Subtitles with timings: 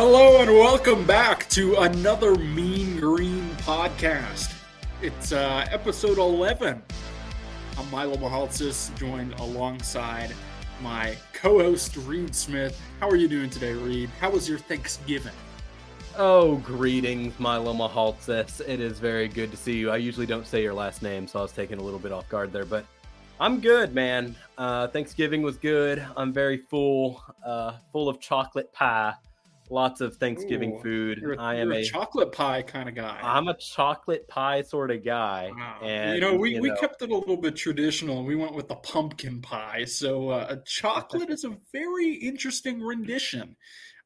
[0.00, 4.54] Hello and welcome back to another Mean Green podcast.
[5.02, 6.80] It's uh, episode 11.
[7.76, 10.32] I'm Milo Mahaltsis, joined alongside
[10.80, 12.80] my co-host Reed Smith.
[13.00, 14.08] How are you doing today, Reed?
[14.20, 15.32] How was your Thanksgiving?
[16.16, 18.60] Oh, greetings, Milo Mahaltsis.
[18.68, 19.90] It is very good to see you.
[19.90, 22.28] I usually don't say your last name, so I was taken a little bit off
[22.28, 22.86] guard there, but
[23.40, 24.36] I'm good, man.
[24.56, 26.06] Uh, Thanksgiving was good.
[26.16, 29.14] I'm very full, uh, full of chocolate pie
[29.70, 31.36] lots of Thanksgiving Ooh, food.
[31.38, 33.18] I am a, a chocolate pie kind of guy.
[33.22, 35.50] I'm a chocolate pie sort of guy.
[35.56, 35.80] Wow.
[35.82, 38.24] And you know, we, you we know, kept it a little bit traditional.
[38.24, 39.84] We went with the pumpkin pie.
[39.84, 43.56] So, uh, a chocolate is a very interesting rendition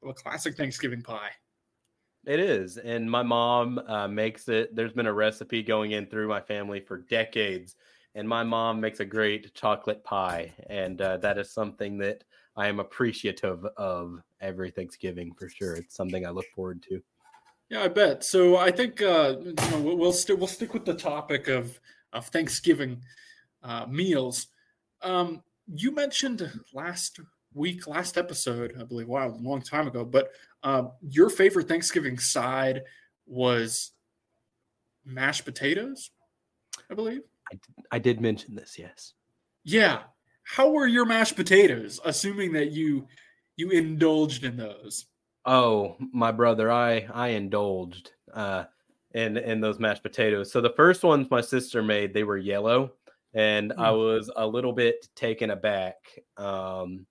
[0.03, 1.31] of a classic Thanksgiving pie.
[2.27, 4.75] it is, and my mom uh, makes it.
[4.75, 7.77] There's been a recipe going in through my family for decades,
[8.15, 12.25] and my mom makes a great chocolate pie, and uh, that is something that
[12.57, 15.75] I am appreciative of every Thanksgiving for sure.
[15.75, 17.03] It's something I look forward to.
[17.71, 18.23] Yeah, I bet.
[18.25, 21.81] So, I think uh, you know we'll we'll, st- we'll stick with the topic of
[22.13, 23.03] of Thanksgiving
[23.63, 24.49] uh, meals.
[25.01, 25.43] Um,
[25.75, 27.21] you mentioned last
[27.55, 32.19] week, last episode, I believe, wow, a long time ago, but uh, your favorite Thanksgiving
[32.19, 32.83] side
[33.27, 33.93] was
[35.05, 36.11] mashed potatoes,
[36.91, 37.23] I believe.
[37.91, 39.15] I did mention this, yes.
[39.65, 40.01] Yeah.
[40.45, 42.01] How were your mashed potatoes?
[42.05, 43.07] Assuming that you
[43.57, 45.07] you indulged in those.
[45.45, 48.65] Oh, my brother, I I indulged uh
[49.15, 50.51] in in those mashed potatoes.
[50.53, 52.93] So the first ones my sister made, they were yellow,
[53.35, 53.99] and I Mm.
[53.99, 55.97] was a little bit taken aback.
[56.37, 57.07] Um,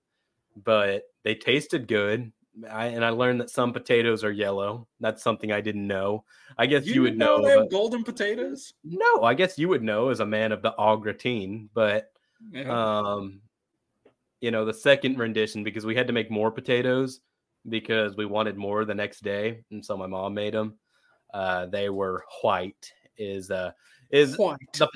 [0.63, 2.31] but they tasted good.
[2.69, 4.87] I and I learned that some potatoes are yellow.
[4.99, 6.25] That's something I didn't know.
[6.57, 7.41] I guess you, would didn't know.
[7.43, 8.73] they have but- golden potatoes.
[8.83, 12.10] no, I guess you would know as a man of the au gratin, but
[12.51, 13.15] Yeah.
[13.15, 13.41] um
[14.39, 17.21] you know the second rendition because we had to make more potatoes
[17.69, 20.73] because we wanted more the next day and so my mom made them
[21.33, 23.71] uh they were white is uh
[24.09, 24.57] is White.
[24.73, 24.89] the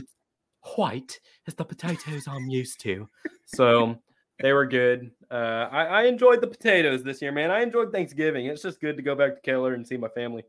[0.76, 3.08] white is the potatoes i'm used to
[3.46, 4.00] so
[4.42, 8.48] they were good uh I, I enjoyed the potatoes this year man i enjoyed thanksgiving
[8.48, 10.44] it's just good to go back to keller and see my family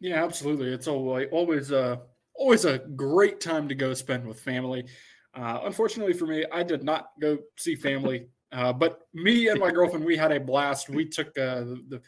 [0.00, 0.68] Yeah, absolutely.
[0.68, 2.02] It's always always a
[2.34, 4.84] always a great time to go spend with family.
[5.34, 9.70] Uh, unfortunately for me, I did not go see family, uh, but me and my
[9.70, 10.88] girlfriend we had a blast.
[10.88, 12.02] We took uh, the, the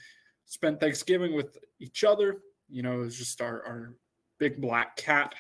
[0.45, 2.43] spent Thanksgiving with each other.
[2.69, 3.95] You know, it was just our our
[4.39, 5.35] big black cat,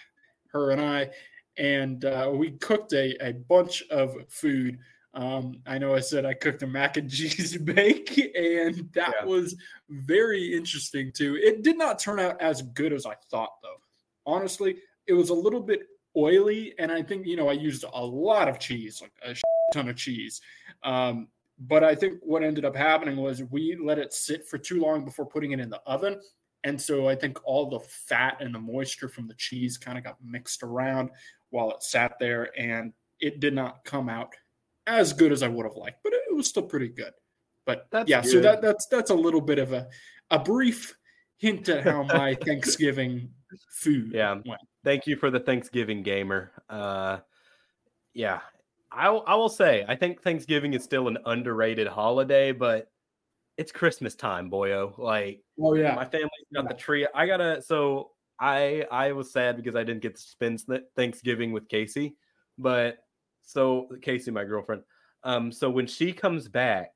[0.49, 1.11] her and I,
[1.59, 4.79] and uh, we cooked a a bunch of food.
[5.15, 9.25] Um, I know I said I cooked a mac and cheese bake, and that Yeah.
[9.25, 9.57] was
[9.89, 11.37] very interesting too.
[11.37, 13.81] It did not turn out as good as I thought, though.
[14.27, 14.77] Honestly,
[15.07, 15.83] it was a little bit
[16.17, 19.37] oily, and I think you know I used a lot of cheese, like a
[19.73, 20.41] ton of cheese.
[20.83, 21.29] Um,
[21.59, 25.05] but I think what ended up happening was we let it sit for too long
[25.05, 26.21] before putting it in the oven.
[26.65, 30.05] And so I think all the fat and the moisture from the cheese kind of
[30.05, 31.11] got mixed around
[31.51, 34.35] while it sat there, and it did not come out
[34.87, 37.13] as good as I would have liked, but it was still pretty good.
[37.65, 39.89] But That's yeah, so that that's that's a little bit of a
[40.31, 40.97] a brief
[41.39, 43.31] hint at how my Thanksgiving
[43.71, 44.35] food Yeah.
[44.45, 44.61] went.
[44.87, 46.53] Thank you for the Thanksgiving gamer.
[46.71, 47.19] Uh,
[48.15, 48.39] yeah,
[48.93, 52.89] I I will say I think Thanksgiving is still an underrated holiday, but
[53.57, 54.97] it's Christmas time, boyo.
[54.97, 57.05] Like Oh yeah, my family's got the tree.
[57.13, 57.61] I gotta.
[57.63, 60.63] So I I was sad because I didn't get to spend
[60.95, 62.15] Thanksgiving with Casey,
[62.57, 62.99] but
[63.43, 64.85] so Casey, my girlfriend.
[65.25, 66.93] Um, so when she comes back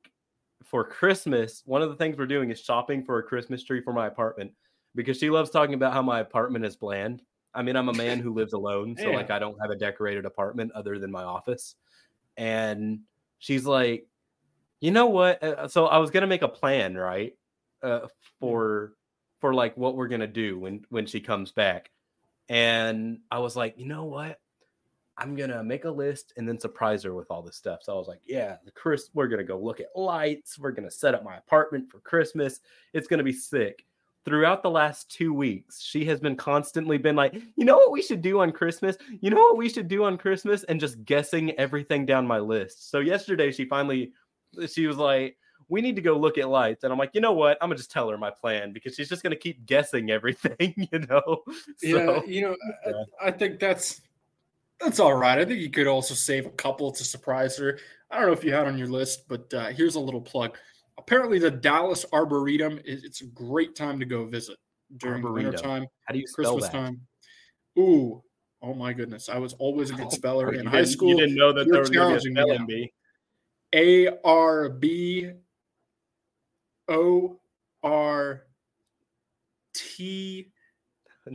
[0.63, 3.93] for Christmas, one of the things we're doing is shopping for a Christmas tree for
[3.93, 4.53] my apartment
[4.95, 7.25] because she loves talking about how my apartment is bland.
[7.55, 9.17] I mean, I'm a man who lives alone, so Yeah.
[9.17, 11.75] like I don't have a decorated apartment other than my office.
[12.37, 13.01] And
[13.39, 14.07] she's like,
[14.81, 15.43] you know what?
[15.43, 17.37] Uh, So I was gonna make a plan, right?
[17.83, 18.07] Uh,
[18.39, 18.95] for
[19.41, 21.91] for like what we're gonna do when when she comes back.
[22.49, 24.39] And I was like, you know what?
[25.17, 27.81] I'm gonna make a list and then surprise her with all this stuff.
[27.83, 30.59] So I was like, yeah, the Chris, we're gonna go look at lights.
[30.59, 32.61] We're gonna set up my apartment for Christmas.
[32.93, 33.85] It's gonna be sick.
[34.25, 38.03] Throughout the last two weeks, she has been constantly been like, you know what we
[38.03, 38.97] should do on Christmas?
[39.21, 40.63] You know what we should do on Christmas?
[40.65, 42.91] And just guessing everything down my list.
[42.91, 44.13] So yesterday she finally
[44.69, 45.37] she was like,
[45.69, 46.85] we need to go look at lights.
[46.85, 47.57] And I'm like, you know what?
[47.63, 50.99] I'm gonna just tell her my plan because she's just gonna keep guessing everything, you
[51.09, 51.43] know.
[51.83, 52.07] yeah.
[52.07, 52.57] So You know,
[53.23, 54.03] I- I, think that's
[54.81, 55.39] that's all right.
[55.39, 57.79] I think you could also save a couple to surprise her.
[58.11, 60.59] I don't know if you had on your list, but uh, here's a little plug.
[61.01, 64.59] Apparently, the Dallas Arboretum is it's a great time to go visit
[64.99, 66.77] during the winter time, how do you spell Christmas that?
[66.77, 67.01] time.
[67.79, 68.23] Ooh,
[68.61, 69.31] oh my goodness!
[69.31, 71.09] I was always a good oh, speller Oh, in high school.
[71.09, 72.93] You didn't know that You're there was going to be a spelling bee.
[73.75, 75.31] A R B
[76.89, 77.41] O
[77.83, 78.43] R
[79.73, 80.53] T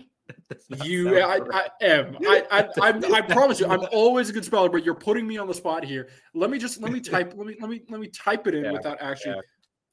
[0.50, 1.58] That's not U sound I.
[1.58, 2.18] I am.
[2.28, 5.40] I I, I I promise you, I'm always a good speller, but you're putting me
[5.40, 6.10] on the spot here.
[6.36, 7.34] Let me just let me type.
[7.36, 9.34] Let me let me let me type it in Yeah, without actually.
[9.36, 9.42] yeah.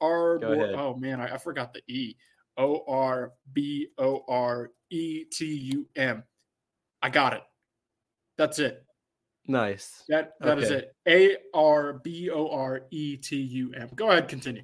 [0.03, 0.39] R.
[0.45, 2.17] Oh man, I, I forgot the E.
[2.59, 6.23] O R B O R E T U M.
[7.01, 7.43] I got it.
[8.37, 8.85] That's it.
[9.47, 10.05] nice.
[10.09, 10.87] That that is Okay.
[10.87, 10.95] it.
[11.09, 13.89] A R B O R E T U M.
[13.95, 14.63] Go ahead, continue.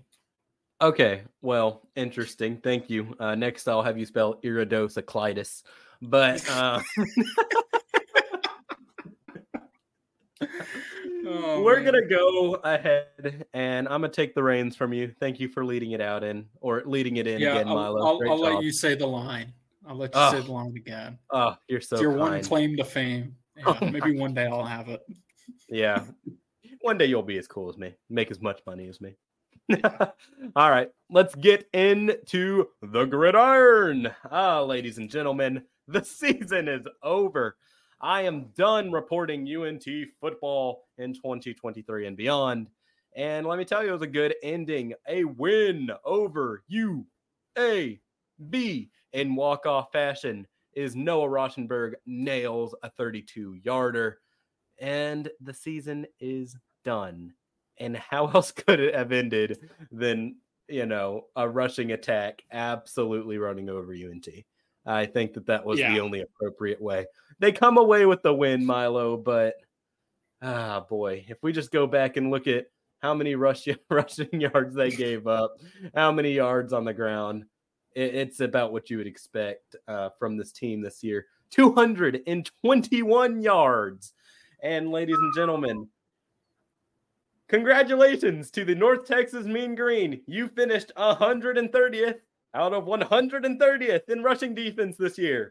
[0.81, 2.59] Okay, well, interesting.
[2.59, 3.17] Thank you.
[3.19, 5.63] Uh, next, I'll have you spell iridocyclitis.
[6.03, 6.81] But uh,
[11.31, 15.13] Oh, we're gonna go ahead, and I'm gonna take the reins from you.
[15.21, 18.07] Thank you for leading it out in, or leading it in Yeah, again, I'll, Milo.
[18.07, 19.53] I'll, I'll let you say the line.
[19.87, 21.19] I'll let you say Oh, the line again.
[21.31, 23.35] Oh, you're so it's your one claim to fame.
[23.59, 25.05] Yeah, Oh maybe one day I'll have it.
[25.69, 26.05] Yeah.
[26.83, 29.17] One day you'll be as cool as me, make as much money as me.
[30.55, 34.09] All right, let's get into the gridiron.
[34.31, 37.57] Ah, ladies and gentlemen, the season is over.
[38.01, 39.85] I am done reporting UNT
[40.21, 42.69] football in 2023 and beyond.
[43.17, 44.95] And let me tell you, it was a good ending.
[45.09, 47.99] A win over UAB
[49.13, 54.21] in walk-off fashion is Noah Rauschenberg nails a 32 yarder
[54.79, 57.33] and the season is done.
[57.79, 59.59] And how else could it have ended
[59.91, 60.37] than,
[60.69, 64.29] you know, a rushing attack absolutely running over UNT?
[64.89, 65.93] I think that that was Yeah.
[65.93, 67.07] the only appropriate way.
[67.39, 69.55] They come away with the win, Milo, but
[70.41, 72.67] ah, boy, if we just go back and look at
[73.01, 75.57] how many rush, rushing yards they gave up,
[75.95, 77.45] how many yards on the ground,
[77.95, 84.15] it, it's about what you would expect uh, from this team this year 221 yards.
[84.63, 85.89] And ladies and gentlemen,
[87.49, 90.23] congratulations to the North Texas Mean Green.
[90.27, 92.21] You finished 130th
[92.55, 95.49] out of 130th in rushing defense this year.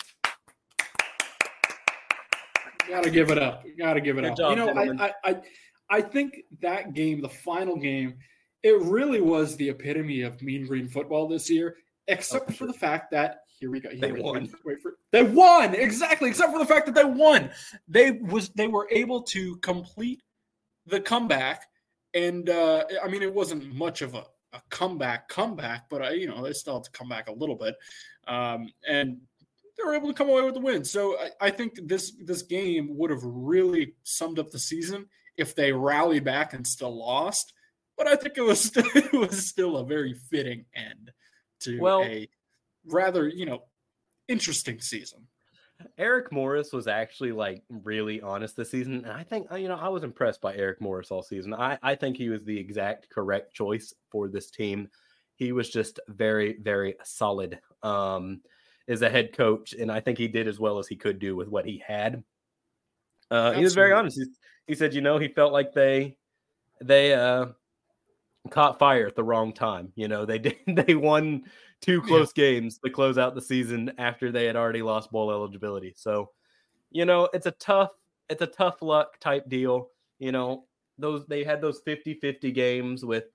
[2.90, 3.66] Gotta give it up.
[3.78, 4.38] Gotta give it Good up.
[4.38, 4.56] job, you
[4.94, 5.02] know.
[5.04, 5.42] I, I, I,
[5.90, 8.16] I think that game, the final game,
[8.64, 11.76] it really was the epitome of Mean Green football this year,
[12.08, 13.90] except Oh, for the fact that here we go.
[14.00, 14.44] They we- won.
[14.44, 17.50] Wait, wait for they won exactly, except for the fact that they won.
[17.88, 20.22] They was they were able to complete
[20.86, 21.66] the comeback,
[22.14, 24.24] and uh, I mean, it wasn't much of a,
[24.54, 27.56] a comeback comeback, but I, you know, they still had to come back a little
[27.56, 27.76] bit,
[28.28, 29.18] um, and
[29.78, 30.84] they were able to come away with the win.
[30.84, 35.06] So I, I think this this game would have really summed up the season
[35.38, 37.54] if they rallied back and still lost.
[37.98, 41.12] But I think it was still, it was still a very fitting end
[41.62, 42.30] to Well- a
[42.86, 43.64] rather you know
[44.28, 45.28] interesting season.
[45.98, 49.06] Eric Morris was actually like really honest this season.
[49.06, 51.54] And I think, uh, you know, I was impressed by Eric Morris all season.
[51.54, 54.90] I, I think he was the exact correct choice for this team.
[55.36, 58.42] He was just very, very solid um,
[58.88, 59.74] as a head coach.
[59.74, 62.24] And I think he did as well as he could do with what he had.
[63.30, 64.18] Uh, he was very honest.
[64.18, 64.26] He,
[64.68, 66.18] he said, you know, he felt like they,
[66.82, 67.48] they, uh,
[68.48, 69.92] caught fire at the wrong time.
[69.96, 71.46] You know, they did, they won
[71.82, 72.08] two Yeah.
[72.08, 75.94] close games to close out the season after they had already lost bowl eligibility.
[75.96, 76.32] So,
[76.92, 77.92] you know, it's a tough,
[78.30, 79.90] it's a tough luck type deal.
[80.20, 80.66] You know,
[80.98, 83.26] those they had those 50-50 games with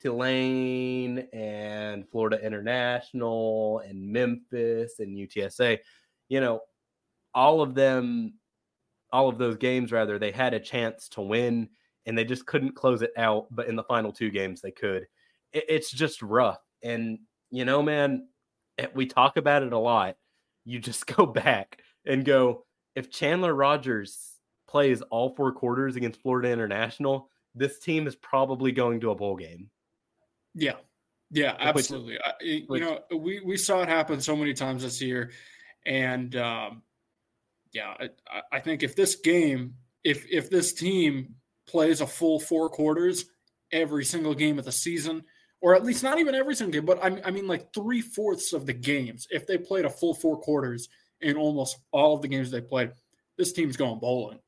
[0.00, 5.78] Tulane and Florida International and Memphis and UTSA.
[6.28, 6.60] You know,
[7.34, 8.34] all of them,
[9.12, 11.68] all of those games rather, they had a chance to win
[12.06, 13.46] and they just couldn't close it out.
[13.50, 15.06] But in the final two games, they could.
[15.52, 16.60] It, it's just rough.
[16.82, 17.18] And
[17.50, 18.28] you know, man,
[18.78, 20.16] eh, we talk about it a lot.
[20.64, 22.64] You just go back and go,
[22.94, 24.34] if Chandler Rogers
[24.68, 29.36] plays all four quarters against Florida International, this team is probably going to a bowl
[29.36, 29.68] game.
[30.54, 30.76] Yeah,
[31.30, 32.18] yeah, Which- absolutely.
[32.24, 35.30] I, you which- know, we we saw it happen so many times this year,
[35.86, 36.82] and um,
[37.72, 41.34] yeah, I, I- I think if this game, if if this team
[41.70, 43.26] plays a full four quarters
[43.72, 45.22] every single game of the season,
[45.60, 48.52] or at least not even every single game, but I, I mean like three fourths
[48.52, 50.88] of the games, if they played a full four quarters
[51.20, 52.92] in almost all of the games they played,
[53.36, 54.40] this team's going bowling.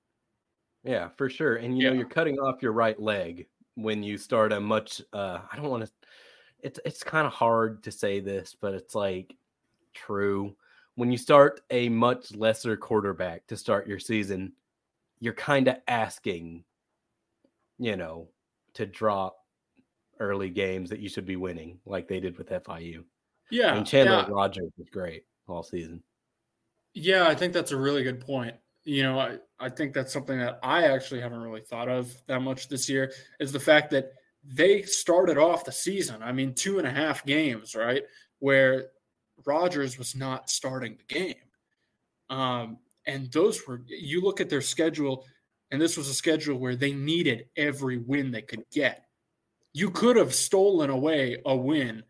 [0.85, 1.57] Yeah, for sure.
[1.57, 5.38] And you know, you're cutting off your right leg when you start a much uh
[5.50, 5.91] I don't want to
[6.62, 9.35] it's it's kind of hard to say this, but it's like
[9.95, 10.55] true.
[10.95, 14.52] When you start a much lesser quarterback to start your season,
[15.21, 16.64] you're kind of asking,
[17.83, 18.29] you know,
[18.75, 19.37] to drop
[20.21, 23.03] early games that you should be winning, like they did with FIU.
[23.51, 24.27] Yeah, And Chandler yeah.
[24.29, 26.03] Rogers was great all season.
[26.95, 28.55] Yeah, I think that's a really good point.
[28.85, 32.41] You know, I, I think that's something that I actually haven't really thought of that
[32.41, 34.12] much this year is the fact that
[34.45, 36.23] they started off the season.
[36.23, 38.03] I mean, two and a half games, right,
[38.39, 38.91] where
[39.45, 41.35] Rogers was not starting the game.
[42.31, 45.27] Um, and those were you look at their schedule,
[45.73, 49.07] and this was a schedule where they needed every win they could get.
[49.73, 52.05] You could have stolen away a win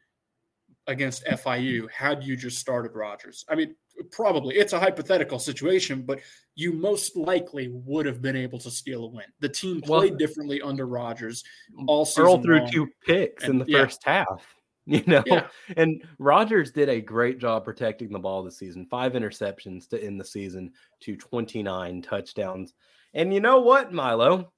[0.88, 3.44] against FIU had you just started Rogers.
[3.48, 3.76] I mean,
[4.10, 6.18] probably it's a hypothetical situation, but
[6.56, 9.26] you most likely would have been able to steal a win.
[9.38, 11.44] The team played well, differently under Rogers
[11.86, 13.84] all Earl threw two picks and, in the yeah.
[13.84, 14.26] first half.
[14.84, 15.46] You know, yeah.
[15.76, 18.84] and Rogers did a great job protecting the ball this season.
[18.90, 22.74] Five interceptions to end the season to 29 touchdowns.
[23.14, 24.52] And you know what, Milo?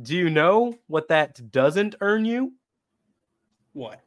[0.00, 2.54] Do you know what that doesn't earn you?
[3.72, 4.00] What?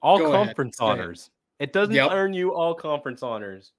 [0.00, 1.00] All Go conference ahead.
[1.00, 1.30] honors.
[1.58, 2.10] It doesn't yep.
[2.12, 3.72] earn you all conference honors.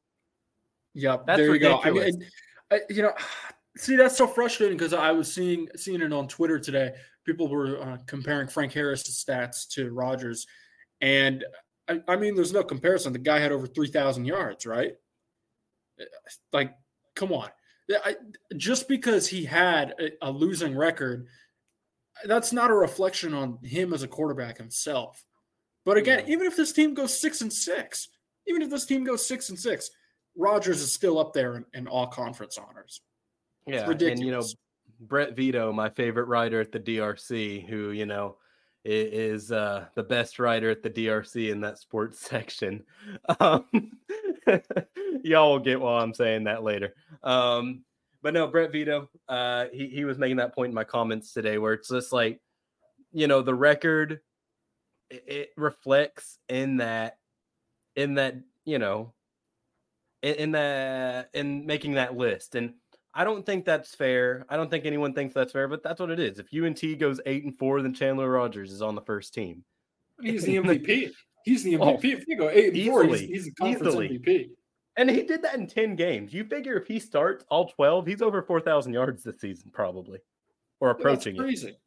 [0.96, 1.86] Yep, that's there ridiculous.
[1.86, 2.02] you go.
[2.02, 2.26] I mean,
[2.72, 3.14] I, you know,
[3.78, 6.94] see that's so frustrating because I was seeing seeing it on Twitter today.
[7.26, 10.48] People were uh, comparing Frank Harris's stats to Rogers,
[11.00, 11.46] and
[11.88, 13.14] I, I mean, there's no comparison.
[13.14, 14.94] The guy had over three thousand yards, right?
[16.52, 16.74] Like,
[17.16, 17.50] come on.
[17.90, 18.16] I,
[18.56, 21.28] just because he had a, a losing record,
[22.26, 25.24] that's not a reflection on him as a quarterback himself.
[25.86, 28.10] But again, even if this team goes six and six,
[28.48, 29.90] even if this team goes six and six,
[30.38, 33.02] Rogers is still up there in, in all conference honors.
[33.66, 34.44] Yeah, and you know,
[35.00, 38.38] Brett Vito, my favorite writer at the DRC, who you know
[38.86, 42.84] is uh, the best writer at the DRC in that sports section.
[43.40, 43.66] Um,
[45.24, 46.96] y'all will get why I'm saying that later.
[47.24, 47.84] Um,
[48.22, 51.58] but no, Brett Vito, uh, he he was making that point in my comments today,
[51.58, 52.42] where it's just like,
[53.12, 54.20] you know, the record
[55.10, 57.18] it reflects in that
[57.96, 59.14] in that you know
[60.22, 62.74] in, in that in making that list and
[63.12, 64.46] I don't think that's fair.
[64.50, 66.38] I don't think anyone thinks that's fair, but that's what it is.
[66.38, 69.64] If UNT goes eight and four, then Chandler Rogers is on the first team.
[70.22, 71.12] He's the MVP.
[71.46, 71.82] He's the MVP.
[71.82, 74.20] Oh, if you go eight and easily, four, he's, he's the conference easily.
[74.20, 74.50] MVP.
[74.98, 76.34] And he did that in 10 games.
[76.34, 80.20] You figure if he starts all 12, he's over 4,000 yards this season, probably,
[80.82, 81.38] or approaching it.
[81.38, 81.70] That's crazy.
[81.70, 81.80] It.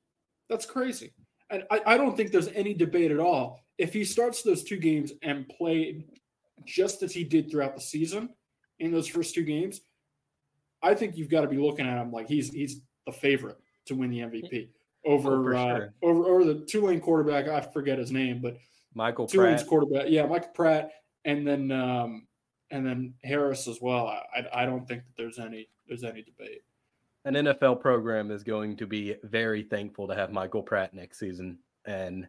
[0.49, 1.13] That's crazy
[1.53, 3.61] and I, I don't think there's any debate at all.
[3.79, 6.05] If he starts those two games and played
[6.65, 8.31] just as he did throughout the season
[8.81, 9.83] in those first two games,
[10.83, 13.95] I think you've got to be looking at him like he's he's the favorite to
[13.95, 14.69] win the MVP
[15.05, 15.95] over oh, uh, sure.
[16.03, 17.49] over over the Tulane quarterback.
[17.49, 18.57] I forget his name, but
[18.95, 19.67] Michael Pratt.
[19.67, 20.07] quarterback.
[20.09, 20.91] Yeah, Michael Pratt,
[21.25, 22.27] and then um,
[22.71, 24.07] and then Harris as well.
[24.07, 26.63] I I don't think that there's any there's any debate
[27.25, 31.59] an NFL program is going to be very thankful to have Michael Pratt next season.
[31.85, 32.27] And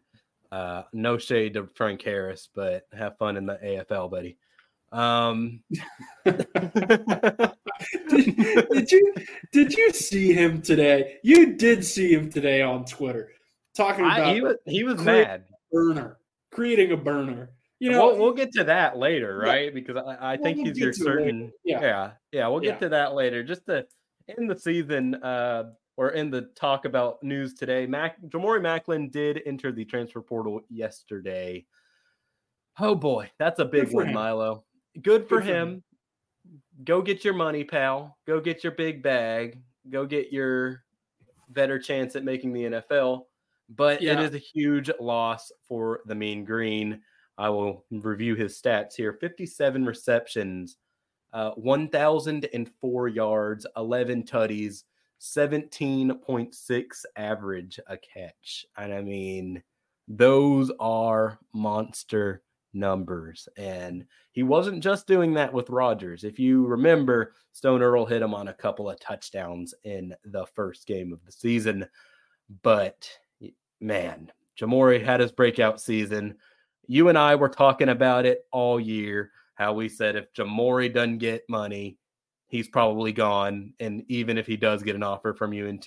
[0.52, 4.38] uh, no shade to Frank Harris, but have fun in the AFL, buddy.
[4.92, 5.62] Um,
[6.24, 6.48] did,
[8.70, 9.14] did, you
[9.52, 11.18] did you see him today?
[11.24, 13.32] You did see him today on Twitter
[13.76, 16.20] talking about I, he was he was mad burner
[16.54, 17.50] creating a burner.
[17.80, 19.66] You know, we'll, we'll get to that later, right?
[19.66, 19.72] Yeah.
[19.72, 21.52] Because I, I think we'll he's your certain.
[21.66, 21.82] Yeah.
[21.82, 22.80] yeah, yeah, we'll get yeah.
[22.80, 23.44] to that later.
[23.44, 23.86] Just to
[24.38, 29.42] in the season, uh, or in the talk about news today, Mac Jamori Maclin did
[29.46, 31.66] enter the transfer portal yesterday.
[32.80, 34.14] Oh boy, that's a big one, him.
[34.14, 34.64] Milo.
[35.02, 35.68] Good for, Good him.
[35.70, 35.84] him.
[36.84, 38.18] Go get your money, pal.
[38.26, 39.62] Go get your big bag.
[39.90, 40.84] Go get your
[41.50, 43.26] better chance at making the NFL.
[43.70, 44.14] But yeah.
[44.14, 47.02] it is a huge loss for the Mean Green.
[47.38, 50.78] I will review his stats here 57 receptions,
[51.34, 54.84] uh, 1,004 yards, 11 tutties,
[55.20, 58.66] 17.6 average a catch.
[58.78, 59.64] And I mean,
[60.08, 62.44] those are monster
[62.74, 63.48] numbers.
[63.58, 66.24] And he wasn't just doing that with Rogers.
[66.24, 70.88] If you remember, Stone Earl hit him on a couple of touchdowns in the first
[70.88, 71.88] game of the season.
[72.62, 73.10] But
[73.80, 76.36] man, Jamori had his breakout season.
[76.88, 81.20] You and I were talking about it all year how we said if Jamori doesn't
[81.20, 81.98] get money,
[82.48, 83.74] he's probably gone.
[83.80, 85.86] And even if he does get an offer from UNT,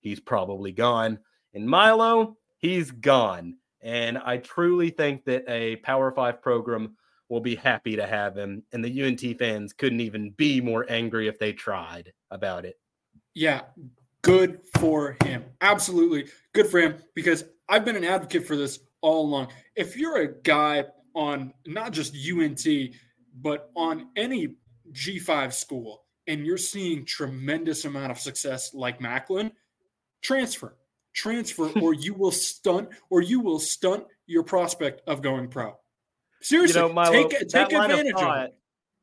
[0.00, 1.18] he's probably gone.
[1.54, 3.56] And Milo, he's gone.
[3.80, 6.96] And I truly think that a Power Five program
[7.28, 8.62] will be happy to have him.
[8.72, 12.78] And the UNT fans couldn't even be more angry if they tried about it.
[13.34, 13.62] Yeah,
[14.22, 15.44] good for him.
[15.60, 19.48] Absolutely good for him because I've been an advocate for this all along.
[19.76, 22.66] If you're a guy on not just UNT,
[23.34, 24.56] but on any
[24.92, 29.52] G5 school, and you're seeing tremendous amount of success like Maclin,
[30.22, 30.76] transfer,
[31.14, 35.76] transfer, or you will stunt, or you will stunt your prospect of going pro.
[36.40, 38.54] Seriously, you know, Milo, take take advantage of, thought, of it.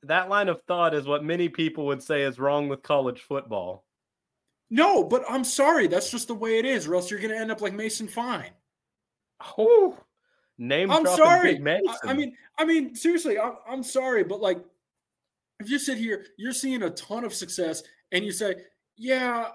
[0.04, 3.86] That line of thought is what many people would say is wrong with college football.
[4.70, 5.88] No, but I'm sorry.
[5.88, 8.08] That's just the way it is, or else you're going to end up like Mason
[8.08, 8.52] Fine.
[9.58, 9.98] Oh,
[10.58, 10.92] name.
[10.92, 11.60] I'm sorry.
[11.66, 14.64] I, I, mean, I mean, seriously, I'm, I'm sorry, but like,
[15.60, 18.56] if you sit here, you're seeing a ton of success, and you say,
[18.96, 19.48] "Yeah,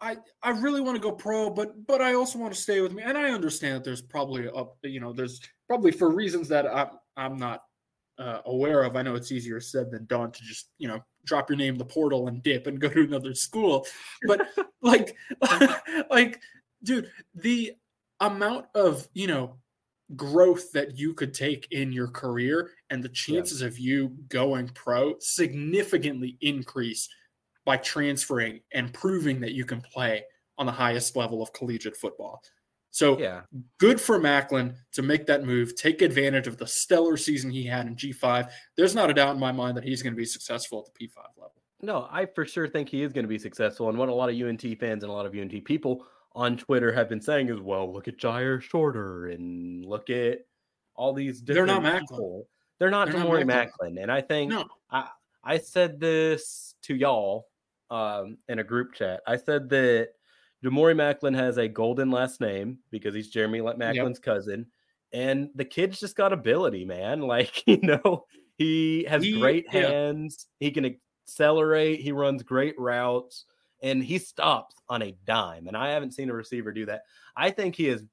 [0.00, 2.92] I I really want to go pro, but but I also want to stay with
[2.92, 6.66] me." And I understand that there's probably a you know there's probably for reasons that
[6.66, 7.62] I'm I'm not
[8.18, 8.96] uh, aware of.
[8.96, 11.78] I know it's easier said than done to just you know drop your name in
[11.78, 13.86] the portal and dip and go to another school,
[14.26, 14.46] but
[14.82, 15.16] like
[16.10, 16.40] like
[16.82, 17.72] dude, the
[18.20, 19.56] amount of you know
[20.16, 23.66] growth that you could take in your career and the chances yeah.
[23.66, 27.08] of you going pro significantly increase
[27.64, 30.22] by transferring and proving that you can play
[30.58, 32.42] on the highest level of collegiate football.
[32.92, 33.40] So yeah.
[33.78, 37.86] good for Maclin to make that move, take advantage of the stellar season he had
[37.86, 38.50] in G5.
[38.76, 41.08] There's not a doubt in my mind that he's going to be successful at the
[41.08, 41.54] P5 level.
[41.80, 43.88] No, I for sure think he is going to be successful.
[43.88, 46.92] And what a lot of UNT fans and a lot of UNT people on Twitter
[46.92, 50.40] have been saying is, well, look at Jyaire Shorter and look at
[50.94, 52.00] all these different They're not Maclin.
[52.00, 52.48] People.
[52.78, 53.70] They're not They're Maclin.
[53.80, 54.02] Maclin.
[54.02, 54.66] And I think no.
[54.90, 55.08] I,
[55.42, 57.48] I said this to y'all
[57.90, 59.22] um, in a group chat.
[59.26, 60.10] I said that
[60.64, 64.22] Jamori Maclin has a golden last name because he's Jeremy Maclin's yep.
[64.22, 64.66] cousin.
[65.12, 67.20] And the kid's just got ability, man.
[67.26, 68.26] Like, you know,
[68.56, 70.46] he has he, great hands.
[70.60, 70.66] Yeah.
[70.66, 72.00] He can accelerate.
[72.00, 73.44] He runs great routes
[73.82, 75.66] and he stops on a dime.
[75.66, 77.02] And I haven't seen a receiver do that.
[77.36, 78.04] I think he is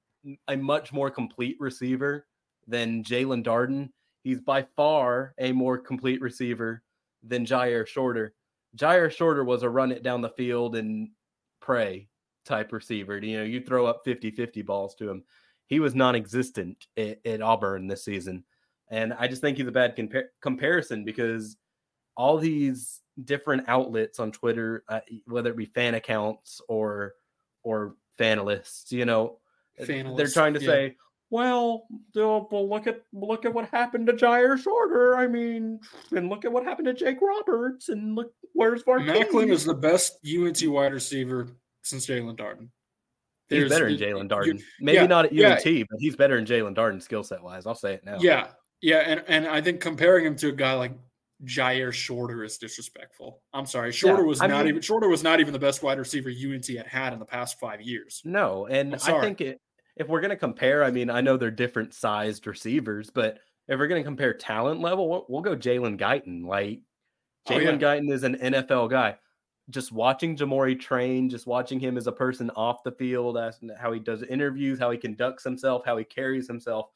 [0.48, 2.26] a much more complete receiver
[2.68, 3.90] than Jaelon Darden.
[4.24, 6.82] He's by far a more complete receiver
[7.24, 8.34] than Jyaire Shorter.
[8.76, 11.10] Jyaire Shorter was a run it down the field and
[11.62, 12.08] pray
[12.50, 13.18] type receiver.
[13.20, 15.24] You know, you throw up 50 50 balls to him.
[15.68, 18.44] He was non existent at, at, Auburn this season.
[18.90, 21.56] And I just think he's a bad compar- comparison because
[22.18, 27.14] all these different outlets on Twitter, uh, whether it be fan accounts or
[27.64, 29.38] or fanalists, you know,
[29.80, 30.68] fanalists, they're trying to yeah.
[30.68, 30.96] say,
[31.30, 31.86] well,
[32.16, 35.16] look at look at what happened to Jyaire Shorter.
[35.16, 35.80] I mean,
[36.12, 39.04] and look at what happened to Jake Roberts, and look where's Mark.
[39.04, 41.48] Maclin is the best UNT wide receiver
[41.90, 42.70] since Jaelon Darden.
[43.50, 44.62] There's, he's better than Jaelon Darden.
[44.80, 45.84] Maybe yeah, not at UNT, yeah.
[45.90, 47.66] but he's better than Jaelon Darden skill set wise.
[47.66, 48.18] I'll say it now.
[48.20, 48.50] Yeah,
[48.82, 50.92] yeah, and and I think comparing him to a guy like
[51.44, 53.42] Jyaire Shorter is disrespectful.
[53.54, 55.82] I'm sorry, Shorter yeah, was I not mean, even Shorter was not even the best
[55.82, 58.22] wide receiver UNT had had in the past five years.
[58.24, 59.60] No, and I think it,
[59.96, 63.80] if we're going to compare, I mean, I know they're different sized receivers, but if
[63.80, 66.46] we're going to compare talent level, we'll, we'll go Jalen Guyton.
[66.46, 66.82] Like
[67.48, 67.78] Jalen oh, yeah.
[67.78, 69.18] Guyton is an NFL guy
[69.70, 73.92] just watching Jamori train, just watching him as a person off the field, as how
[73.92, 76.88] he does interviews, how he conducts himself, how he carries himself,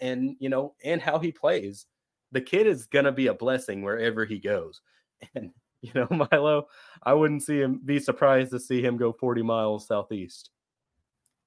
[0.00, 1.86] and you know, and how he plays.
[2.32, 4.80] The kid is gonna be a blessing wherever he goes.
[5.34, 5.50] And
[5.82, 6.68] you know, Milo,
[7.02, 10.50] I wouldn't see him be surprised to see him go 40 miles southeast.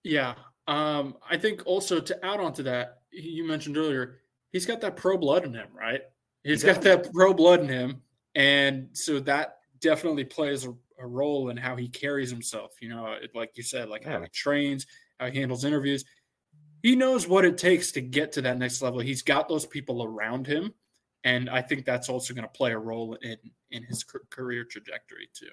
[0.03, 0.35] Yeah.
[0.67, 4.19] Um, I think also to add on to that, you mentioned earlier,
[4.51, 6.01] he's got that pro blood in him, right?
[6.43, 8.01] He's got that pro blood in him.
[8.35, 12.71] And so that definitely plays a, a, role in how he carries himself.
[12.81, 14.13] You know, it, like you said, like yeah.
[14.13, 14.87] how he trains,
[15.19, 16.05] how he handles interviews.
[16.81, 18.99] He knows what it takes to get to that next level.
[18.99, 20.73] He's got those people around him,
[21.23, 23.37] and I think that's also going to play a role in
[23.69, 25.51] in his career trajectory too.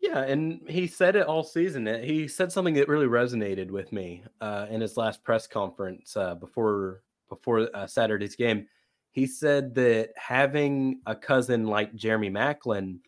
[0.00, 1.86] Yeah, and he said it all season.
[2.02, 6.34] He said something that really resonated with me uh, in his last press conference uh,
[6.34, 8.66] before before uh, Saturday's game.
[9.12, 13.00] He said that having a cousin like Jeremy Maclin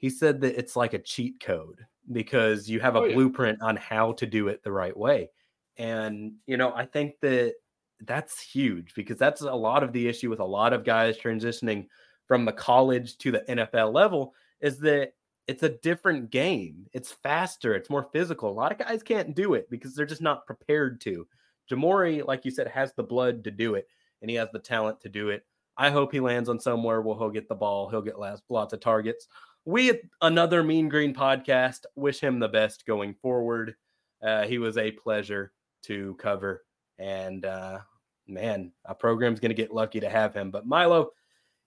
[0.00, 3.76] he said that it's like a cheat code because you have a oh, blueprint on
[3.76, 5.30] how to do it the right way.
[5.76, 7.54] And, you know, I think that
[8.00, 11.86] that's huge because that's a lot of the issue with a lot of guys transitioning
[12.26, 15.12] from the college to the NFL level is that
[15.46, 16.86] it's a different game.
[16.92, 18.50] It's faster, it's more physical.
[18.50, 21.26] A lot of guys can't do it because they're just not prepared to.
[21.70, 23.86] Jamori, like you said, has the blood to do it
[24.22, 25.44] and he has the talent to do it.
[25.76, 28.72] I hope he lands on somewhere where he'll get the ball, he'll get lots, lots
[28.72, 29.28] of targets
[29.64, 33.74] we at another Mean Green podcast wish him the best going forward.
[34.22, 36.64] Uh, he was a pleasure to cover,
[36.98, 37.78] and uh,
[38.26, 40.50] man, a program's going to get lucky to have him.
[40.50, 41.10] But Milo,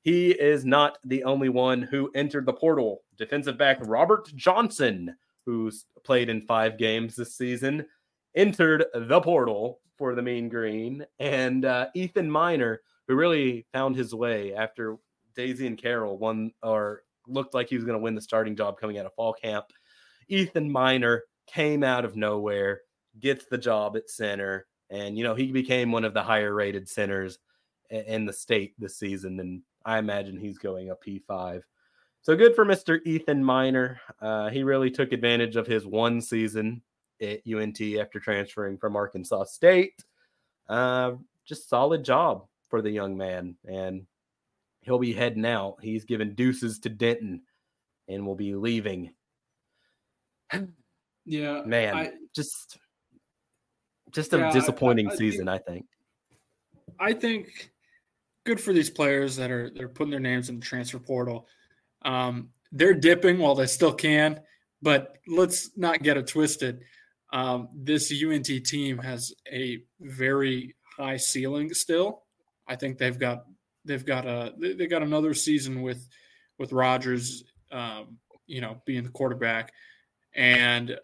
[0.01, 3.03] he is not the only one who entered the portal.
[3.17, 7.85] Defensive back Robert Johnson, who's played in five games this season,
[8.35, 14.13] entered the portal for the Mean Green, and uh, Ethan Miner, who really found his
[14.13, 14.97] way after
[15.35, 18.79] Daisy and Carol won or looked like he was going to win the starting job
[18.79, 19.65] coming out of fall camp.
[20.27, 22.81] Ethan Miner came out of nowhere,
[23.19, 26.87] gets the job at center, and you know he became one of the higher rated
[26.87, 27.39] centers
[27.89, 29.39] in the state this season.
[29.39, 31.61] And I imagine he's going a P5.
[32.21, 32.99] So good for Mr.
[33.05, 33.99] Ethan Miner.
[34.21, 36.81] Uh, he really took advantage of his one season
[37.21, 40.03] at UNT after transferring from Arkansas State.
[40.69, 41.13] Uh,
[41.45, 44.05] just solid job for the young man, and
[44.83, 45.77] he'll be heading out.
[45.81, 47.41] He's given deuces to Denton,
[48.07, 49.13] and will be leaving.
[51.25, 52.77] Yeah, man, I, just
[54.11, 55.85] just a Yeah, disappointing I- I season, I think.
[56.99, 57.71] I think
[58.43, 61.47] good for these players that are they're putting their names in the transfer portal.
[62.03, 64.41] Um, they're dipping while they still can,
[64.81, 66.81] but let's not get it twisted.
[67.31, 72.23] Um, this UNT team has a very high ceiling still.
[72.67, 73.45] I think they've got
[73.85, 76.07] they've got a they, got another season with
[76.59, 78.17] with Rogers, um,
[78.47, 79.71] you know, being the quarterback,
[80.35, 80.97] and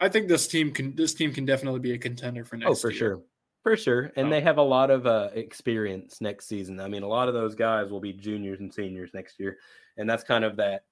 [0.00, 2.70] I think this team can this team can definitely be a contender for next.
[2.70, 2.98] Oh, for year.
[2.98, 3.22] sure.
[3.62, 4.10] For sure.
[4.16, 4.30] And Oh.
[4.30, 6.80] they have a lot of uh, experience next season.
[6.80, 9.58] I mean, a lot of those guys will be juniors and seniors next year.
[9.98, 10.84] And that's kind of that,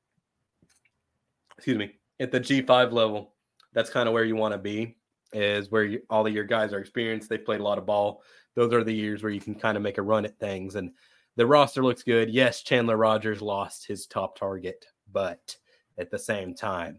[1.57, 3.35] excuse me, at the G5 level,
[3.73, 4.99] that's kind of where you want to be,
[5.33, 7.31] is where you, all of your guys are experienced.
[7.31, 8.23] They've played a lot of ball.
[8.55, 10.75] Those are the years where you can kind of make a run at things.
[10.75, 10.91] And
[11.39, 12.29] the roster looks good.
[12.29, 15.57] Yes, Chandler Rogers lost his top target, but
[15.97, 16.99] at the same time,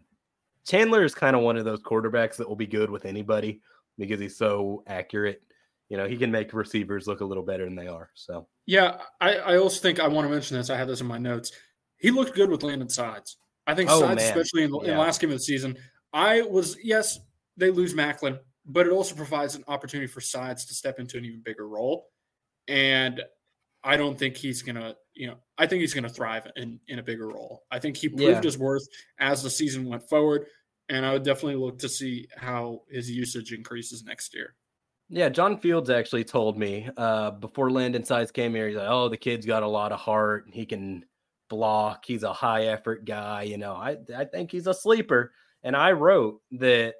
[0.66, 3.60] Chandler is kind of one of those quarterbacks that will be good with anybody
[3.98, 5.42] because he's so accurate.
[5.90, 8.08] You know, he can make receivers look a little better than they are.
[8.14, 10.70] So Yeah, I, I also think I want to mention this.
[10.70, 11.52] I had this in my notes.
[11.98, 13.36] He looked good with Landon Sides.
[13.66, 14.38] I think Oh, Sides, man.
[14.38, 14.98] especially in, in Yeah.
[14.98, 15.76] last game of the season,
[16.14, 17.18] I was yes,
[17.58, 21.26] they lose Maclin, but it also provides an opportunity for Sides to step into an
[21.26, 22.06] even bigger role.
[22.68, 23.20] And
[23.82, 27.02] I don't think he's gonna, you know, I think he's gonna thrive in in a
[27.02, 27.64] bigger role.
[27.70, 28.42] I think he proved Yeah.
[28.42, 28.86] his worth
[29.18, 30.46] as the season went forward,
[30.88, 34.54] and I would definitely look to see how his usage increases next year.
[35.08, 39.08] yeah, John Fields actually told me uh, before Landon Sides came here, he's like, "Oh,
[39.08, 40.46] the kid's got a lot of heart.
[40.52, 41.04] He can
[41.48, 42.04] block.
[42.04, 43.42] He's a high effort guy.
[43.42, 45.32] You know, I I think he's a sleeper."
[45.64, 46.94] And I wrote that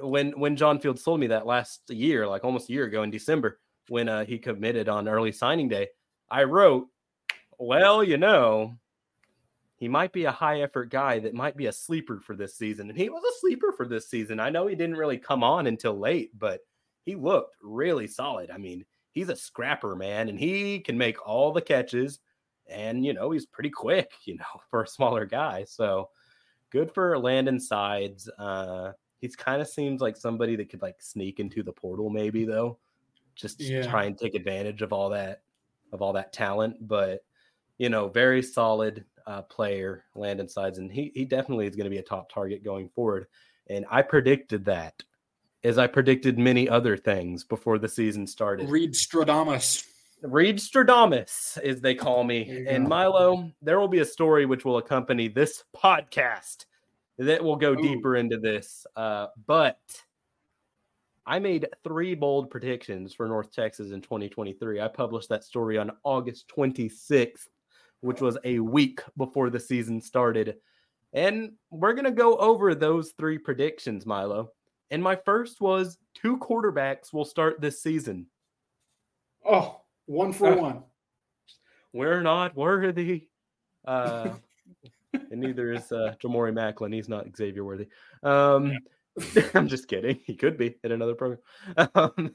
[0.00, 3.10] when when John Fields told me that last year, like almost a year ago in
[3.10, 5.88] December, when uh, he committed on early signing day,
[6.30, 6.88] I wrote,
[7.58, 8.78] "Well, you know."
[9.78, 12.88] He might be a high effort guy that might be a sleeper for this season.
[12.88, 14.40] And he was a sleeper for this season.
[14.40, 16.60] I know he didn't really come on until late, but
[17.04, 18.50] he looked really solid.
[18.50, 22.20] I mean, he's a scrapper, man, and he can make all the catches.
[22.66, 25.64] And, you know, he's pretty quick, you know, for a smaller guy.
[25.64, 26.08] So
[26.70, 28.30] good for Landon Sides.
[28.38, 32.46] Uh, he's kind of seems like somebody that could like sneak into the portal, maybe
[32.46, 32.78] though,
[33.34, 33.82] just Yeah.
[33.86, 35.42] try and take advantage of all that
[35.92, 36.76] of all that talent.
[36.86, 37.20] But
[37.78, 41.90] you know, very solid uh, player, Landon Sides, and he he definitely is going to
[41.90, 43.26] be a top target going forward.
[43.68, 45.02] And I predicted that,
[45.64, 48.70] as I predicted many other things before the season started.
[48.70, 49.84] Reed Stradamus.
[50.22, 52.64] Reed Stradamus, as they call me.
[52.68, 52.88] And go.
[52.88, 56.66] Milo, there will be a story which will accompany this podcast
[57.18, 57.82] that will go Ooh.
[57.82, 58.86] deeper into this.
[58.94, 59.78] Uh, but
[61.26, 64.80] I made three bold predictions for North Texas in 2023.
[64.80, 67.48] I published that story on August 26th,
[68.00, 70.56] which was a week before the season started.
[71.12, 74.50] And we're going to go over those three predictions, Milo.
[74.90, 78.26] And my first was two quarterbacks will start this season.
[79.44, 80.82] Oh, one for Uh, one.
[81.92, 83.28] we're not worthy.
[83.88, 84.34] Uh,
[85.30, 86.92] and neither is uh, Jamori Maclin.
[86.92, 87.86] He's not Xavier worthy.
[88.24, 88.72] Um,
[89.54, 90.20] I'm just kidding.
[90.24, 91.40] He could be in another program.
[91.94, 92.34] Um,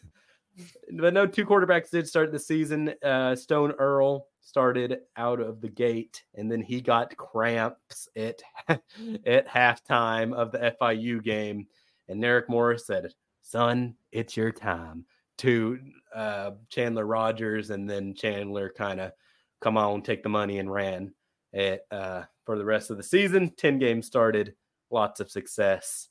[0.92, 2.94] but no, two quarterbacks did start the season.
[3.02, 9.48] Uh, Stone Earl started out of the gate, and then he got cramps at at
[9.48, 11.68] halftime of the FIU game.
[12.10, 15.06] And Eric Morris said, "Son, it's your time."
[15.38, 15.80] To
[16.14, 19.14] uh, Chandler Rogers, and then Chandler kind of
[19.62, 21.14] come on, take the money, and ran
[21.54, 23.52] it uh, for the rest of the season.
[23.58, 24.54] 10 games started,
[24.90, 26.10] lots of success.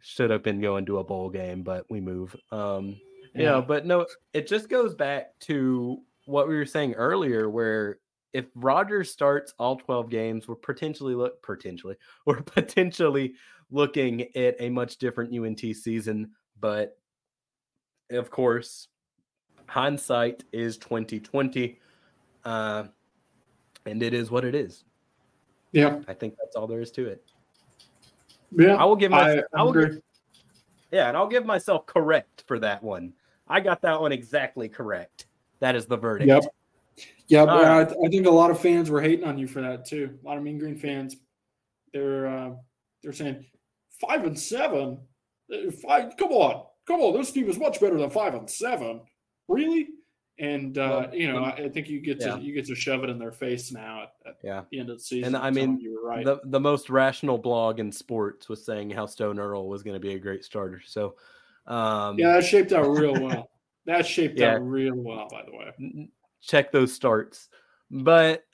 [0.00, 2.34] Should have been going to a bowl game, but we move.
[2.52, 3.00] Um,
[3.34, 3.60] you know, Yeah.
[3.60, 7.98] but no, it just goes back to what we were saying earlier, where
[8.32, 13.34] if Rogers starts all 12 games, we're potentially look potentially we're potentially
[13.70, 16.30] looking at a much different UNT season.
[16.60, 16.96] But
[18.10, 18.88] of course,
[19.66, 21.78] hindsight is 2020.
[22.44, 22.84] Uh,
[23.84, 24.84] and it is what it is.
[25.72, 26.00] Yeah.
[26.08, 27.22] I think that's all there is to it.
[28.52, 28.74] Yeah.
[28.76, 29.88] I will give I, myself, I will agree.
[29.90, 30.00] give,
[30.90, 33.12] yeah, and I'll give myself correct for that one.
[33.46, 35.26] I got that one exactly correct.
[35.60, 36.28] That is the verdict.
[36.28, 36.44] Yep.
[37.28, 37.94] Yeah, but All I, right.
[38.04, 40.18] I think a lot of fans were hating on you for that too.
[40.22, 41.16] A lot of Mean Green fans,
[41.92, 42.50] they're uh,
[43.02, 43.44] they're saying
[44.00, 44.98] five and seven.
[45.52, 47.14] Uh, Five, come on, come on.
[47.14, 49.00] This team is much better than five and seven.
[49.48, 49.88] Really?
[50.38, 53.04] And uh, Well, you know I, I think you get to you get to shove
[53.04, 54.62] it in their face now at, at Yeah.
[54.70, 55.34] the end of the season.
[55.34, 56.24] I mean, you were right.
[56.24, 60.00] The the most rational blog in sports was saying how Stone Earl was going to
[60.00, 60.80] be a great starter.
[60.84, 61.16] So,
[61.66, 63.50] um, yeah, that shaped out real well.
[63.86, 64.54] That shaped Yeah.
[64.54, 66.10] out real well, by the way.
[66.42, 67.48] check those starts.
[67.90, 68.44] But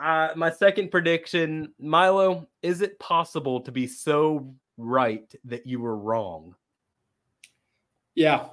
[0.00, 5.96] uh, my second prediction, Milo, is it possible to be so right that you were
[5.96, 6.54] wrong?
[8.14, 8.46] Yeah,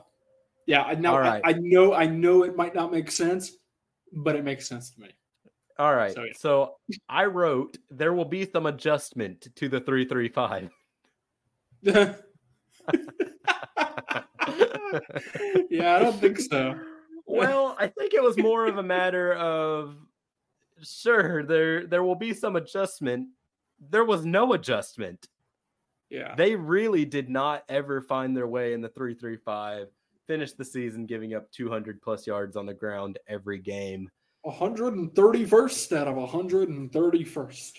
[0.66, 0.84] yeah.
[0.84, 1.18] I know.
[1.18, 1.42] Right.
[1.44, 1.94] I, I know.
[1.94, 3.54] I know it might not make sense,
[4.12, 5.10] but it makes sense to me.
[5.78, 6.14] All right.
[6.14, 6.32] So, yeah.
[6.38, 6.76] So
[7.10, 10.72] I wrote there will be some adjustment to the 335.
[15.70, 16.80] yeah, I don't think so.
[17.26, 19.96] well, I think it was more of a matter of
[20.82, 23.28] sure there there will be some adjustment.
[23.80, 25.28] There was no adjustment.
[26.10, 29.88] Yeah, They really did not ever find their way in the 335.
[30.28, 34.10] Finished the season giving up 200 plus yards on the ground every game.
[34.46, 37.72] 131st out of 131st.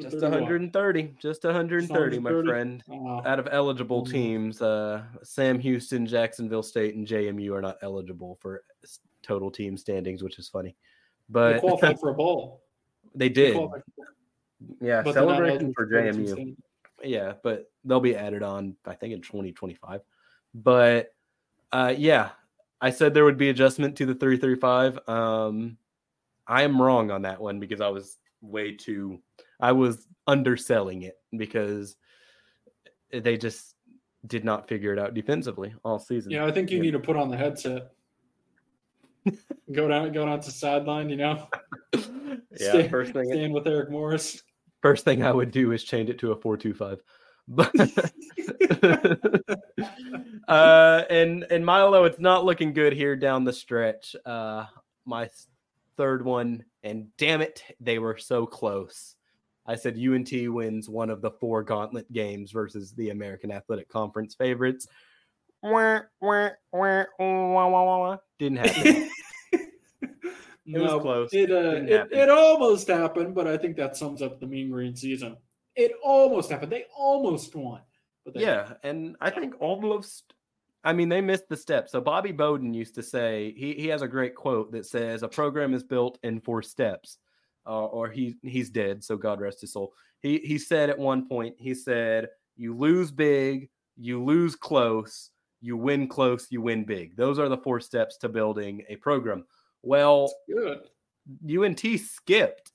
[0.00, 2.82] Just 130, just 130, my friend.
[2.90, 4.10] Uh, Out of eligible Mhm.
[4.10, 8.62] teams, uh, Sam Houston, Jacksonville State, and JMU are not eligible for
[9.22, 10.70] total team standings, which is funny.
[11.28, 12.62] they But qualified for a bowl.
[13.14, 13.82] they They did, for-
[14.80, 15.02] yeah.
[15.02, 16.56] but they're Celebration for for JMU.
[17.02, 20.00] yeah but they'll be added on i think in 2025
[20.54, 21.13] but
[21.72, 22.30] uh yeah
[22.80, 25.76] i said there would be adjustment to the 335 um
[26.46, 29.20] i am wrong on that one because i was way too
[29.60, 31.96] i was underselling it because
[33.12, 33.74] they just
[34.26, 36.82] did not figure it out defensively all season Yeah, I think you Yeah.
[36.84, 37.90] need to put on the headset.
[39.72, 41.10] go down, go down to sideline.
[41.10, 41.48] You know,
[41.94, 44.42] yeah Stay- first thing stand with Eric Morris.
[44.82, 47.00] first thing i would do is change it to a 425
[47.48, 47.70] but
[50.48, 54.16] uh and and milo it's not looking good here down the stretch.
[54.24, 54.64] Uh
[55.04, 55.28] my
[55.96, 59.14] third one and damn it they were so close.
[59.66, 64.34] I said unt wins one of the four gauntlet games versus the american athletic conference
[64.34, 64.86] favorites.
[65.62, 69.10] Wah, wah, wah, didn't happen.
[70.66, 71.28] It was close.
[71.32, 74.70] It, uh, Didn't it, it almost happened, but I think that sums up the Mean
[74.70, 75.36] Green season.
[75.76, 76.72] It almost happened.
[76.72, 77.80] They almost won.
[78.24, 80.34] But Yeah, and I think almost.
[80.82, 81.88] I mean, they missed the step.
[81.88, 85.28] So Bobby Bowden used to say he he has a great quote that says, "A
[85.28, 87.18] program is built in four steps,"
[87.66, 89.94] uh, or he he's dead, so God rest his soul.
[90.20, 95.76] He he said at one point, he said, "You lose big, you lose close, you
[95.76, 97.16] win close, you win big.
[97.16, 99.46] Those are the four steps to building a program."
[99.82, 100.88] Well, good.
[101.48, 102.72] UNT skipped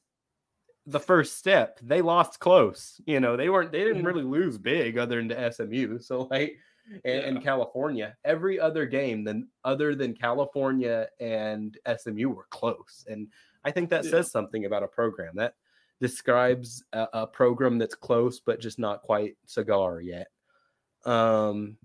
[0.90, 1.80] the first step.
[1.82, 3.00] They lost close.
[3.06, 4.06] You know, they weren't they didn't Mhm.
[4.08, 6.00] really lose big other than to SMU.
[6.02, 6.58] So like
[7.04, 7.42] in, in Yeah.
[7.42, 13.06] California, every other game than other than California and SMU were close.
[13.08, 13.28] And
[13.64, 14.12] I think that Yeah.
[14.12, 15.54] says something about a program that
[16.02, 20.28] describes a, a program that's close but just not quite cigar yet.
[21.06, 21.78] Um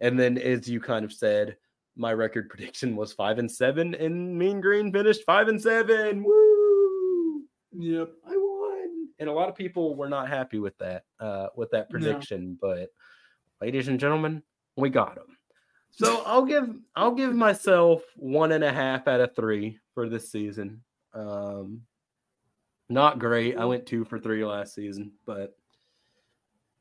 [0.00, 1.56] and then as you kind of said,
[1.96, 6.22] my record prediction was five and seven, and Mean Green finished five and seven.
[6.24, 7.42] Woo!
[7.72, 8.10] Yep.
[8.26, 8.36] I.
[9.20, 11.98] And a lot of people were not happy with that, uh, with that No.
[11.98, 12.58] prediction.
[12.60, 12.88] But,
[13.60, 14.42] ladies and gentlemen,
[14.76, 15.36] we got them.
[15.90, 20.30] So I'll give I'll give myself one and a half out of three for this
[20.32, 20.82] season.
[21.12, 21.82] Um,
[22.88, 23.58] not great.
[23.58, 25.56] I went two for three last season, but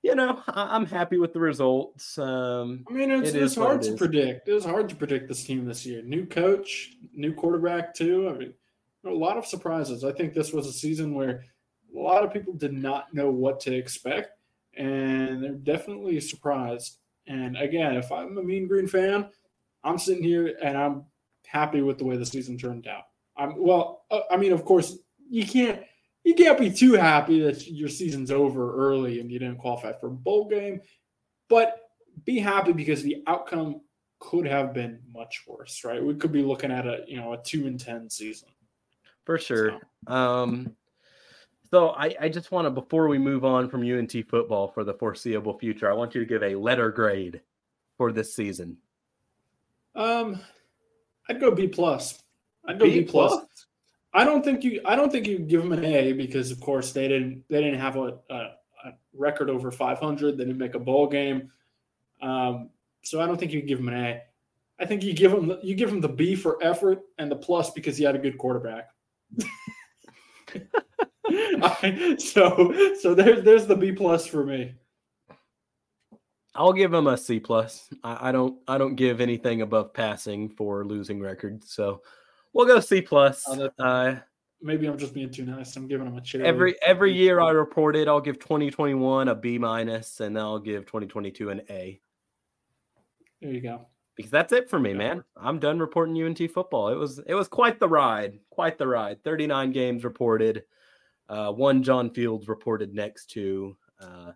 [0.02, 2.17] you know I, I'm happy with the results.
[2.17, 4.47] Um, I mean, it's, It it's hard it to predict.
[4.47, 6.02] It was hard to predict this team this year.
[6.04, 8.30] New coach, new quarterback, too.
[8.30, 8.54] I mean,
[9.06, 10.04] a lot of surprises.
[10.04, 11.43] I think this was a season where
[11.95, 14.38] a lot of people did not know what to expect,
[14.78, 16.97] and they're definitely surprised.
[17.28, 19.30] And again, if I'm a Mean Green fan,
[19.84, 21.06] I'm sitting here and I'm
[21.45, 23.04] happy with the way the season turned out.
[23.38, 24.06] I'm well.
[24.12, 24.97] uh, I mean, of course,
[25.30, 25.82] you can't
[26.23, 30.08] you can't be too happy that your season's over early and you didn't qualify for
[30.08, 30.82] a bowl game,
[31.47, 31.91] but
[32.25, 33.82] be happy because the outcome
[34.19, 36.04] could have been much worse, right?
[36.04, 38.49] We could be looking at a you know a two and ten season.
[39.25, 39.80] for sure.
[40.08, 40.75] So, Um,
[41.71, 44.93] so I, I just want to before we move on from UNT football for the
[44.93, 47.41] foreseeable future, I want you to give a letter grade
[47.97, 48.77] for this season.
[49.95, 50.39] um,
[51.29, 52.23] I'd go B plus.
[52.65, 53.36] I'd go B, plus.
[54.13, 54.82] I don't think you.
[54.86, 57.43] I don't think you give them an A because, of course, they didn't.
[57.49, 60.38] They didn't have a, a, a record over 500.
[60.38, 61.51] They didn't make a bowl game.
[62.21, 62.69] Um,
[63.03, 64.21] so I don't think you give them an A.
[64.79, 65.58] I think you give them.
[65.62, 68.38] You give them the B for effort and the plus because he had a good
[68.38, 68.89] quarterback.
[71.63, 74.74] I- so so there's there's the B plus for me.
[76.56, 77.89] I'll give him a C plus.
[78.04, 81.72] I, I don't I don't give anything above passing for losing records.
[81.72, 82.02] So
[82.54, 83.48] we'll go C plus.
[83.78, 84.15] Uh,
[84.62, 85.78] Maybe I'm just being too nice.
[85.78, 86.44] I'm giving them a cheer.
[86.44, 90.60] every every year I report it, I'll give 2021 a B minus, and then I'll
[90.60, 92.02] give 2022 an A.
[93.42, 93.86] There you go.
[94.18, 95.24] because that's it for me, man.
[95.38, 96.89] I'm done reporting UNT football.
[96.89, 99.24] It was it was quite the ride, quite the ride.
[99.24, 100.63] 39 games reported,
[101.30, 104.32] uh, one John Fields reported next to, uh,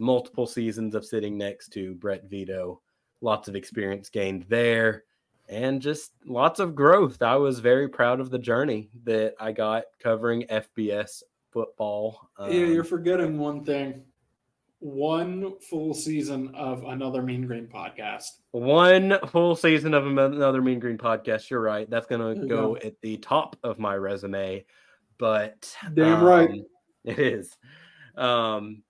[0.00, 2.80] multiple seasons of sitting next to Brett Vito.
[3.20, 5.04] Lots of experience gained there,
[5.48, 7.22] and just lots of growth.
[7.22, 12.28] I was very proud of the journey that I got covering FBS football.
[12.38, 14.04] yeah, Um, you're forgetting one thing.
[14.80, 18.26] One full season of another Mean Green podcast.
[18.50, 21.48] One full season of another Mean Green podcast.
[21.48, 21.88] You're right.
[21.88, 22.76] That's gonna go go.
[22.84, 24.62] at the top of my resume,
[25.18, 26.50] but Damn right.
[26.50, 26.66] um,
[27.04, 27.56] it is.
[28.16, 28.82] Um,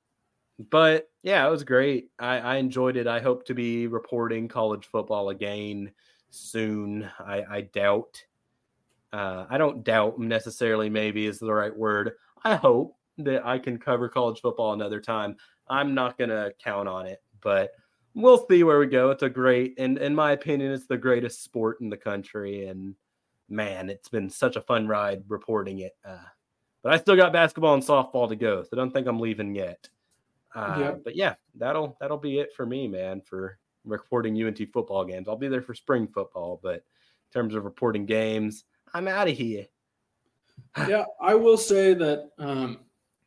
[0.71, 2.11] but yeah, it was great.
[2.19, 3.07] I, I enjoyed it.
[3.07, 5.93] I hope to be reporting college football again
[6.31, 7.11] soon.
[7.19, 8.23] I, I doubt.
[9.13, 10.91] Uh, I don't doubt necessarily.
[10.91, 12.13] Maybe is the right word.
[12.45, 15.37] I hope that I can cover college football another time.
[15.69, 17.71] I'm not gonna count on it, but
[18.15, 19.11] we'll see where we go.
[19.11, 22.67] It's a great, and in my opinion, it's the greatest sport in the country.
[22.67, 22.95] And
[23.49, 25.97] man, it's been such a fun ride reporting it.
[26.05, 26.19] Uh,
[26.83, 29.89] but I still got basketball and softball to go, so don't think I'm leaving yet.
[30.55, 30.93] Uh.
[31.03, 33.21] But yeah, that'll that'll be it for me, man.
[33.23, 37.65] For reporting UNT football games, I'll be there for spring football, but in terms of
[37.65, 39.67] reporting games, I'm out of here.
[40.89, 42.81] yeah, I will say that um,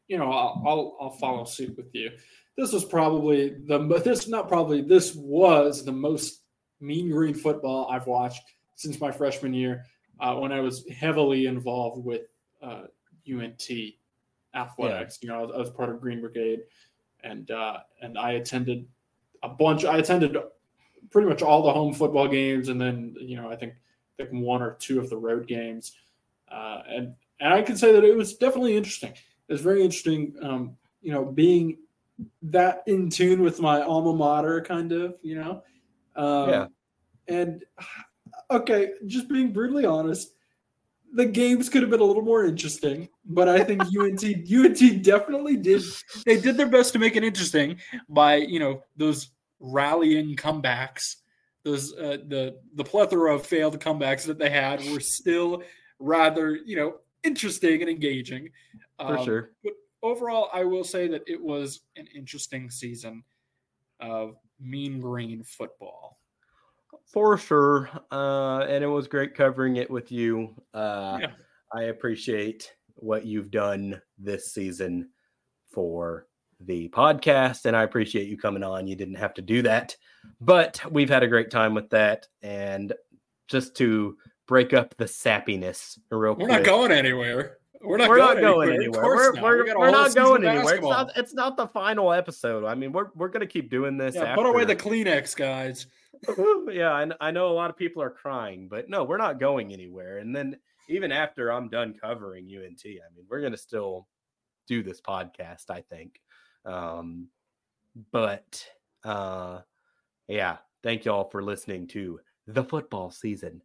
[0.07, 2.11] you know I'll, I'll I'll follow suit with you.
[2.57, 6.43] This was probably the this not probably this was the most
[6.79, 8.43] mean green football I've watched
[8.75, 9.83] since my freshman year
[10.19, 12.27] uh, when I was heavily involved with
[12.61, 12.83] uh,
[13.29, 13.69] UNT
[14.55, 15.19] athletics.
[15.21, 16.61] You know, I was, I was part of Green Brigade,
[17.23, 18.87] and uh, and I attended
[19.43, 19.85] a bunch.
[19.85, 20.37] I attended
[21.09, 23.73] pretty much all the home football games, and then you know I think
[24.19, 25.93] I think one or two of the road games.
[26.51, 29.11] Uh, and and I can say that it was definitely interesting.
[29.11, 31.77] It was very interesting, um, you know, being
[32.41, 35.63] that in tune with my alma mater, kind of, you know.
[36.15, 36.67] Um, Yeah.
[37.29, 37.63] And
[38.51, 40.33] okay, just being brutally honest,
[41.13, 45.57] the games could have been a little more interesting, but I think UNT UNT definitely
[45.57, 45.83] did.
[46.25, 47.77] They did their best to make it interesting
[48.09, 49.29] by you know those
[49.59, 51.17] rallying comebacks.
[51.63, 55.63] Those uh, the the plethora of failed comebacks that they had were still
[55.99, 58.49] rather you know interesting and engaging.
[58.99, 59.51] For Um, sure.
[59.63, 63.23] But overall, I will say that it was an interesting season
[63.99, 66.19] of Mean Green football.
[67.13, 67.89] For sure.
[68.11, 70.53] Uh, and it was great covering it with you.
[70.73, 71.31] Uh, Yeah.
[71.73, 75.09] I appreciate what you've done this season
[75.71, 76.27] for
[76.61, 78.87] the podcast, and I appreciate you coming on.
[78.87, 79.95] You didn't have to do that,
[80.41, 82.27] but we've had a great time with that.
[82.41, 82.93] And
[83.47, 84.15] just to
[84.47, 86.49] break up the sappiness real We're quick.
[86.49, 87.57] not going anywhere.
[87.81, 89.03] We're not we're going not going anywhere.
[89.03, 89.03] anywhere.
[89.03, 89.43] We're, not.
[89.43, 90.75] we're, We we're not going anywhere.
[90.75, 92.65] It's not, it's not the final episode.
[92.65, 94.15] I mean, we're, we're going to keep doing this.
[94.15, 94.75] Yeah, put away the.
[94.75, 95.87] Kleenex, guys.
[96.71, 99.73] yeah, I, I know a lot of people are crying, but no, we're not going
[99.73, 100.17] anywhere.
[100.19, 100.57] And then
[100.89, 104.07] even after I'm done covering UNT, I mean, we're gonna still
[104.67, 106.21] do this podcast, I think.
[106.65, 107.27] Um,
[108.11, 108.65] but
[109.03, 109.59] uh,
[110.27, 113.61] yeah, thank y'all for listening to the football season,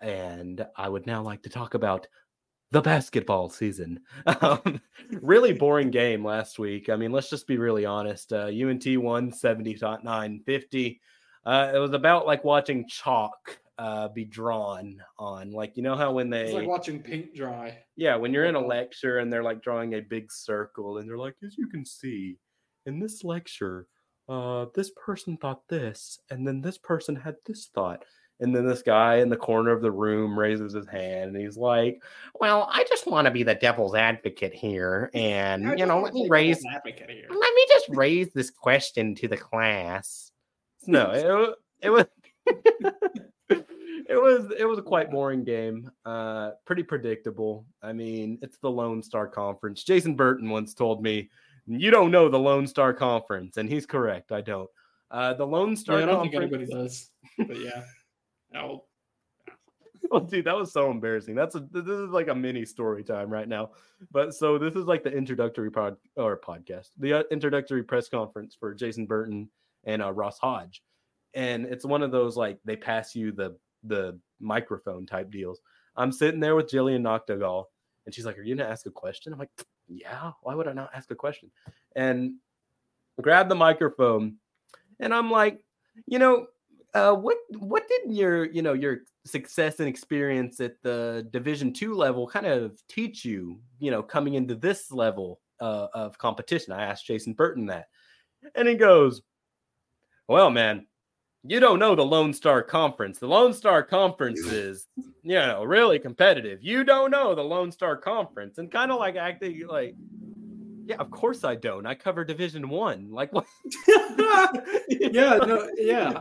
[0.00, 2.06] and I would now like to talk about
[2.72, 4.00] the basketball season.
[4.40, 4.80] Um,
[5.20, 6.88] really boring game last week.
[6.88, 8.32] I mean, let's just be really honest.
[8.32, 11.00] Uh, UNT won 79 50.
[11.44, 15.50] Uh, it was about like watching chalk uh, be drawn on.
[15.52, 17.78] Like, you know how when It's they, like watching paint dry.
[17.96, 21.18] yeah, when you're in a lecture and they're like drawing a big circle and they're
[21.18, 22.38] like, as you can see
[22.86, 23.86] in this lecture,
[24.28, 28.04] uh, this person thought this, and then this person had this thought.
[28.42, 31.56] And then this guy in the corner of the room raises his hand and he's
[31.56, 32.02] like,
[32.40, 35.10] Well, I just want to be the devil's advocate here.
[35.22, 40.32] And, you know, let me raise let me just raise this question to the class.
[40.86, 41.10] No,
[41.80, 42.06] it, it was
[43.48, 45.90] it was it was a quite boring game.
[46.04, 47.64] Uh pretty predictable.
[47.82, 49.84] I mean, it's the Lone Star Conference.
[49.84, 51.30] Jason Burton once told me,
[51.66, 54.32] "You don't know the Lone Star Conference." And he's correct.
[54.32, 54.68] I don't.
[55.10, 57.10] Uh the Lone Star Yeah, I don't think Conference anybody does.
[57.38, 57.84] But yeah.
[58.52, 58.84] No.
[60.10, 61.34] Oh, dude, that was so embarrassing.
[61.34, 63.70] That's a this is like a mini story time right now.
[64.10, 68.56] But so this is like the introductory pod or podcast, the uh, introductory press conference
[68.58, 69.48] for Jason Burton
[69.84, 70.82] and uh, Ross Hodge,
[71.34, 75.60] and it's one of those like they pass you the the microphone type deals.
[75.96, 77.64] I'm sitting there with Jillian Noctegal,
[78.04, 79.50] and she's like, "Are you gonna ask a question?" I'm like,
[79.88, 80.32] "Yeah.
[80.42, 81.50] Why would I not ask a question?"
[81.94, 82.34] And
[83.20, 84.36] grab the microphone,
[85.00, 85.64] and I'm like,
[86.06, 86.46] you know,
[86.94, 91.94] uh, what what did your you know your success and experience at the Division two
[91.94, 93.60] level kind of teach you?
[93.78, 96.72] You know, coming into this level uh, of competition.
[96.72, 97.86] I asked Jason Burton that,
[98.54, 99.22] and he goes,
[100.28, 100.86] "Well, man,
[101.44, 103.18] you don't know the Lone Star Conference.
[103.18, 106.62] The Lone Star Conference is, you know, really competitive.
[106.62, 109.94] You don't know the Lone Star Conference, and kind of like acting like."
[110.84, 111.86] Yeah, of course I don't.
[111.86, 113.10] I cover Division One.
[113.10, 113.46] Like what?
[114.88, 116.20] yeah, no, yeah.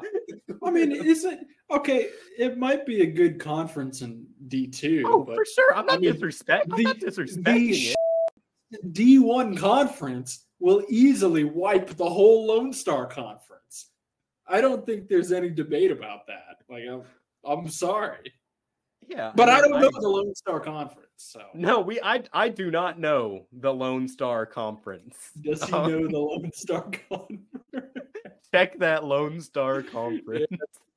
[0.64, 2.10] I mean, isn't okay?
[2.38, 5.04] It might be a good conference in D two.
[5.06, 5.76] Oh, for sure.
[5.76, 6.68] I'm not I mean, disrespect.
[6.72, 8.94] I'm the- not disrespecting it.
[8.94, 13.88] D one conference will easily wipe the whole Lone Star conference.
[14.48, 16.58] I don't think there's any debate about that.
[16.70, 17.04] Like, I'm,
[17.44, 18.32] I'm sorry,
[19.08, 21.08] Yeah, but I mean, don't know the Lone Star conference.
[21.22, 25.32] So, No, we I I do not know the Lone Star Conference.
[25.42, 27.42] does he Um, know the Lone Star conference?
[28.52, 30.48] Check that Lone Star Conference.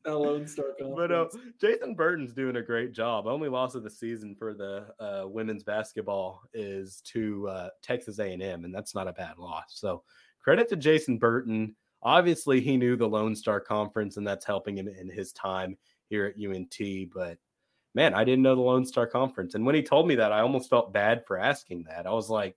[0.05, 0.95] The Lone Star conference.
[0.97, 1.27] But uh,
[1.61, 3.27] Jason Burton's doing a great job.
[3.27, 8.65] Only loss of the season for the uh, women's basketball is to uh, Texas A&M,
[8.65, 9.65] and that's not a bad loss.
[9.69, 10.03] So
[10.41, 11.75] credit to Jason Burton.
[12.03, 15.77] Obviously, he knew the Lone Star Conference, and that's helping him in his time
[16.09, 16.79] here at UNT.
[17.15, 17.39] But
[17.95, 20.41] man, I didn't know the Lone Star Conference, and when he told me that, I
[20.41, 22.07] almost felt bad for asking that.
[22.07, 22.57] I was like.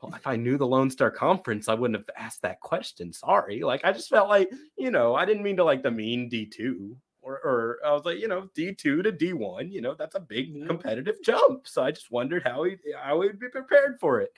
[0.00, 3.12] Well, if I knew the Lone Star Conference, I wouldn't have asked that question.
[3.12, 3.62] Sorry.
[3.64, 7.32] Like I just felt like, you know, I didn't mean to like demean D2 or
[7.44, 10.66] or I was like, you know, D2 to D1, you know, that's a big Yeah.
[10.68, 11.66] competitive jump.
[11.66, 14.32] So I just wondered how he how he'd be prepared for it.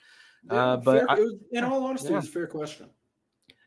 [0.51, 2.13] Yeah, uh, but fair- I- it was, in all honesty, yeah.
[2.13, 2.89] it was a fair question.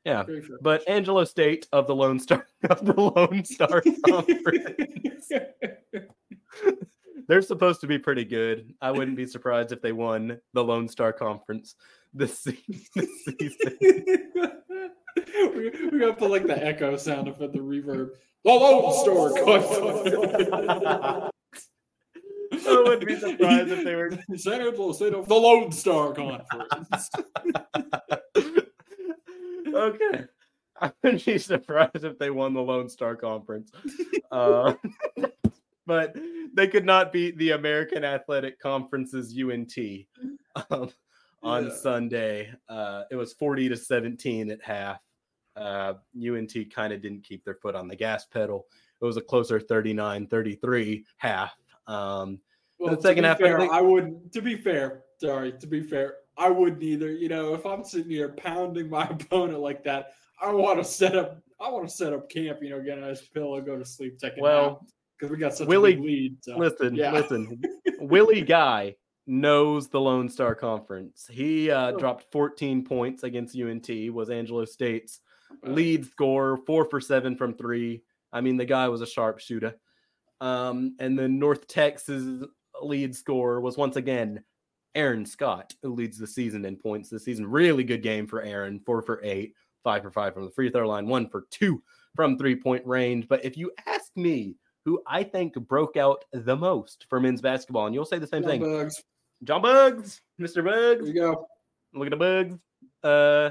[0.04, 0.24] Yeah.
[0.24, 5.30] Fair But Angelo State of the Lone Star of the Lone Star Conference.
[7.28, 8.74] They're supposed to be pretty good.
[8.82, 11.74] I wouldn't be surprised if they won the Lone Star Conference
[12.12, 12.58] this, se-
[12.94, 13.78] this season.
[15.54, 18.10] we, we gotta put like the echo sound effect, the reverb.
[18.44, 21.30] The Lone Star Conference.
[22.66, 27.10] I wouldn't be surprised if they were San of the Lone Star Conference.
[29.74, 30.24] okay.
[30.80, 33.70] I wouldn't be surprised if they won the Lone Star Conference.
[34.30, 34.74] Uh,
[35.86, 36.16] but
[36.54, 39.74] they could not beat the American Athletic Conference's UNT
[40.70, 40.90] um,
[41.42, 41.74] on Yeah.
[41.74, 42.52] Sunday.
[42.68, 45.00] Uh, it was 40 to 17 at half.
[45.56, 48.66] Uh, UNT kind of didn't keep their foot on the gas pedal.
[49.00, 51.52] It was a closer 39 33 half.
[51.86, 52.40] Um,
[52.78, 54.32] Well, The second half, I think- I wouldn't.
[54.32, 55.52] To be fair, sorry.
[55.52, 57.12] To be fair, I wouldn't either.
[57.12, 61.14] You know, if I'm sitting here pounding my opponent like that, I want to set
[61.16, 61.40] up.
[61.60, 62.58] I want to set up camp.
[62.62, 64.84] You know, get a nice pillow, go to sleep, take Well,
[65.18, 66.36] because we got such Willie- a lead.
[66.42, 66.56] So.
[66.58, 67.12] listen, yeah.
[67.12, 67.60] listen.
[68.00, 68.96] Willie Guy
[69.26, 71.26] knows the Lone Star Conference.
[71.30, 71.98] He uh, Oh.
[71.98, 75.20] dropped 14 points against UNT, was Angelo State's
[75.62, 78.02] lead scorer, four for seven from three.
[78.32, 79.74] I mean, the guy was a sharpshooter.
[80.40, 82.44] Um, and then North Texas
[82.82, 84.42] lead scorer was once again
[84.94, 87.46] Aaron Scott, who leads the season in points this season.
[87.46, 89.54] Really good game for Aaron, four for eight,
[89.84, 91.82] five for five from the free throw line, one for two
[92.14, 93.26] from three point range.
[93.28, 97.86] But if you ask me who I think broke out the most for men's basketball,
[97.86, 99.02] and you'll say the same John thing, Buggs.
[99.42, 100.62] John Buggs, Mr.
[100.62, 101.48] There Buggs, you go.
[101.94, 102.58] Look at the bugs.
[103.02, 103.50] Uh,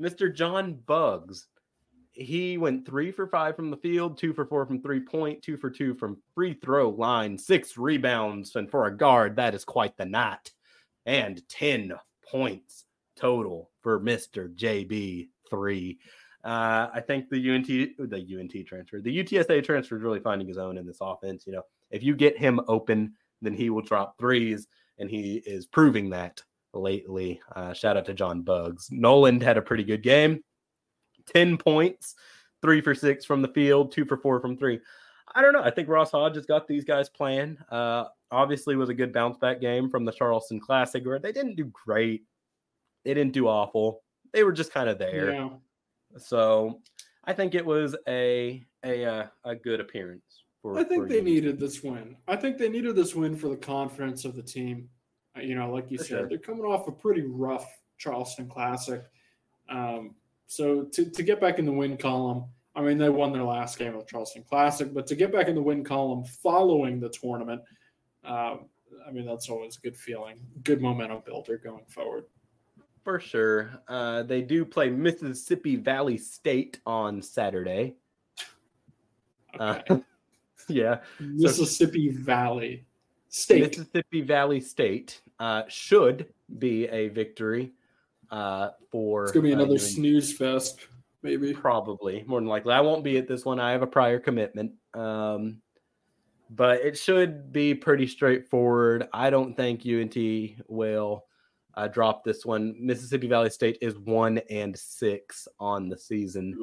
[0.00, 0.34] Mr.
[0.34, 1.46] John Buggs.
[2.12, 5.56] He went three for five from the field, two for four from three point, two
[5.56, 9.96] for two from free throw line, six rebounds, and for a guard, that is quite
[9.96, 10.50] the night.
[11.06, 11.92] And 10
[12.28, 12.84] points
[13.16, 14.54] total for Mr.
[14.54, 15.98] JB three.
[16.42, 20.58] Uh, I think the UNT, the UNT transfer, the UTSA transfer is really finding his
[20.58, 21.44] own in this offense.
[21.46, 23.12] You know, if you get him open,
[23.42, 24.66] then he will drop threes,
[24.98, 27.40] and he is proving that lately.
[27.54, 28.88] Uh, shout out to John Buggs.
[28.90, 30.42] Noland had a pretty good game
[31.34, 32.14] 10 points,
[32.62, 34.80] three for six from the field, two for four from three.
[35.34, 35.62] I don't know.
[35.62, 37.56] I think Ross Hodge has got these guys playing.
[37.70, 41.56] Uh, obviously, was a good bounce back game from the Charleston Classic where they didn't
[41.56, 42.24] do great.
[43.04, 44.02] They didn't do awful.
[44.32, 45.32] They were just kind of there.
[45.32, 45.48] Yeah.
[46.18, 46.80] So
[47.24, 50.44] I think it was a a uh, a good appearance.
[50.62, 51.22] For, I think they you.
[51.22, 52.16] needed this win.
[52.28, 54.88] I think they needed this win for the confidence of the team.
[55.36, 56.28] Uh, You know, like you For said, sure.
[56.28, 57.66] they're coming off a pretty rough
[57.98, 59.02] Charleston Classic.
[59.68, 60.14] Um,
[60.46, 62.44] so to, to get back in the win column,
[62.74, 65.48] I mean, they won their last game of the Charleston Classic, but to get back
[65.48, 67.62] in the win column following the tournament,
[68.24, 68.66] um,
[69.06, 72.24] I mean, that's always a good feeling, good momentum builder going forward.
[73.04, 73.70] For sure.
[73.88, 77.94] Uh, they do play Mississippi Valley State on Saturday.
[79.58, 79.84] Okay.
[79.88, 79.98] Uh,
[80.68, 81.00] yeah.
[81.18, 82.84] Mississippi Valley
[83.28, 83.78] State.
[83.78, 86.26] Mississippi Valley State uh, should
[86.58, 87.72] be a victory
[88.30, 89.24] uh, for.
[89.24, 90.80] It's gonna be uh, another snooze fest.
[91.22, 91.54] maybe.
[91.54, 92.74] Probably, more than likely.
[92.74, 93.58] I won't be at this one.
[93.58, 94.72] I have a prior commitment.
[94.92, 95.62] Um,
[96.50, 99.08] but it should be pretty straightforward.
[99.12, 100.16] I don't think UNT
[100.68, 101.24] will
[101.74, 102.74] uh, drop this one.
[102.78, 106.54] Mississippi Valley State is one and six on the season.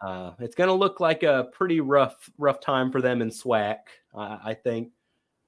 [0.00, 3.76] Uh, it's going to look like a pretty rough, rough time for them in SWAC.
[4.14, 4.90] Uh, I think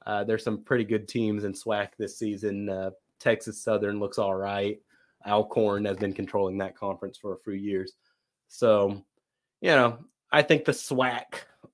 [0.06, 2.68] uh, there's some pretty good teams in SWAC this season.
[2.68, 4.80] Uh, Texas Southern looks all right.
[5.26, 7.94] Alcorn has been controlling that conference for a few years.
[8.48, 9.02] So,
[9.60, 9.98] you know,
[10.30, 11.24] I think the SWAC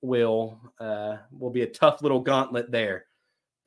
[0.01, 3.05] will uh, will be a tough little gauntlet there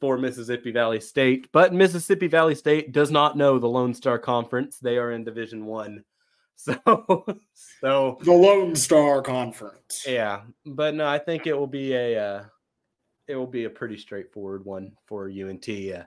[0.04, 1.48] for Mississippi Valley State.
[1.50, 5.64] But Mississippi Valley State does not know the Lone Star Conference; they are in Division
[5.64, 6.04] One.
[6.56, 6.78] So,
[7.80, 10.04] so the Lone Star Conference.
[10.06, 12.44] Yeah, but no, I think it will be a uh,
[13.26, 15.68] it will be a pretty straightforward one for UNT.
[15.68, 16.04] Uh,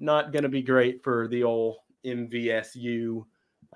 [0.00, 3.24] not going to be great for the old MVSU.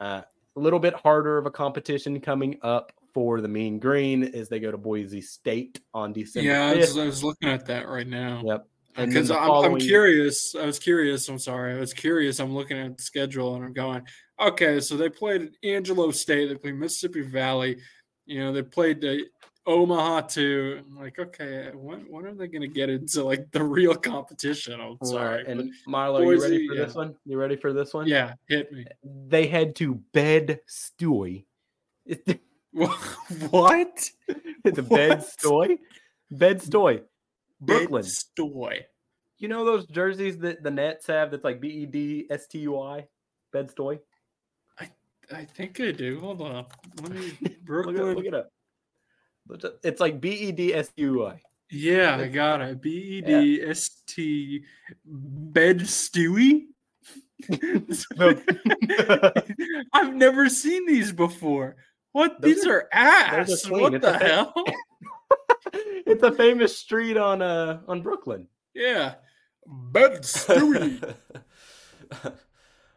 [0.01, 0.23] Uh,
[0.57, 4.59] a little bit harder of a competition coming up for the Mean Green as they
[4.59, 6.51] go to Boise State on December.
[6.51, 8.43] Yeah, I was, I was looking at that right now.
[8.45, 8.67] Yep.
[8.97, 10.55] And Because the I'm, I'm curious.
[10.55, 11.29] I was curious.
[11.29, 11.75] I'm sorry.
[11.75, 12.39] I was curious.
[12.39, 14.03] I'm looking at the schedule and I'm going,
[14.41, 16.49] okay, so they played at Angelo State.
[16.49, 17.79] They played Mississippi Valley.
[18.27, 19.27] You know, they played the
[19.67, 20.83] Omaha too.
[20.87, 24.81] I'm like, okay, when, when are they going to get into like the real competition?
[24.81, 25.39] I'm sorry.
[25.39, 25.47] Right.
[25.47, 26.85] And Marlo, you ready for yeah.
[26.85, 27.15] this one?
[27.25, 28.07] You ready for this one?
[28.07, 28.85] yeah, hit me.
[29.03, 31.47] They head to Bed Stuy.
[32.75, 34.11] the what?
[34.65, 35.21] Bed What?
[35.21, 35.79] Stuy?
[36.31, 37.03] Bed Stuy.
[37.67, 38.03] Brooklyn.
[38.05, 38.81] Stoy.
[39.39, 42.59] You know those jerseys that the Nets have that's like B E D S T
[42.61, 43.07] U I?
[43.53, 43.99] Bed Stuy?
[45.33, 46.21] I think I do.
[46.21, 46.67] Hold on.
[47.03, 48.15] Let me Look it, Brooklyn.
[48.15, 48.51] look it up.
[49.51, 51.41] It- It's like B E D S U I.
[51.71, 52.81] Yeah, I got it.
[52.83, 54.63] B E D S T
[55.07, 56.67] bed stewie.
[59.93, 61.77] I've never seen these before.
[62.13, 62.41] What?
[62.41, 63.49] Those these are- are ass.
[63.49, 63.83] those are clean.
[63.93, 64.55] What the hell?
[66.07, 68.47] it's a famous street on uh on Brooklyn.
[68.75, 69.15] yeah.
[69.67, 71.15] Bed stewie.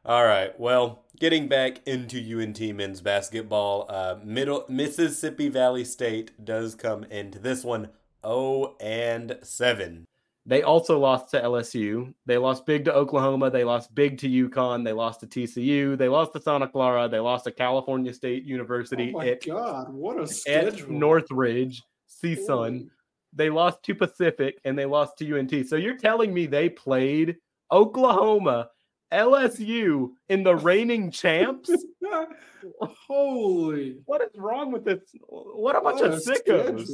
[0.06, 0.58] All right.
[0.60, 7.40] Well, getting back into UNT men's basketball, uh, middle Mississippi Valley State does come into
[7.40, 7.90] this one
[8.26, 10.06] 0 and 7.
[10.46, 12.14] They also lost to LSU.
[12.26, 13.52] They lost big to Oklahoma.
[13.52, 14.86] They lost big to UConn.
[14.86, 15.98] They lost to TCU.
[15.98, 17.10] They lost to Santa Clara.
[17.10, 20.68] They lost to California State University oh my at, god, what a schedule.
[20.68, 20.94] at schedule.
[20.94, 21.84] Northridge,
[22.24, 22.90] CSUN.
[23.34, 25.68] They lost to Pacific and they lost to UNT.
[25.68, 27.38] So you're telling me they played
[27.72, 28.70] Oklahoma,
[29.14, 31.70] LSU in the reigning champs?
[32.82, 33.98] Holy.
[34.06, 35.00] What is wrong with this?
[35.28, 36.90] What a bunch what of sickos.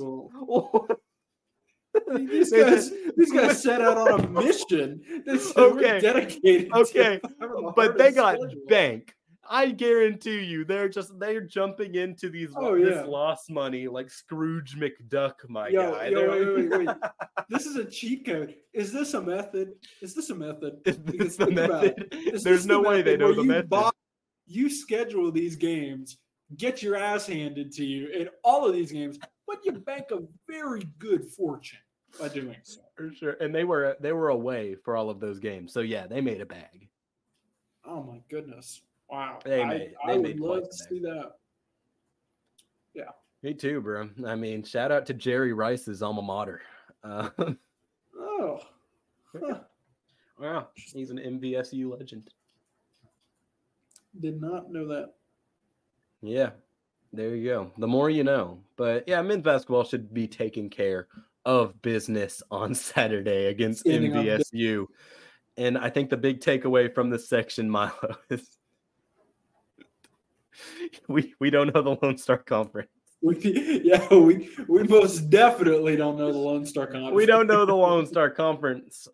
[2.16, 5.00] These guys, these guys set out on a mission.
[5.28, 6.74] Said Okay, dedicated.
[6.74, 7.20] okay,
[7.76, 8.62] But they got schedule.
[8.68, 9.14] bank.
[9.56, 13.04] I guarantee you, they're just they're jumping into these Oh, this yeah.
[13.04, 16.08] lost money like Scrooge McDuck, my Yo, guy.
[16.08, 16.98] yo, wait, wait, wait,
[17.50, 18.56] This is a cheat code.
[18.74, 19.74] Is this a method?
[20.02, 20.80] Is this a method?
[20.86, 21.98] Is this the think about it.
[22.00, 22.34] method?
[22.34, 23.70] Is There's this no way they know the you method.
[23.70, 23.92] buy-
[24.48, 26.18] you schedule these games,
[26.58, 30.20] get your ass handed to you in all of these games, but you bank a
[30.50, 31.80] very good fortune
[32.20, 32.82] by doing so.
[32.96, 33.38] For sure.
[33.40, 35.72] And they were they were away for all of those games.
[35.74, 36.90] So yeah, they made a bag.
[37.86, 38.82] Oh my goodness!
[39.10, 41.32] Wow, They I, made- I they would made quite love to see that.
[42.94, 43.10] Yeah.
[43.44, 44.10] Me too, bro.
[44.26, 46.62] I mean, shout out to Jerry Rice's alma mater.
[47.04, 47.30] Uh,
[48.18, 48.60] Oh,
[49.38, 49.60] huh.
[50.40, 52.30] wow, he's an MVSU legend.
[54.22, 55.14] did not know that.
[56.22, 56.52] Yeah,
[57.12, 57.72] there you go.
[57.78, 58.60] The more you know.
[58.78, 61.08] But yeah, men's basketball should be taking care
[61.46, 64.14] of business on Saturday against Standing.
[64.14, 64.86] MVSU.
[65.58, 68.48] And I think the big takeaway from this section, Milo, is
[71.08, 72.90] we we don't know the Lone Star Conference.
[73.22, 77.14] We, yeah, we we most definitely don't know the Lone Star Conference.
[77.16, 79.08] We don't know the Lone Star Conference.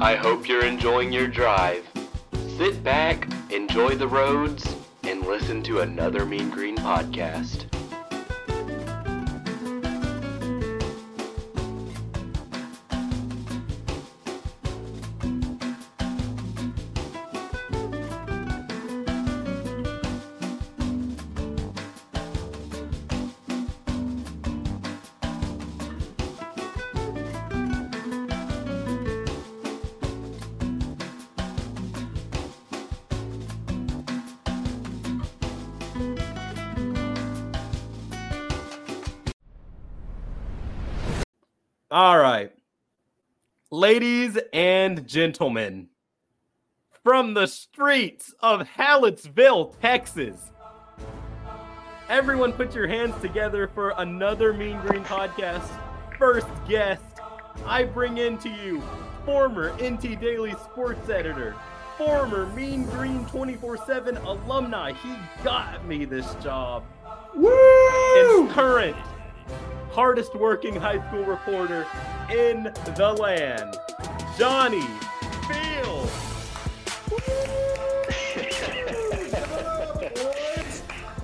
[0.00, 1.87] I hope you're enjoying your drive.
[2.58, 7.77] Sit back, enjoy the roads, and listen to another Mean Green podcast.
[43.90, 45.88] Ladies and gentlemen,
[47.02, 50.52] from the streets of Hallettsville, Texas,
[52.10, 55.66] everyone put your hands together for another Mean Green podcast.
[56.18, 57.02] First guest,
[57.64, 58.82] I bring in to you
[59.24, 61.54] former NT Daily sports editor,
[61.96, 64.92] former Mean Green 24 7 alumni.
[64.92, 66.84] He got me this job.
[67.34, 67.48] Woo!
[68.18, 68.96] And current
[69.92, 71.86] hardest working high school reporter
[72.30, 72.64] in
[72.94, 73.78] the land,
[74.36, 74.86] Johnny
[75.48, 76.12] Fields.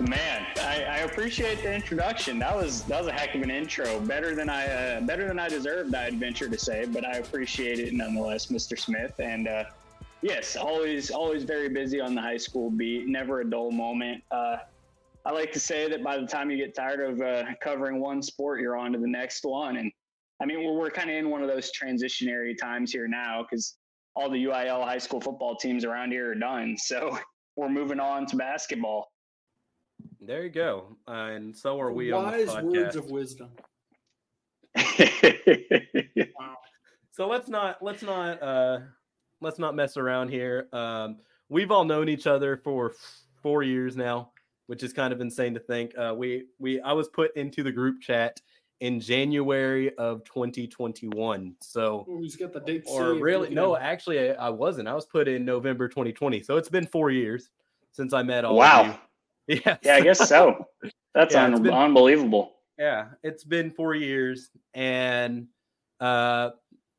[0.01, 2.39] Man, I, I, appreciate the introduction.
[2.39, 4.01] That was that was a heck of an intro.
[4.01, 5.95] Better than I uh, better than I deserved.
[5.95, 8.79] I'd venture to say, but I appreciate it nonetheless, Mr.
[8.79, 9.19] Smith.
[9.19, 9.65] And uh,
[10.23, 13.07] yes, always always very busy on the high school beat.
[13.07, 14.23] Never a dull moment.
[14.31, 14.57] Uh,
[15.27, 18.23] I like to say that by the time you get tired of uh, covering one
[18.23, 19.77] sport, you're on to the next one.
[19.77, 19.93] And
[20.41, 23.77] I mean, we're, we're kind of in one of those transitionary times here now because
[24.17, 26.77] all the UIL high school football teams around here are done.
[26.85, 27.19] So
[27.57, 29.13] we're moving on to basketball.
[30.21, 30.97] There you go.
[31.07, 33.51] Uh, and so are we Wise on words of wisdom.
[34.77, 36.57] wow.
[37.13, 38.81] So let's not let's not uh
[39.41, 40.67] let's not mess around here.
[40.73, 41.19] Um
[41.49, 42.95] we've all known each other for
[43.43, 44.33] 4 years now
[44.67, 45.97] which is kind of insane to think.
[45.97, 48.41] Uh, we we I was put into the group chat
[48.85, 51.55] in January of 2021.
[51.63, 52.85] So who's got the date?
[52.87, 53.49] Or really?
[53.49, 54.89] No, actually, I, I, wasn't.
[54.89, 56.43] I was put in November 2020.
[56.43, 57.49] So it's been four years
[57.93, 58.57] since I met all.
[58.57, 58.99] Wow.
[59.47, 59.77] Yeah.
[59.83, 60.69] Yeah, I guess so.
[61.15, 62.55] That's yeah, un- been, unbelievable.
[62.79, 65.49] Yeah, it's been four years, and
[66.01, 66.53] uh,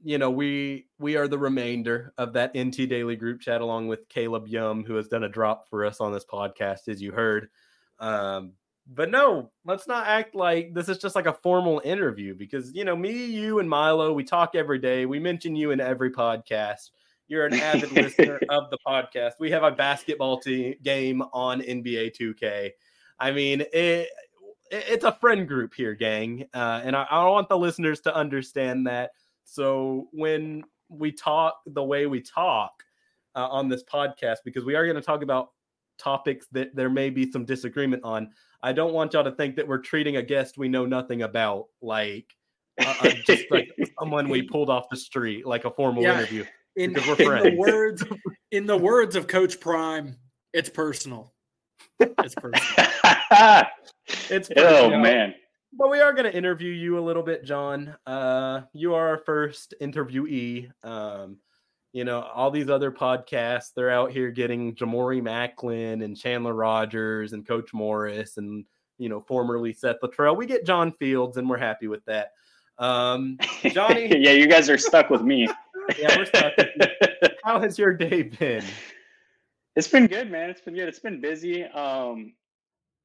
[0.04, 4.08] you know, we we are the remainder of that NT Daily group chat, along with
[4.10, 7.50] Caleb Yum, who has done a drop for us on this podcast, as you heard.
[7.98, 8.52] Um,
[8.88, 12.86] but no, let's not act like this is just like a formal interview because you
[12.86, 15.06] know, me, you, and Milo, we talk every day.
[15.06, 16.92] We mention you in every podcast.
[17.28, 19.34] You're an avid listener of the podcast.
[19.40, 22.72] We have a basketball team game on NBA 2K.
[23.20, 24.10] I mean, it,
[24.70, 28.86] it's a friend group here, gang, uh, and I, I want the listeners to understand
[28.88, 29.12] that
[29.46, 32.84] so when we talk the way we talk
[33.36, 35.52] uh, on this podcast, because we are going to talk about
[35.98, 38.32] topics that there may be some disagreement on,
[38.66, 41.66] I don't want y'all to think that we're treating a guest we know nothing about
[41.84, 42.26] like
[42.82, 46.18] uh, uh just like someone we pulled off the street, like a formal yeah.
[46.18, 46.45] interview.
[46.76, 48.03] In, in the words,
[48.51, 50.18] in the words of Coach Prime,
[50.51, 51.32] it's personal.
[51.99, 52.88] It's personal.
[54.30, 54.93] it's personal.
[54.93, 55.36] oh man
[55.78, 57.95] but we are going to interview you a little bit, John.
[58.05, 60.72] Uh, you are our first interviewee.
[60.84, 61.38] Um,
[61.96, 67.32] you know, all these other podcasts, they're out here getting Jamori Maclin and Chandler Rogers
[67.32, 68.66] and Coach Morris and,
[68.98, 70.36] you know, formerly Seth Littrell.
[70.36, 72.34] We get John Fields, and we're happy with that.
[72.80, 74.08] Um, Johnny.
[74.20, 75.48] yeah, you guys are stuck with me.
[75.98, 76.52] yeah, we're stuck.
[77.46, 78.66] How has your day been?
[79.78, 80.50] It's been good, man.
[80.50, 80.89] It's been good.
[80.89, 81.64] It's been busy.
[81.64, 82.34] Um,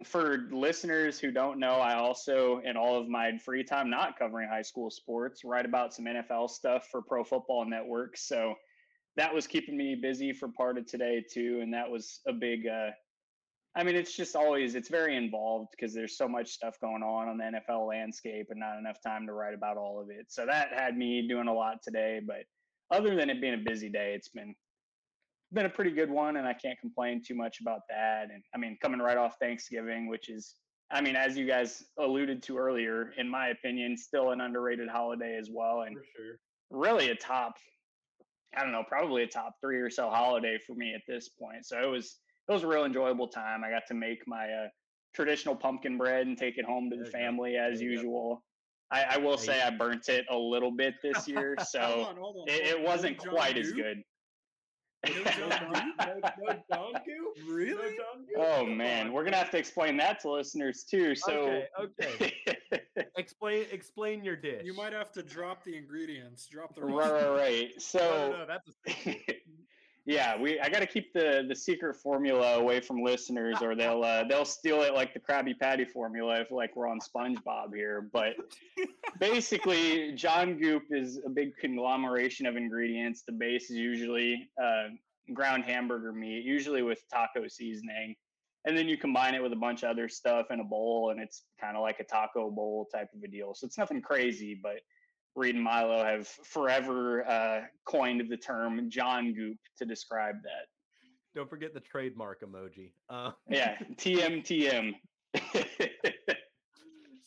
[0.02, 4.48] for listeners who don't know, I also, in all of my free time, not covering
[4.48, 8.16] high school sports, write about some NFL stuff for Pro Football Network.
[8.16, 8.56] So
[9.16, 12.66] that was keeping me busy for part of today too, and that was a big.
[12.66, 12.90] Uh,
[13.76, 17.28] I mean, it's just always it's very involved because there's so much stuff going on
[17.28, 20.26] on the NFL landscape, and not enough time to write about all of it.
[20.28, 22.20] So that had me doing a lot today.
[22.26, 22.44] But
[22.90, 24.54] other than it being a busy day, it's been
[25.52, 28.28] been a pretty good one, and I can't complain too much about that.
[28.32, 30.54] And I mean, coming right off Thanksgiving, which is,
[30.90, 35.36] I mean, as you guys alluded to earlier, in my opinion, still an underrated holiday
[35.36, 36.38] as well, and sure.
[36.70, 37.54] really a top,
[38.56, 41.66] I don't know, probably a top three or so holiday for me at this point.
[41.66, 43.62] So it was it was a real enjoyable time.
[43.62, 44.68] I got to make my uh,
[45.14, 48.42] traditional pumpkin bread and take it home to the family as usual.
[48.92, 52.16] I, I, will say I burnt it a little bit this year, so hold on,
[52.16, 54.02] hold on, it, it, wasn't quite as good.
[57.48, 57.96] really?
[58.36, 61.14] Oh man, we're gonna have to explain that to listeners too.
[61.14, 62.82] So okay, okay.
[63.16, 64.62] explain explain your dish.
[64.64, 66.46] You might have to drop the ingredients.
[66.46, 67.70] Drop the right, right, right.
[67.78, 69.16] So no, no, no, that's
[70.06, 74.02] yeah, we I got to keep the the secret formula away from listeners, or they'll
[74.02, 78.08] uh, they'll steal it like the Krabby Patty formula if like we're on SpongeBob here.
[78.12, 78.34] But
[79.18, 83.22] basically, John Goop is a big conglomeration of ingredients.
[83.26, 84.88] The base is usually uh,
[85.32, 88.16] ground hamburger meat, usually with taco seasoning,
[88.64, 91.20] and then you combine it with a bunch of other stuff in a bowl, and
[91.20, 93.54] it's kind of like a taco bowl type of a deal.
[93.54, 94.80] So it's nothing crazy, but
[95.36, 100.66] Reed and Milo have forever uh, coined the term John Goop to describe that.
[101.34, 102.92] Don't forget the trademark emoji.
[103.08, 104.94] Uh, yeah, TMTM.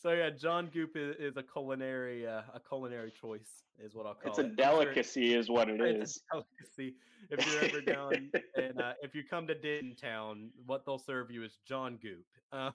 [0.04, 4.12] So yeah, John Goop is, is a culinary uh, a culinary choice is what I'll
[4.12, 4.42] call It's it.
[4.42, 6.22] a I'm sure delicacy, is what it it's is.
[6.30, 6.96] a delicacy.
[7.30, 8.30] If you're ever down
[8.62, 12.22] and uh, if you come to Denton Town, what they'll serve you is John Goop.
[12.52, 12.72] Uh,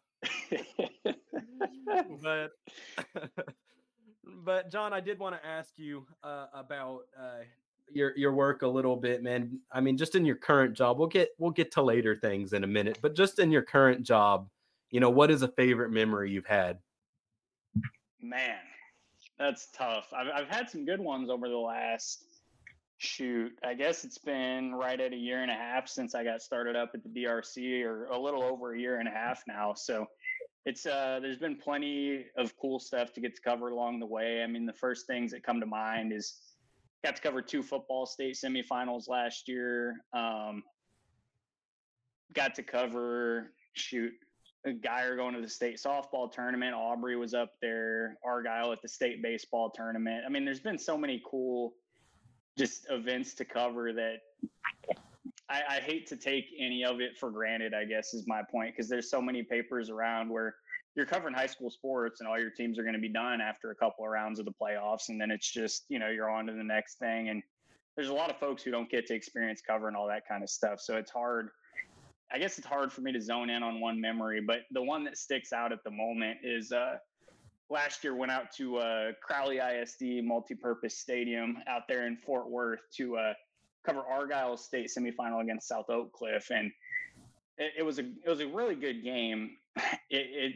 [2.24, 2.50] but
[4.44, 7.44] but John, I did want to ask you uh, about uh,
[7.94, 9.60] your your work a little bit, man.
[9.72, 12.64] I mean, just in your current job, we'll get we'll get to later things in
[12.64, 14.50] a minute, but just in your current job,
[14.90, 16.80] you know, what is a favorite memory you've had?
[18.22, 18.58] Man,
[19.38, 20.12] that's tough.
[20.16, 22.26] I've I've had some good ones over the last
[22.98, 23.54] shoot.
[23.64, 26.76] I guess it's been right at a year and a half since I got started
[26.76, 29.74] up at the DRC, or a little over a year and a half now.
[29.74, 30.06] So
[30.66, 34.44] it's uh there's been plenty of cool stuff to get to cover along the way.
[34.44, 36.36] I mean, the first things that come to mind is
[37.04, 39.96] got to cover two football state semifinals last year.
[40.14, 40.64] Um,
[42.34, 44.12] got to cover shoot
[44.66, 46.74] a Guyer going to the state softball tournament.
[46.74, 48.18] Aubrey was up there.
[48.24, 50.24] Argyle at the state baseball tournament.
[50.26, 51.74] I mean, there's been so many cool
[52.58, 54.18] just events to cover that
[55.50, 57.74] I, I hate to take any of it for granted.
[57.74, 60.56] I guess is my point because there's so many papers around where
[60.96, 63.72] you're covering high school sports and all your teams are going to be done after
[63.72, 66.46] a couple of rounds of the playoffs, and then it's just you know you're on
[66.48, 67.30] to the next thing.
[67.30, 67.42] And
[67.96, 70.50] there's a lot of folks who don't get to experience covering all that kind of
[70.50, 71.50] stuff, so it's hard
[72.32, 75.04] I guess it's hard for me to zone in on one memory, but the one
[75.06, 76.98] that sticks out at the moment is uh,
[77.70, 82.82] last year went out to uh, Crowley ISD multipurpose stadium out there in Fort Worth
[82.98, 83.34] to uh,
[83.86, 86.72] cover Argyle State semifinal against South Oak Cliff, and
[87.58, 89.52] it, it, was a it was a really good game.
[90.12, 90.56] It,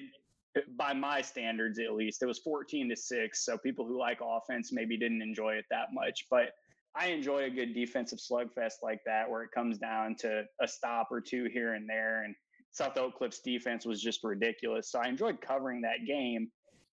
[0.56, 3.46] it by my standards at least, it was 14 to six.
[3.46, 6.52] So people who like offense maybe didn't enjoy it that much, but
[6.96, 11.08] I enjoy a good defensive slugfest like that, where it comes down to a stop
[11.12, 12.24] or two here and there.
[12.24, 12.36] And
[12.72, 14.91] South Oak Cliff's defense was just ridiculous.
[14.91, 16.50] So I enjoyed covering that game,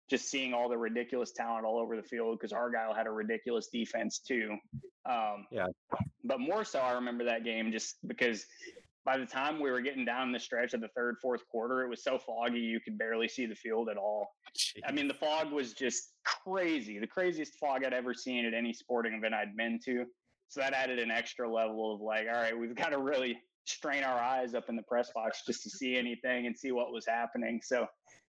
[0.09, 3.67] just seeing all the ridiculous talent all over the field because Argyle had a ridiculous
[3.67, 4.57] defense too.
[5.05, 5.67] Um, Yeah.
[6.23, 8.45] But more so, I remember that game just because
[9.09, 11.89] by the time we were getting down the stretch of the third, fourth quarter, it
[11.89, 14.35] was so foggy you could barely see the field at all.
[14.87, 18.71] I mean, the fog was just crazy, the craziest fog I'd ever seen at any
[18.71, 20.05] sporting event I'd been to.
[20.49, 24.03] So that added an extra level of like, all right, we've got to really strain
[24.03, 27.07] our eyes up in the press box just to see anything and see what was
[27.07, 27.61] happening.
[27.63, 27.87] So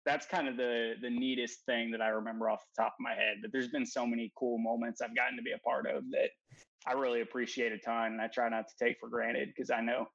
[0.06, 3.14] that's kind of the the neatest thing that I remember off the top of my
[3.14, 3.38] head.
[3.42, 6.32] But there's been so many cool moments I've gotten to be a part of that
[6.86, 9.80] I really appreciate a ton, and I try not to take for granted because I
[9.80, 10.08] know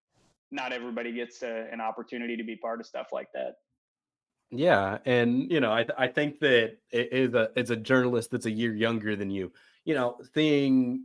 [0.50, 3.56] not everybody gets a, an opportunity to be part of stuff like that.
[4.50, 8.32] Yeah, and you know, I th- I think that it is a it's a journalist
[8.32, 9.52] that's a year younger than you.
[9.84, 11.04] You know, seeing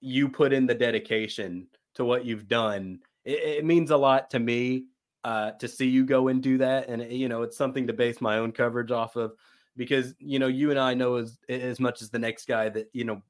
[0.00, 4.38] you put in the dedication to what you've done, it, it means a lot to
[4.38, 4.86] me
[5.24, 6.88] uh, to see you go and do that.
[6.88, 9.32] And you know, it's something to base my own coverage off of
[9.76, 12.88] because you know, you and I know as as much as the next guy that
[12.92, 13.22] you know.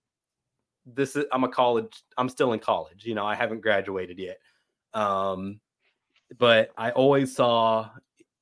[0.89, 2.05] This is I'm a college.
[2.17, 3.05] I'm still in college.
[3.05, 4.39] You know, I haven't graduated yet.
[4.97, 5.61] Um,
[6.39, 7.91] but I always saw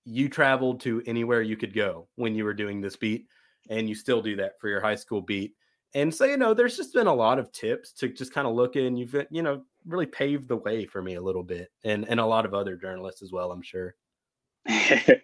[0.05, 3.27] you traveled to anywhere you could go when you were doing this beat
[3.69, 5.55] and you still do that for your high school beat.
[5.95, 8.55] And so you know there's just been a lot of tips to just kind of
[8.55, 8.97] look in.
[8.97, 12.27] You've you know really paved the way for me a little bit and and a
[12.27, 13.95] lot of other journalists as well i'm sure.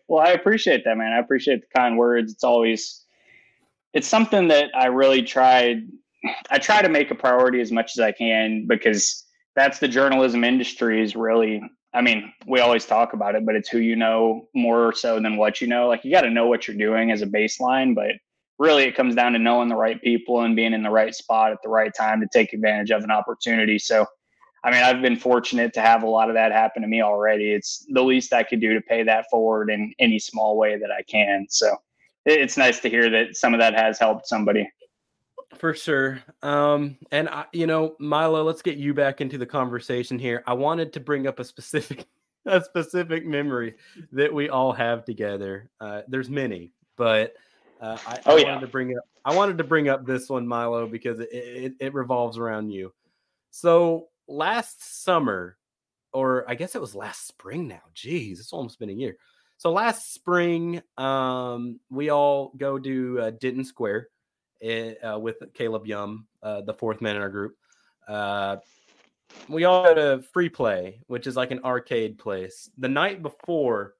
[0.08, 1.12] Well i appreciate that man.
[1.12, 2.32] I appreciate the kind words.
[2.32, 3.04] It's always
[3.92, 5.88] it's something that i really tried
[6.50, 9.24] i try to make a priority as much as i can because
[9.56, 13.68] that's the journalism industry is really I mean, we always talk about it, but it's
[13.68, 15.88] who you know more so than what you know.
[15.88, 18.12] Like you got to know what you're doing as a baseline, but
[18.60, 21.50] really it comes down to knowing the right people and being in the right spot
[21.50, 23.78] at the right time to take advantage of an opportunity.
[23.78, 24.06] So,
[24.62, 27.50] I mean, I've been fortunate to have a lot of that happen to me already.
[27.50, 30.92] It's the least I could do to pay that forward in any small way that
[30.92, 31.46] I can.
[31.48, 31.74] So,
[32.26, 34.70] it's nice to hear that some of that has helped somebody.
[35.56, 36.22] For sure.
[36.42, 40.42] Um, and I, you know, Milo, let's get you back into the conversation here.
[40.46, 42.06] I wanted to bring up a specific
[42.46, 43.74] a specific memory
[44.12, 45.68] that we all have together.
[45.80, 47.34] Uh, there's many, but
[47.80, 48.44] uh, I, oh, I yeah.
[48.52, 51.74] wanted to bring up I wanted to bring up this one, Milo, because it, it,
[51.78, 52.92] it revolves around you.
[53.50, 55.58] So last summer,
[56.12, 57.82] or I guess it was last spring now.
[57.92, 59.16] Geez, it's almost been a year.
[59.58, 64.08] So last spring, um, we all go to uh, Denton Square
[64.60, 67.56] it, uh, with Caleb Yum, uh, the fourth man in our group.
[68.06, 68.56] Uh,
[69.48, 72.70] we all go to Free Play, which is like an arcade place.
[72.78, 73.94] The night before,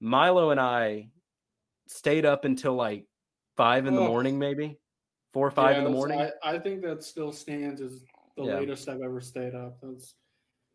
[0.00, 1.08] Milo and I
[1.88, 3.06] stayed up until like
[3.56, 4.78] five in the morning, maybe
[5.32, 6.20] four or five in the morning.
[6.20, 8.04] I, I think that still stands as
[8.36, 8.58] the Yeah.
[8.58, 9.78] latest I've ever stayed up.
[9.82, 10.14] That's.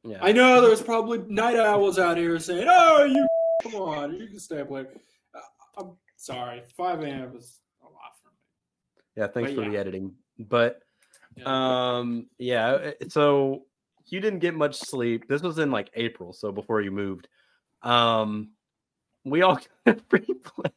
[0.04, 3.28] yeah, I know there's probably night owls out here saying, "Oh, you
[3.64, 4.88] come on, you can stay up late."
[5.34, 5.40] Uh,
[5.78, 7.36] I'm, Sorry, 5 a.m.
[7.38, 9.04] is a lot for me.
[9.18, 9.70] Yeah, thanks But for yeah.
[9.72, 10.16] the editing.
[10.40, 10.82] But
[11.36, 11.98] Yeah.
[12.00, 13.66] um yeah, uh, so
[14.06, 15.28] you didn't get much sleep.
[15.28, 17.28] This was in like April, so before you moved.
[17.82, 18.52] Um
[19.26, 19.60] we all
[20.10, 20.72] free play.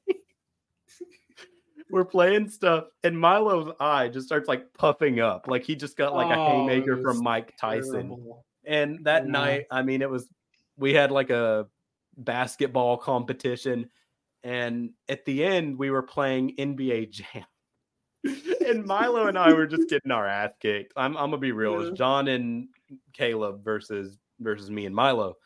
[1.91, 6.15] We're playing stuff, and Milo's eye just starts like puffing up, like he just got
[6.15, 7.93] like a Oh, haymaker from Mike Tyson.
[7.93, 8.45] Terrible.
[8.65, 9.33] And that Yeah.
[9.33, 10.29] night, I mean, it was
[10.77, 11.67] we had like a
[12.17, 13.91] basketball competition,
[14.45, 17.45] and at the end, we were playing NBA Jam.
[18.25, 20.93] And Milo and I were just getting our ass kicked.
[20.97, 21.75] I'm I'm gonna be real.
[21.75, 22.69] It was John and
[23.13, 25.37] Caleb versus versus me and Milo.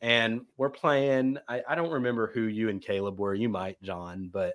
[0.00, 1.38] And we're playing.
[1.48, 3.34] I, I don't remember who you and Caleb were.
[3.34, 4.54] You might, John, but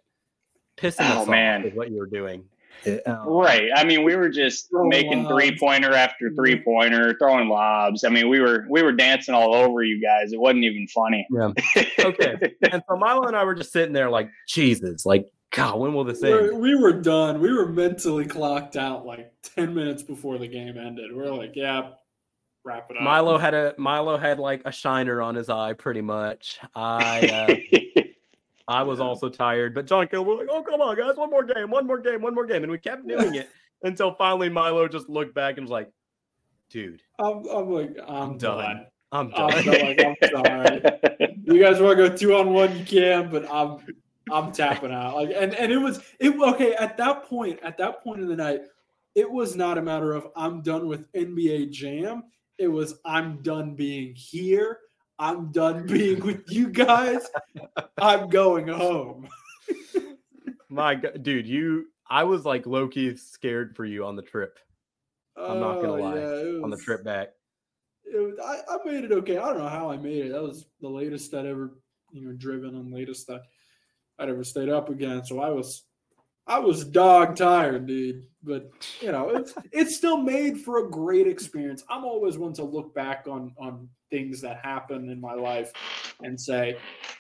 [0.78, 1.62] pissing Oh, us man.
[1.62, 2.44] off is what you were doing.
[2.86, 3.70] It- um, Right.
[3.76, 5.34] I mean, we were just Throwing making lobs.
[5.44, 8.04] three pointer after three pointer, throwing lobs.
[8.04, 10.32] I mean, we were we were dancing all over you guys.
[10.34, 11.26] It wasn't even funny.
[11.32, 11.52] Yeah.
[12.00, 12.36] Okay.
[12.72, 16.04] And so Milo and I were just sitting there like, Jesus, like, God, when will
[16.04, 16.60] this We're- end?
[16.62, 17.40] we were done.
[17.42, 21.16] We were mentally clocked out like 10 minutes before the game ended.
[21.16, 21.92] We're like, yeah,
[22.64, 23.04] wrap it up.
[23.04, 26.60] Milo had a Milo had like a shiner on his eye, pretty much.
[26.76, 27.28] I
[27.74, 28.02] uh,
[28.68, 31.44] I was also tired, but John Caleb was like, "Oh, come on, guys, one more
[31.44, 33.50] game, one more game, one more game," and we kept doing it
[33.82, 35.90] until finally Milo just looked back and was like,
[36.70, 38.58] "Dude, I'm, I'm like, I'm, I'm done.
[38.58, 38.86] done.
[39.12, 39.82] I'm I'm done." done.
[39.82, 40.82] Like, I'm sorry.
[41.50, 42.78] You guys want to go two on one?
[42.78, 43.78] You can, but I'm
[44.32, 45.16] I'm tapping out.
[45.16, 47.60] Like, and and it was it okay at that point.
[47.64, 48.62] At that point in the night,
[49.16, 52.24] it was not a matter of I'm done with NBA Jam.
[52.58, 54.80] It was I'm done being here.
[55.18, 57.28] I'm done being with you guys.
[57.98, 59.28] I'm going home.
[60.70, 64.60] My God, dude, you, I was like Loki scared for you on the trip,
[65.36, 67.30] I'm not gonna Oh, lie, on the trip back.
[68.06, 69.38] was, I, I made it okay.
[69.38, 70.32] I don't know how I made it.
[70.32, 71.80] That was the latest I'd ever,
[72.12, 73.42] you know, driven and latest that
[74.20, 75.24] I'd ever stayed up again.
[75.26, 75.84] So I was,
[76.46, 78.26] I was dog tired, dude.
[78.44, 81.84] But you know, it's it's still made for a great experience.
[81.90, 85.72] I'm always one to look back on on things that happen in my life
[86.24, 86.76] and say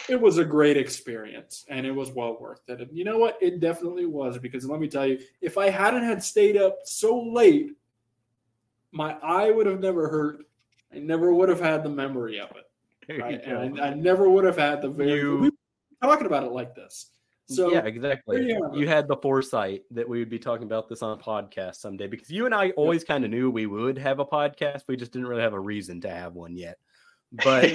[0.10, 2.82] it was a great experience and it was well worth it.
[2.82, 3.38] And you know what?
[3.42, 7.22] It definitely was because let me tell you, if I hadn't had stayed up so
[7.22, 7.74] late,
[8.92, 10.46] my eye would have never hurt.
[10.94, 13.22] I never would have had the memory of it.
[13.22, 13.42] Right?
[13.44, 15.52] And I, I never would have had the very You-
[16.08, 17.12] talking about it like this.
[17.50, 18.46] So yeah, exactly.
[18.48, 18.70] you.
[18.76, 22.06] You had the foresight that we would be talking about this on a podcast someday
[22.06, 24.84] because you and I always kind of knew we would have a podcast.
[24.88, 26.78] We just didn't really have a reason to have one yet.
[27.32, 27.72] But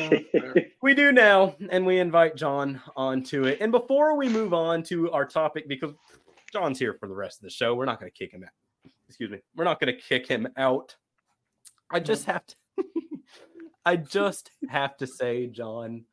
[0.83, 3.59] we do now, and we invite John onto it.
[3.61, 5.93] And before we move on to our topic, because
[6.53, 8.93] John's here for the rest of the show, we're not going to kick him out.
[9.09, 9.39] Excuse me.
[9.57, 10.97] We're not going to kick him out.
[11.91, 12.55] I just have to.
[13.85, 16.05] I just have to say, John,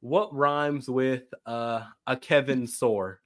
[0.00, 3.20] what rhymes with uh, a Kevin Sore?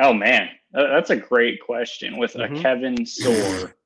[0.00, 2.58] oh man, that's a great question with Mhm.
[2.58, 3.74] a Kevin Sore.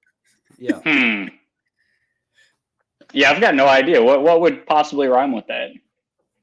[0.61, 0.81] Yeah.
[0.81, 1.27] hmm.
[3.13, 4.03] Yeah, I've got no idea.
[4.03, 5.71] What what would possibly rhyme with that?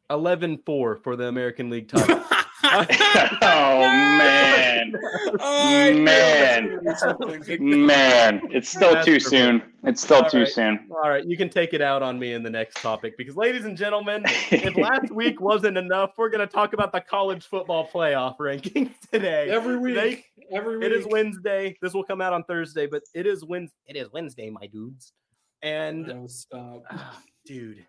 [0.10, 2.24] 11 4 for the American League title.
[2.72, 4.93] oh man,
[5.39, 6.66] I knew Man.
[6.72, 7.61] it was something like that.
[7.61, 9.30] man, it's still That's too perfect.
[9.30, 9.61] soon.
[9.84, 10.47] It's still All too right.
[10.47, 10.88] soon.
[10.91, 13.66] All right, you can take it out on me in the next topic because, ladies
[13.66, 17.88] and gentlemen, if last week wasn't enough, we're going to talk about the college football
[17.88, 19.49] playoff rankings today.
[19.49, 20.86] Every week, They- every week.
[20.88, 21.78] It is Wednesday.
[21.82, 23.76] This will come out on Thursday, but it is Wednesday.
[23.88, 25.13] It is Wednesday, my dudes.
[25.61, 26.84] And Oh, stop.
[27.45, 27.86] dude,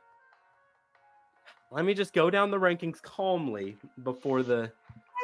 [1.71, 4.71] let me just go down the rankings calmly before the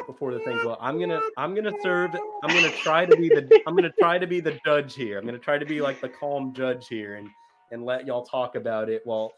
[0.07, 0.57] before the thing.
[0.64, 2.14] Well, I'm gonna I'm gonna serve.
[2.43, 5.18] I'm gonna try to be the I'm gonna try to be the judge here.
[5.18, 7.28] I'm gonna try to be like the calm judge here and
[7.70, 9.32] and let y'all talk about it while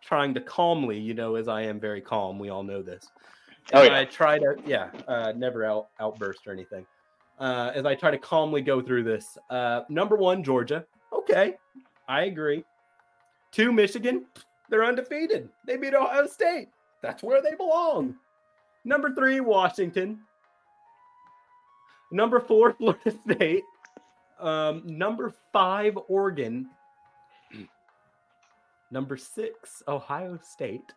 [0.00, 2.38] trying to calmly, you know, as I am very calm.
[2.38, 3.08] We all know this.
[3.72, 3.98] Oh, yeah.
[3.98, 6.86] I try to yeah, uh, never out outburst or anything.
[7.38, 10.84] Uh, as I try to calmly go through this, uh, number one, Georgia.
[11.12, 11.54] Okay,
[12.08, 12.64] I agree.
[13.50, 14.26] Two, Michigan.
[14.70, 15.48] They're undefeated.
[15.66, 16.68] They beat Ohio State.
[17.02, 18.14] That's where they belong.
[18.84, 20.20] Number three, Washington.
[22.12, 23.64] Number four, Florida State.
[24.38, 26.68] Um, number five, Oregon.
[28.90, 30.92] Number six, Ohio State.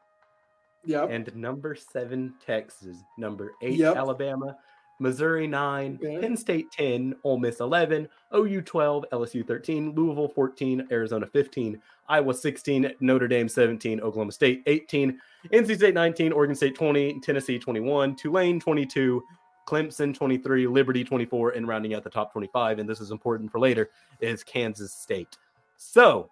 [0.86, 1.10] Yep.
[1.12, 2.98] And number seven, Texas.
[3.18, 3.96] Number eight, Yep.
[3.96, 4.58] Alabama.
[5.04, 6.20] Missouri nine, Okay.
[6.20, 11.80] Penn State 10, Ole Miss 11, OU 12, LSU 13, Louisville 14, Arizona 15,
[12.10, 15.20] Iowa 16, Notre Dame 17, Oklahoma State 18,
[15.52, 19.22] NC State 19, Oregon State 20, Tennessee 21, Tulane 22,
[19.68, 23.60] Clemson 23, Liberty 24, and rounding out the top 25, and this is important for
[23.60, 23.90] later,
[24.22, 25.38] is Kansas State.
[25.78, 26.30] So,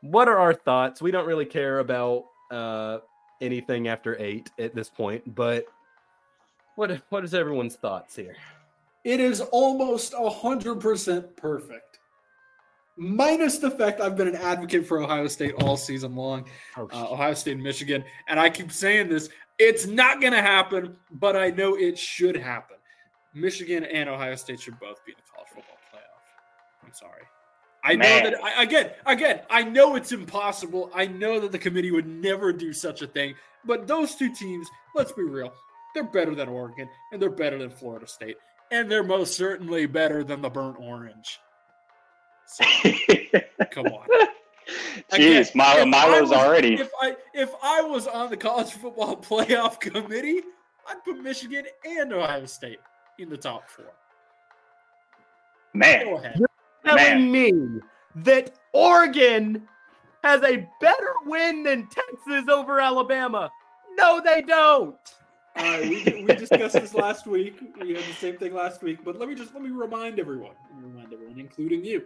[0.00, 1.00] what are our thoughts?
[1.02, 2.98] We don't really care about uh,
[3.40, 5.64] anything after eight at this point, but
[6.76, 8.36] What what is everyone's thoughts here?
[9.04, 11.98] It is almost hundred percent perfect.
[12.96, 16.44] Minus the fact I've been an advocate for Ohio State all season long,
[16.76, 19.30] Oh, uh, Ohio State and Michigan, and I keep saying this.
[19.58, 22.76] It's not going to happen, but I know it should happen.
[23.34, 26.86] Michigan and Ohio State should both be in the college football playoff.
[26.86, 27.22] I'm sorry.
[27.84, 30.90] I know that I, again, again, I know it's impossible.
[30.94, 34.68] I know that the committee would never do such a thing, but those two teams,
[34.94, 35.52] let's be real,
[35.94, 38.36] they're better than Oregon and they're better than Florida State,
[38.70, 41.40] and they're most certainly better than the burnt orange.
[42.46, 42.64] So,
[43.70, 44.06] come on.
[45.12, 46.74] Again, Jeez, Milo, Milo's was- already.
[46.74, 50.42] If I if I was on the college football playoff committee,
[50.88, 52.78] I'd put Michigan and Ohio State
[53.18, 53.92] in the top four.
[55.74, 56.40] Man, Go ahead.
[56.84, 57.52] telling me
[58.16, 59.68] that Oregon
[60.24, 63.50] has a better win than Texas over Alabama.
[63.96, 64.96] No, they don't.
[65.60, 67.60] Uh, we, we discussed this last week.
[67.80, 70.54] We had the same thing last week, but let me just let me remind everyone,
[70.74, 72.04] me remind everyone, including you.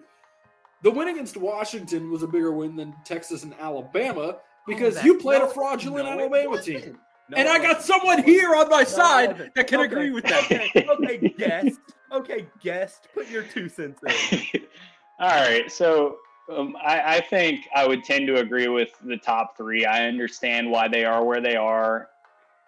[0.82, 5.18] The win against Washington was a bigger win than Texas and Alabama because that- you
[5.18, 6.98] played no, a fraudulent no, Alabama team.
[7.30, 8.80] No, and I got someone here on my.
[8.80, 10.44] No, side that can Okay, agree with that.
[10.44, 11.78] Okay, okay, guest.
[12.12, 13.08] Okay, guest.
[13.14, 14.60] Put your two cents in.
[15.20, 16.18] All right, so
[16.54, 19.86] um, I, I think I would tend to agree with the top three.
[19.86, 22.10] I understand why they are where they are.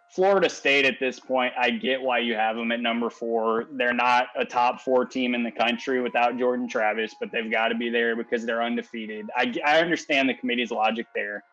[0.09, 3.67] Florida State at this point, I get why you have them at number four.
[3.73, 7.69] They're not a top four team in the country without Jordan Travis, but they've got
[7.69, 9.27] to be there because they're undefeated.
[9.37, 11.45] I, I understand the committee's logic there.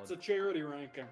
[0.00, 1.04] It's a charity ranking.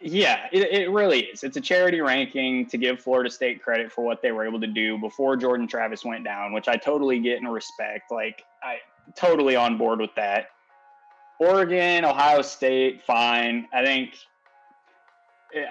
[0.00, 1.42] Yeah, it, it really is.
[1.42, 4.66] It's a charity ranking to give Florida State credit for what they were able to
[4.66, 8.10] do before Jordan Travis went down, which I totally get and respect.
[8.10, 8.76] Like, I
[9.14, 10.48] totally on board with that.
[11.38, 13.66] Oregon, Ohio State, fine.
[13.72, 14.14] I think.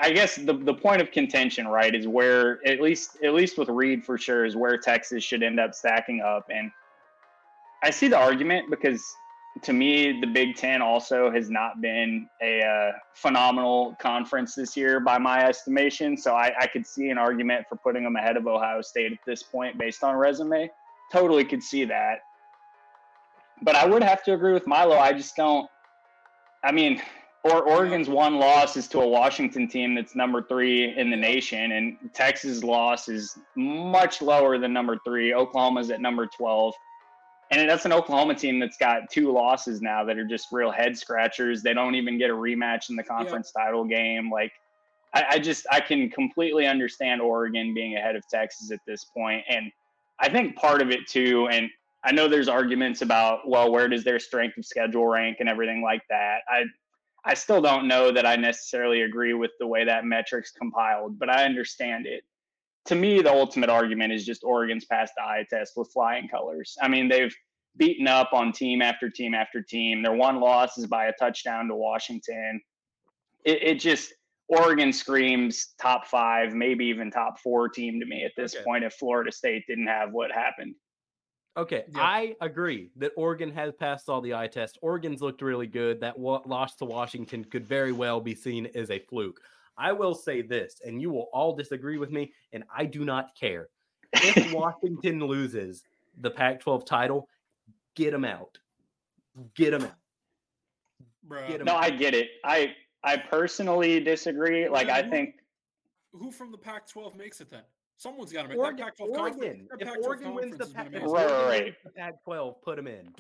[0.02, 3.70] I guess the the point of contention, right, is where at least at least with
[3.70, 6.72] Reed for sure is where Texas should end up stacking up, and
[7.84, 9.04] I see the argument because
[9.62, 15.00] to me, the Big Ten also has not been a uh, phenomenal conference this year
[15.00, 16.18] by my estimation.
[16.18, 19.20] So I, I could see an argument for putting them ahead of Ohio State at
[19.26, 20.70] this point based on resume.
[21.12, 22.20] Totally could see that.
[23.62, 24.98] But I would have to agree with Milo.
[24.98, 25.70] I just don't.
[26.64, 27.02] I mean,
[27.46, 31.74] or Oregon's one loss is to a Washington team that's number three in the nation,
[31.74, 35.32] and Texas' loss is much lower than number three.
[35.32, 36.74] Oklahoma's at number twelve.
[37.52, 40.98] And that's an Oklahoma team that's got two losses now that are just real head
[40.98, 41.62] scratchers.
[41.62, 44.32] They don't even get a rematch in the conference title game.
[44.32, 44.52] Like,
[45.14, 49.44] I, I just I can completely understand Oregon being ahead of Texas at this point,
[49.48, 49.72] and
[50.20, 51.48] I think part of it too.
[51.52, 51.70] And
[52.04, 55.84] I know there's arguments about well, where does their strength of schedule rank and everything
[55.84, 56.40] like that.
[56.50, 56.64] I
[57.26, 61.30] I still don't know that I necessarily agree with the way that metric's compiled, but
[61.30, 62.24] I understand it
[62.86, 66.78] to me, the ultimate argument is just Oregon's passed the eye test with flying colors.
[66.82, 67.36] I mean, they've
[67.78, 70.04] beaten up on team after team after team.
[70.04, 72.62] Their one loss is by a touchdown to Washington.
[73.44, 74.14] It, it just
[74.48, 78.64] Oregon screams top five, maybe even top four team to me at this Okay.
[78.64, 78.84] point.
[78.84, 80.76] If Florida State didn't have what happened,
[81.58, 82.02] Okay, Yeah.
[82.02, 84.78] I agree that Oregon has passed all the eye tests.
[84.82, 86.02] Oregon's looked really good.
[86.02, 89.40] That wa- loss to Washington could very well be seen as a fluke.
[89.78, 93.36] I will say this, and you will all disagree with me, and I do not
[93.36, 93.70] care.
[94.14, 95.84] If Washington loses
[96.22, 97.30] the Pac 12 title,
[97.96, 98.58] get them out.
[99.54, 99.96] Get them out.
[101.28, 101.48] Bruh.
[101.48, 102.30] Get 'em no, I get it.
[102.44, 104.68] I I personally disagree.
[104.68, 105.36] Like, I think
[106.14, 107.64] Who from the Pac-12 makes it then?
[107.98, 109.18] Someone's got to make Oregon, that Pac-12.
[109.18, 109.68] Oregon.
[109.72, 111.14] that If Pac-12 Oregon wins the Pac been if amazing.
[111.16, 113.14] Right, Oregon right, wins the Pac 12, put them in.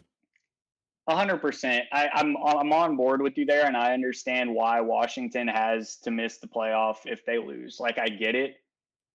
[1.07, 1.86] A hundred percent.
[1.93, 6.09] I- I'm I'm on board with you there, and I understand why Washington has to
[6.09, 7.80] miss the playoff if they lose.
[7.80, 8.55] Like I get it,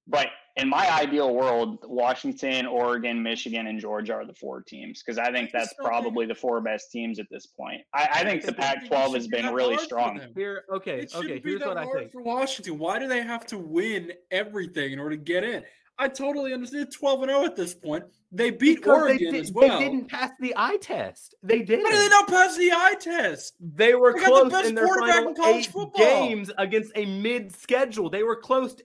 [0.07, 5.19] but in my ideal world, Washington, Oregon, Michigan, and Georgia are the four teams because
[5.19, 7.83] I think I that's still think- probably the four best teams at this point.
[7.95, 10.21] I, I think the I think it Pac-12 has been really strong.
[10.37, 11.39] Here, okay, It okay.
[11.39, 12.13] be Here's that what I think.
[12.13, 12.79] for Washington.
[12.79, 15.63] Why do they have to win everything in order to get in?
[15.99, 16.91] I totally understand.
[16.93, 18.05] Twelve and zero at this point.
[18.33, 19.79] They beat Because they, Oregon did, as well.
[19.79, 21.35] they didn't pass the eye test.
[21.43, 21.85] They didn't.
[21.85, 23.55] Why did they not pass the eye test?
[23.61, 25.91] They were They got the close best in their final in eight football.
[25.99, 28.09] games against a mid-schedule.
[28.09, 28.77] They were close,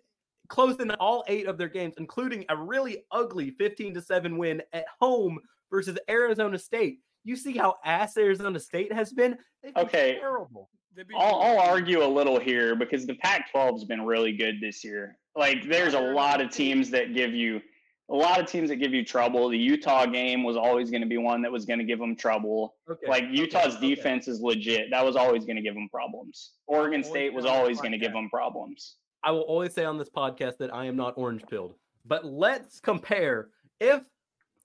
[0.47, 4.61] close in all eight of their games, including a really ugly 15 to seven win
[4.73, 5.39] at home
[5.71, 6.99] versus Arizona State.
[7.23, 9.37] You see how ass Arizona State has been?
[9.63, 10.17] They've been Okay.
[10.19, 10.69] terrible.
[10.95, 14.83] They I'll, I'll argue a little here because the Pac-12 has been really good this
[14.83, 15.17] year.
[15.35, 17.61] Like, there's a lot of teams that give you
[18.09, 19.49] a lot of teams that give you trouble.
[19.49, 22.15] The Utah game was always going to be one that was going to give them
[22.15, 22.75] trouble.
[22.89, 23.95] Okay, Like Utah's okay.
[23.95, 24.91] defense is legit.
[24.91, 26.51] That was always going to give them problems.
[26.67, 28.97] Oregon always State was always going to give them problems.
[29.25, 31.73] I will always say on this podcast that I am not orange pilled.
[32.05, 33.49] But let's compare
[33.79, 34.03] if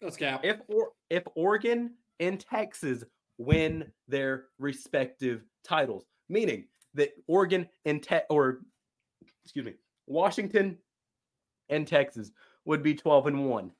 [0.03, 0.43] Let's cap.
[0.45, 3.03] if or if Oregon and Texas
[3.39, 8.61] win their respective titles, meaning that Oregon and Te- or
[9.45, 9.75] excuse me,
[10.07, 10.77] Washington
[11.71, 12.31] and Texas
[12.67, 13.71] would be 12 and 1.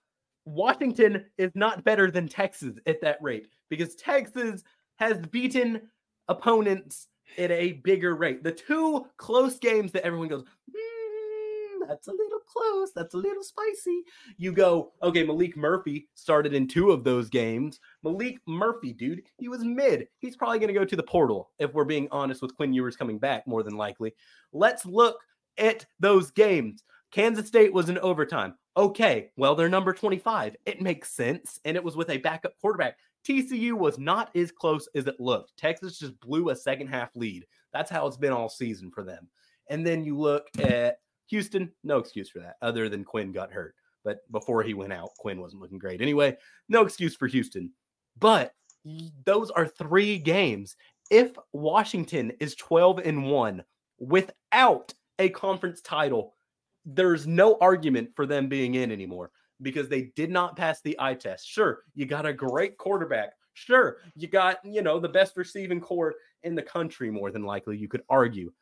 [0.47, 4.65] Washington is not better than Texas at that rate because Texas
[4.97, 5.83] has beaten
[6.29, 7.09] opponents
[7.39, 8.43] at a bigger rate.
[8.43, 13.43] The two close games that everyone goes, "Hmm, that's a little close, that's a little
[13.43, 14.03] spicy.
[14.37, 17.81] You go, okay, Maalik Murphy started in two of those games.
[18.05, 20.09] Maalik Murphy, dude, he was mid.
[20.19, 22.97] He's probably going to go to the portal if we're being honest with Quinn Ewers
[22.97, 24.15] coming back, more than likely.
[24.53, 25.21] Let's look
[25.59, 26.85] at those games.
[27.11, 28.55] Kansas State was in overtime.
[28.77, 30.57] Okay, well, they're number 25.
[30.65, 31.59] It makes sense.
[31.65, 32.99] And it was with a backup quarterback.
[33.29, 35.57] TCU was not as close as it looked.
[35.57, 37.47] Texas just blew a second half lead.
[37.73, 39.29] That's how it's been all season for them.
[39.69, 40.99] And then you look at
[41.29, 43.75] Houston, no excuse for that, other than Quinn got hurt.
[44.05, 46.01] But before he went out, Quinn wasn't looking great.
[46.01, 46.37] Anyway,
[46.69, 47.71] no excuse for Houston.
[48.19, 48.55] But
[49.25, 50.77] those are three games.
[51.11, 53.63] If Washington is 12 and 1
[53.99, 56.35] without a conference title,
[56.87, 59.31] there's no argument for them being in anymore
[59.63, 61.49] because they did not pass the eye test.
[61.49, 63.33] Sure, you got a great quarterback.
[63.55, 67.77] Sure, you got, you know, the best receiving core in the country, more than likely,
[67.77, 68.53] you could argue.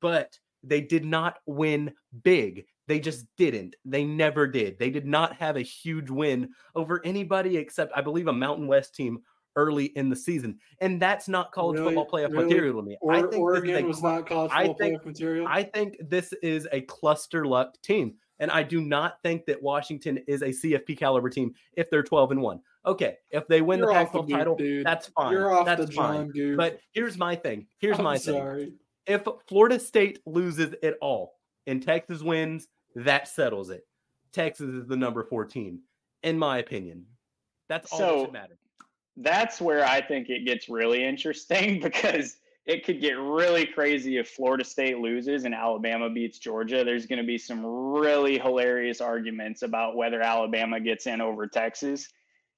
[0.00, 2.66] But they did not win big.
[2.88, 3.76] They just didn't.
[3.84, 4.78] They never did.
[4.78, 8.94] They did not have a huge win over anybody except, I believe, a Mountain West
[8.94, 9.20] team
[9.56, 10.58] early in the season.
[10.80, 11.94] And that's not college Really?
[11.94, 12.44] football playoff Really?
[12.44, 12.98] material to me.
[13.00, 15.46] Or, I think Oregon a was not college football think- playoff material.
[15.48, 18.16] I think this is a cluster luck team.
[18.38, 22.32] And I do not think that Washington is a CFP caliber team if they're 12
[22.32, 22.60] and 1.
[22.84, 24.86] Okay, if they win You're the off Pac the 12 boot, title, dude.
[24.86, 25.32] that's fine.
[25.32, 26.16] You're off that's the fine.
[26.16, 26.56] John Goose.
[26.56, 27.66] But here's my thing.
[27.78, 28.34] Here's I'm my thing.
[28.34, 28.72] sorry.
[29.06, 31.34] If Florida State loses it all
[31.66, 33.86] and Texas wins, that settles it.
[34.32, 35.80] Texas is the number 14,
[36.22, 37.06] in my opinion.
[37.68, 38.58] That's all that So- should matter.
[39.16, 42.36] that's where I think it gets really interesting because
[42.66, 46.82] it could get really crazy if Florida State loses and Alabama beats Georgia.
[46.84, 52.08] There's going to be some really hilarious arguments about whether Alabama gets in over Texas.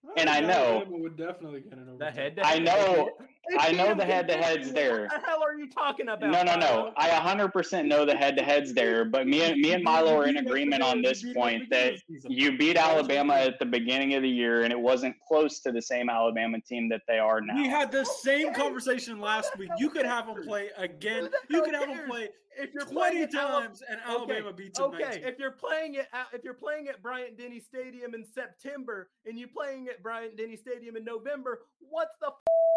[0.07, 1.99] Oh, and I know- Alabama would definitely get it over.
[1.99, 3.11] The head I know-
[3.59, 5.03] I know the They beat 'em head-to-heads there.
[5.03, 6.31] What the hell are you talking about?
[6.31, 6.93] No, no, no.
[6.97, 10.83] I 100% know the head-to-heads there, but me and me and Milo are in agreement
[10.83, 11.95] on this point that
[12.29, 15.83] you beat Alabama at the beginning of the year, and it wasn't close to the
[15.83, 17.55] same Alabama team that they are now.
[17.57, 19.71] We had the same conversation last week.
[19.79, 21.29] You could have them play again.
[21.49, 22.29] You could have them play
[22.61, 25.23] if you're playing 20 times and Alabama beats them Okay, 19.
[25.25, 29.39] if you're playing it, at, if you're playing at Bryant Denny Stadium in September and
[29.39, 32.33] you're playing at Bryant Denny Stadium in November, what's the f-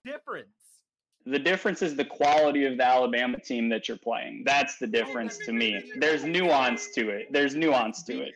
[0.06, 0.48] difference?
[1.26, 4.44] The difference is the quality of the Alabama team that you're playing.
[4.46, 5.92] That's the difference to me.
[5.98, 7.32] There's nuance to it.
[7.32, 8.34] There's nuance to it.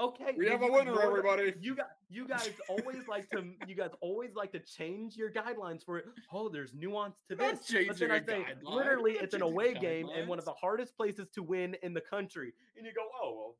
[0.00, 1.54] Okay, We have a winner, ignore everybody.
[1.60, 5.84] You got you guys always like to you guys always like to change your guidelines
[5.84, 6.04] for it.
[6.32, 7.86] Oh, there's nuance to Not this.
[7.88, 8.74] But then I a say, guideline.
[8.76, 11.74] literally, Not it's an changing away game and one of the hardest places to win
[11.82, 12.52] in the country.
[12.76, 13.54] And you go, oh well,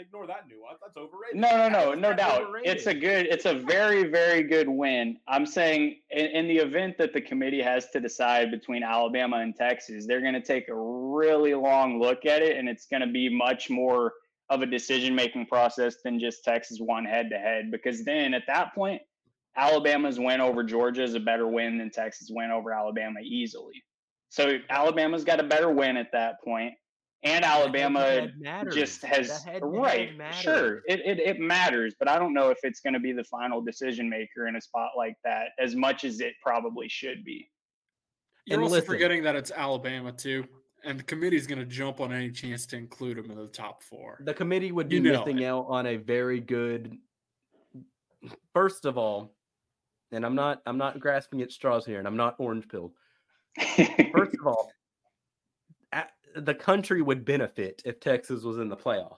[0.00, 0.78] ignore that nuance.
[0.80, 1.40] That's overrated.
[1.40, 2.42] No, no, no, How is no that doubt.
[2.64, 5.18] It's a good, it's a very, very good win.
[5.28, 9.54] I'm saying in, in the event that the committee has to decide between Alabama and
[9.54, 13.12] Texas, they're going to take a really long look at it, and it's going to
[13.12, 14.12] be much more
[14.50, 17.70] of a decision making process than just Texas won head to head.
[17.70, 19.00] Because then at that point,
[19.56, 23.82] Alabama's win over Georgia is a better win than Texas win over Alabama easily.
[24.28, 26.74] So Alabama's got a better win at that point,
[27.24, 28.28] and Alabama
[28.72, 32.92] just has right sure it, it, it matters but i don't know if it's going
[32.94, 36.34] to be the final decision maker in a spot like that as much as it
[36.42, 37.48] probably should be
[38.46, 38.86] You're And also listen.
[38.86, 40.44] forgetting that it's Alabama too,
[40.84, 43.82] and the committee's going to jump on any chance to include them in the top
[43.82, 44.18] four.
[44.22, 45.46] The committee would be You know missing it.
[45.46, 46.98] out on a very good.
[48.52, 49.34] First of all,
[50.12, 52.92] and I'm not I'm not grasping at straws here, and I'm not orange pilled.
[54.14, 54.83] First of all, a-
[56.34, 59.16] the country would benefit if Texas was in the playoff.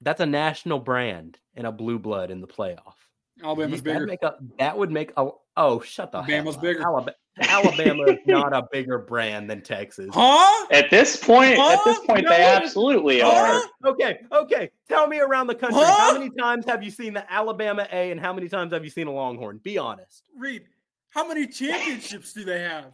[0.00, 2.94] That's a national brand and a blue blood in the playoff.
[3.42, 4.06] Alabama's That'd bigger.
[4.06, 6.60] Make a, that would make a oh shut the hell up.
[6.60, 6.82] bigger.
[6.82, 10.10] Alabama, Alabama is not a bigger brand than Texas.
[10.12, 10.66] Huh?
[10.70, 12.06] at this point at this Huh?
[12.06, 13.62] point they absolutely Huh?
[13.84, 14.70] are Okay, okay.
[14.88, 16.12] Tell me around the country, Huh?
[16.12, 18.90] how many times have you seen the Alabama A and how many times have you
[18.90, 19.58] seen a Longhorn?
[19.62, 20.24] Be honest.
[20.36, 20.64] Reed,
[21.10, 22.92] how many championships do they have?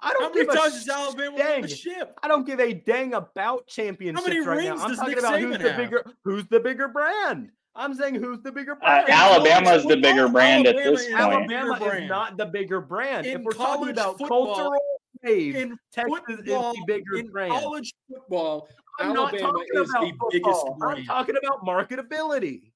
[0.00, 1.62] I don't How many give a times Alabama dang.
[1.62, 2.18] the ship?
[2.22, 4.76] I don't give a dang about championships right now.
[4.76, 5.76] I'm does talking Nick about who's Saban the have?
[5.78, 7.50] bigger who's the bigger brand.
[7.74, 9.08] I'm saying who's the bigger Uh, brand.
[9.10, 12.08] alabama's the bigger brand at this point Alabama is brand.
[12.08, 13.26] not the bigger brand.
[13.26, 14.80] if we're talking about football, cultural
[15.24, 17.52] Dave, in Texas football, is the bigger in brand.
[17.52, 18.68] college football,
[19.00, 20.72] I'm not Alabama talking is about the biggest football.
[20.72, 21.06] I'm brand.
[21.06, 22.67] talking about marketability.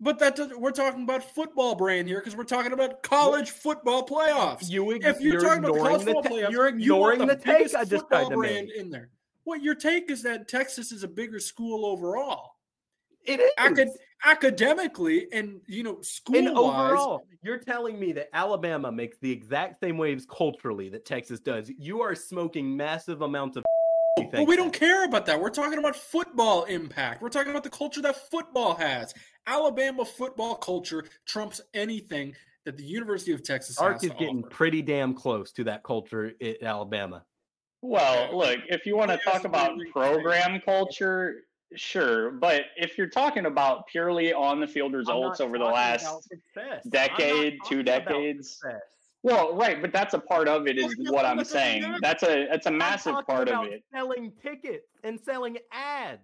[0.00, 4.68] But that we're talking about football brand here because we're talking about college football playoffs.
[4.68, 7.36] You, if you're, talking about the college football ta- playoffs, you're you want ignoring the,
[7.36, 8.76] take I just football tried to brand make.
[8.76, 9.10] in there.
[9.44, 12.56] What your take is that Texas is a bigger school overall,
[13.24, 13.50] It is.
[13.58, 19.30] Acad- academically, and you know, school and overall, you're telling me that Alabama makes the
[19.30, 21.70] exact same waves culturally that Texas does.
[21.78, 23.64] You are smoking massive amounts of.
[24.18, 24.78] You But we don't that.
[24.78, 25.40] care about that.
[25.40, 27.22] We're talking about football impact.
[27.22, 29.14] We're talking about the culture that football has.
[29.46, 32.34] Alabama football culture trumps anything
[32.64, 34.48] that the University of Texas Ark has is to getting offer.
[34.50, 37.24] pretty damn close to that culture at Alabama.
[37.82, 41.42] Well, look, if you want to talk about we- we- program culture,
[41.74, 42.30] sure.
[42.30, 46.40] But if you're talking about purely on the field results over the last about success.
[46.56, 48.62] I'm not decade, two talking about decades.
[49.24, 49.36] Success.
[49.48, 51.66] well, right, but that's a part of it, is Well, what I'm that's what I'm
[51.66, 51.82] saying.
[51.82, 51.98] doing.
[52.00, 53.82] That's a that's a I'm massive talking part of it.
[53.92, 56.20] Selling tickets and selling ads.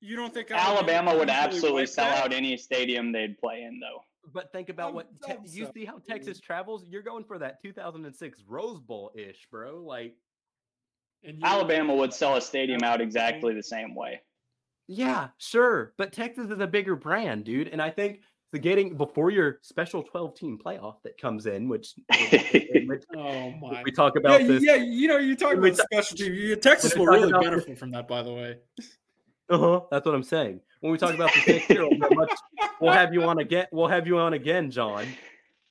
[0.00, 2.24] You don't think Alabama would absolutely sell that?
[2.26, 4.02] out any stadium they'd play in, though.
[4.32, 6.84] But think about I what te- hope you see how Texas travels.
[6.88, 9.82] You're going for that 2006 Rose Bowl ish, bro.
[9.82, 10.14] Like,
[11.22, 14.20] And Alabama would sell a stadium out exactly the same way.
[14.88, 17.68] yeah, sure, but Texas is a bigger brand, dude.
[17.68, 18.20] And I think
[18.54, 21.94] the getting before your special 12 team playoff that comes in, which,
[23.16, 23.82] Oh my.
[23.84, 24.62] we talk about you- this.
[24.62, 26.26] yeah, you know, you're talking we about specialty.
[26.26, 28.58] You- Texas we will really about benefit from that, by the way.
[29.50, 29.80] Uh-huh.
[29.90, 30.60] That's what I'm saying.
[30.80, 32.30] When we talk about the next year, we'll, have much,
[32.80, 33.66] we'll have you on again.
[33.72, 35.04] We'll have you on again, John,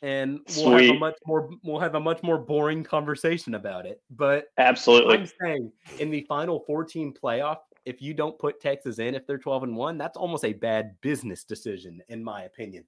[0.01, 1.49] and we'll have a much more.
[1.63, 4.01] We'll have a much more boring conversation about it.
[4.11, 5.19] But Absolutely.
[5.19, 9.37] I'm saying in the final 14 playoff, if you don't put Texas in, if they're
[9.37, 12.85] 12 and one, that's almost a bad business decision, in my opinion.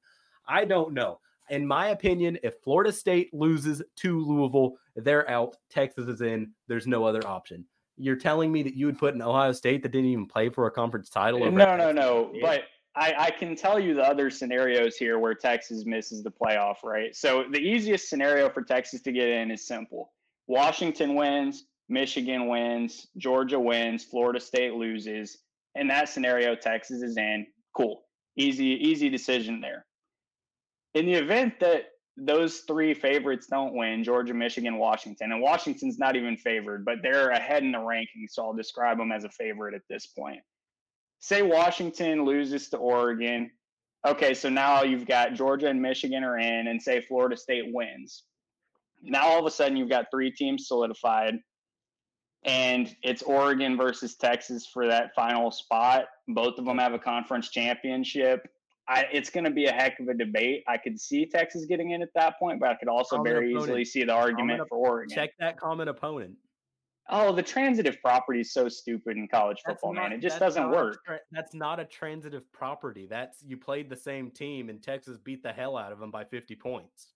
[0.47, 1.19] I don't know.
[1.49, 5.55] In my opinion, if Florida State loses to Louisville, they're out.
[5.69, 6.51] Texas is in.
[6.67, 7.65] There's no other option.
[7.97, 10.67] You're telling me that you would put an Ohio State that didn't even play for
[10.67, 11.43] a conference title?
[11.43, 11.95] over No, no, Texas?
[11.95, 12.33] no.
[12.41, 12.63] But
[12.95, 17.15] I, I can tell you the other scenarios here where Texas misses the playoff, right?
[17.15, 20.11] So the easiest scenario for Texas to get in is simple
[20.47, 25.37] Washington wins, Michigan wins, Georgia wins, Florida State loses.
[25.75, 27.45] In that scenario, Texas is in.
[27.75, 28.03] Cool.
[28.37, 29.85] Easy, easy decision there.
[30.93, 35.31] In the event that those three favorites don't win Georgia, Michigan, Washington.
[35.31, 38.29] And Washington's not even favored, but they're ahead in the rankings.
[38.31, 40.39] So I'll describe them as a favorite at this point.
[41.19, 43.51] Say Washington loses to Oregon.
[44.07, 48.23] Okay, so now you've got Georgia and Michigan are in, and say Florida State wins.
[49.01, 51.35] Now all of a sudden you've got three teams solidified,
[52.45, 56.05] and it's Oregon versus Texas for that final spot.
[56.27, 58.47] Both of them have a conference championship.
[58.87, 60.63] I, it's going to be a heck of a debate.
[60.67, 63.51] I could see Texas getting in at that point, but I could also Common very
[63.51, 63.69] opponent.
[63.69, 65.15] easily see the argument Common for Oregon.
[65.15, 66.35] Check that common opponent.
[67.09, 70.11] Oh, the transitive property is so stupid in college That's football, man.
[70.11, 71.03] It just doesn't work.
[71.05, 73.07] tra- that's not a transitive property.
[73.07, 76.23] That's you played the same team and Texas beat the hell out of them by
[76.23, 77.13] 50 points.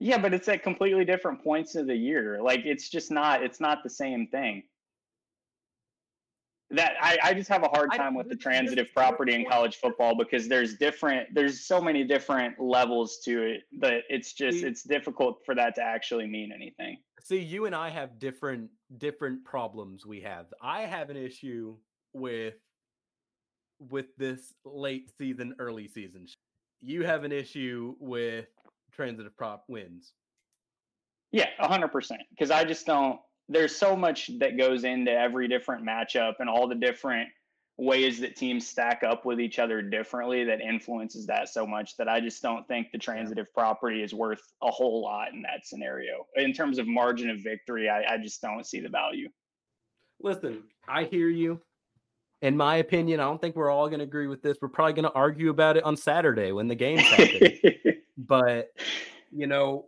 [0.00, 2.40] Yeah, but it's at completely different points of the year.
[2.42, 4.62] Like it's just not it's not the same thing.
[6.72, 10.14] That I, I just have a hard time with the transitive property in college football
[10.16, 15.40] because there's different there's so many different levels to it that it's just it's difficult
[15.44, 16.96] for that to actually mean anything.
[17.22, 20.46] See, you and I have different different problems we have.
[20.62, 21.76] I have an issue
[22.14, 22.54] with
[23.90, 26.26] with this late season, early season.
[26.80, 28.46] You have an issue with
[29.00, 30.12] transitive prop wins.
[31.32, 32.20] Yeah, hundred percent.
[32.30, 33.18] Because I just don't.
[33.48, 37.28] There's so much that goes into every different matchup and all the different
[37.78, 42.08] ways that teams stack up with each other differently that influences that so much that
[42.08, 46.26] I just don't think the transitive property is worth a whole lot in that scenario.
[46.36, 49.30] In terms of margin of victory, I, I just don't see the value.
[50.20, 51.58] Listen, I hear you.
[52.42, 54.58] In my opinion, I don't think we're all going to agree with this.
[54.60, 57.52] We're probably going to argue about it on Saturday when the games happen.
[58.26, 58.68] but
[59.30, 59.86] you know,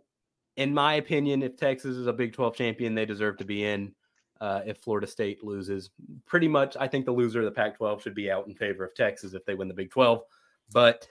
[0.57, 3.93] in my opinion, if Texas is a Big 12 champion, they deserve to be in.
[4.41, 5.89] Uh, if Florida State loses,
[6.25, 8.83] pretty much, I think the loser of the Pac 12 should be out in favor
[8.83, 10.21] of Texas if they win the Big 12.
[10.73, 11.07] But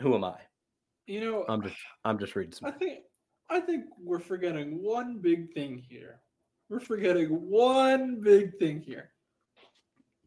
[0.00, 0.36] who am I?
[1.06, 2.68] You know, I'm just, I'm just reading some.
[2.68, 3.00] I think
[3.48, 6.20] I think we're forgetting one big thing here.
[6.68, 9.10] We're forgetting one big thing here.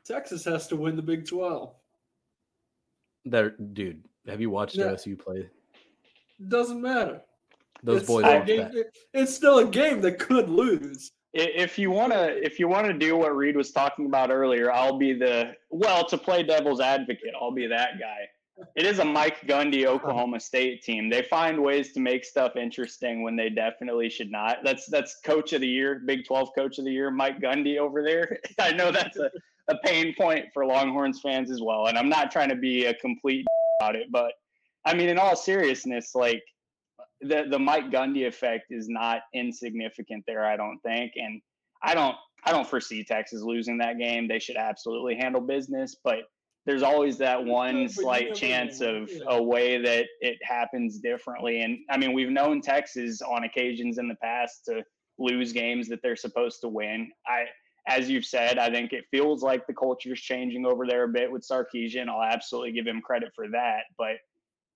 [0.05, 1.73] Texas has to win the Big 12.
[3.23, 4.85] There, dude, have you watched Yeah.
[4.91, 5.47] OSU play?
[6.47, 7.21] Doesn't matter.
[7.83, 11.11] Those It's boys still a are game, it- it's still a game that could lose.
[11.33, 14.71] If you want to if you want to do what Reed was talking about earlier,
[14.71, 17.33] I'll be the well to play devil's advocate.
[17.39, 18.27] I'll be that guy.
[18.75, 21.09] it is a Mike Gundy Oklahoma State team.
[21.09, 24.63] They find ways to make stuff interesting when they definitely should not.
[24.63, 28.03] That's that's coach of the year, Big 12 coach of the year, Mike Gundy over
[28.03, 28.39] there.
[28.59, 29.31] I know that's a,
[29.69, 31.87] a pain point for Longhorns fans as well.
[31.87, 33.45] And I'm not trying to be a complete
[33.79, 34.33] about it, but
[34.85, 36.43] I mean in all seriousness, like
[37.21, 41.13] the the Mike Gundy effect is not insignificant there, I don't think.
[41.15, 41.41] And
[41.81, 42.15] I don't
[42.45, 44.27] I don't foresee Texas losing that game.
[44.27, 46.23] They should absolutely handle business, but
[46.65, 51.61] there's always that one slight chance of a way that it happens differently.
[51.61, 54.83] And I mean, we've known Texas on occasions in the past to
[55.19, 57.11] lose games that they're supposed to win.
[57.27, 57.45] I,
[57.87, 61.09] as you've said, I think it feels like the culture is changing over there a
[61.09, 62.07] bit with Sarkisian.
[62.07, 64.17] I'll absolutely give him credit for that, but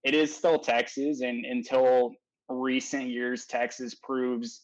[0.03, 2.13] it is still Texas, and until
[2.49, 4.63] recent years, Texas proves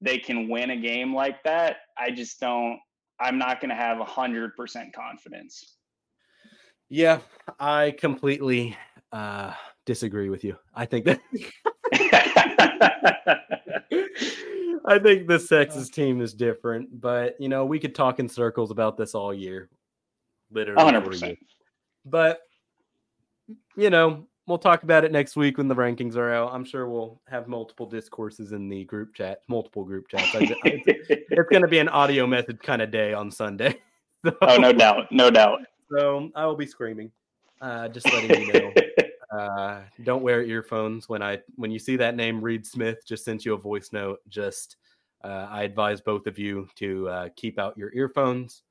[0.00, 1.76] they can win a game like that.
[1.98, 2.78] I just don't.
[3.20, 5.76] I'm not going to have a hundred percent confidence.
[6.88, 7.20] Yeah,
[7.58, 8.76] I completely
[9.12, 9.52] uh,
[9.90, 10.56] disagree with you.
[10.72, 11.18] I think that
[14.86, 18.70] I think the Texas team is different, but you know, we could talk in circles
[18.70, 19.68] about this all year.
[20.52, 21.36] Literally 100%.
[22.04, 22.38] But
[23.76, 26.52] you know, we'll talk about it next week when the rankings are out.
[26.52, 30.28] I'm sure we'll have multiple discourses in the group chat, multiple group chats.
[30.34, 33.74] it's going to be an audio method kind of day on Sunday.
[34.24, 34.36] So.
[34.42, 35.62] Oh, no doubt, no doubt.
[35.90, 37.10] So I will be screaming.
[37.60, 38.72] Uh, just letting you know.
[39.30, 43.44] Uh, don't wear earphones when I when you see that name Reed Smith just sent
[43.44, 44.18] you a voice note.
[44.28, 44.76] Just
[45.22, 48.62] uh, I advise both of you to uh, keep out your earphones.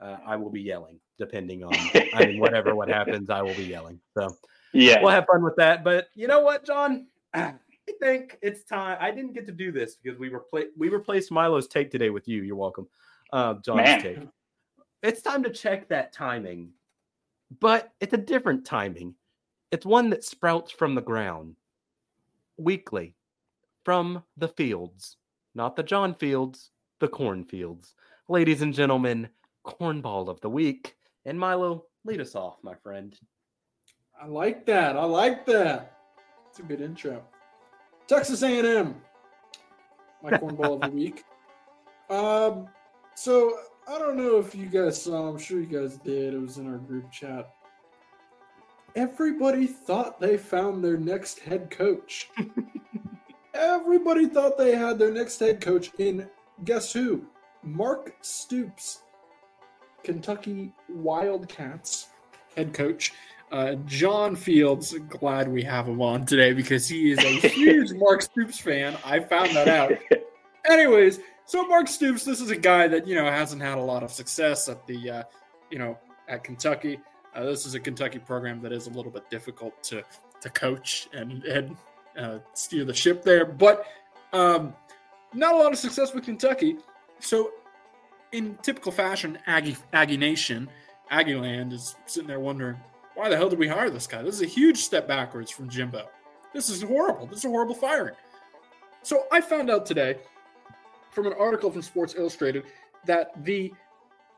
[0.00, 1.74] Uh, I will be yelling depending on
[2.14, 3.30] I mean whatever what happens.
[3.30, 4.00] I will be yelling.
[4.16, 4.36] So
[4.72, 5.84] yeah, we'll have fun with that.
[5.84, 7.06] But you know what, John?
[7.34, 7.54] I
[8.00, 8.98] think it's time.
[9.00, 12.26] I didn't get to do this because we repla- we replaced Milo's take today with
[12.26, 12.42] you.
[12.42, 12.88] You're welcome,
[13.32, 14.02] uh, John's Man.
[14.02, 14.18] take.
[15.02, 16.70] It's time to check that timing,
[17.60, 19.14] but it's a different timing.
[19.70, 21.54] It's one that sprouts from the ground
[22.56, 23.14] weekly
[23.84, 25.16] from the fields,
[25.54, 27.94] not the John Fields, the cornfields.
[28.28, 29.28] Ladies and gentlemen,
[29.64, 30.96] cornball of the week.
[31.24, 33.16] And Milo, lead us off, my friend.
[34.20, 34.96] I like that.
[34.96, 35.96] I like that.
[36.48, 37.22] It's a good intro.
[38.08, 38.96] Texas A&M,
[40.20, 41.24] my cornball of the week.
[42.10, 42.68] Um,
[43.14, 43.56] so
[43.86, 46.34] I don't know if you guys saw, I'm sure you guys did.
[46.34, 47.54] It was in our group chat.
[48.96, 52.30] Everybody thought they found their next head coach.
[53.54, 56.28] Everybody thought they had their next head coach in
[56.64, 57.24] guess who?
[57.62, 59.02] Mark Stoops,
[60.02, 62.08] Kentucky Wildcats
[62.56, 63.12] head coach.
[63.52, 68.22] Uh, John Fields, glad we have him on today because he is a huge Mark
[68.22, 68.96] Stoops fan.
[69.04, 69.92] I found that out.
[70.70, 74.04] Anyways, so Mark Stoops, this is a guy that you know hasn't had a lot
[74.04, 75.22] of success at the, uh,
[75.70, 75.98] you know,
[76.28, 77.00] at Kentucky.
[77.34, 80.02] Uh, this is a Kentucky program that is a little bit difficult to
[80.40, 81.76] to coach and and
[82.18, 83.86] uh, steer the ship there, but
[84.32, 84.74] um,
[85.32, 86.76] not a lot of success with Kentucky.
[87.20, 87.52] So,
[88.32, 90.68] in typical fashion, Aggie Aggie Nation,
[91.10, 92.76] Aggie Land is sitting there wondering,
[93.14, 94.22] why the hell did we hire this guy?
[94.22, 96.08] This is a huge step backwards from Jimbo.
[96.52, 97.26] This is horrible.
[97.26, 98.14] This is a horrible firing.
[99.02, 100.18] So I found out today
[101.10, 102.64] from an article from Sports Illustrated
[103.06, 103.72] that the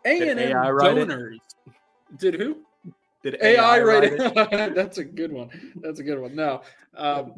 [0.04, 1.38] A and M donors
[2.18, 2.58] did who?
[3.22, 4.74] Did AI, AI write it?
[4.74, 5.48] That's a good one.
[5.76, 6.34] That's a good one.
[6.34, 6.62] No,
[6.96, 7.34] um,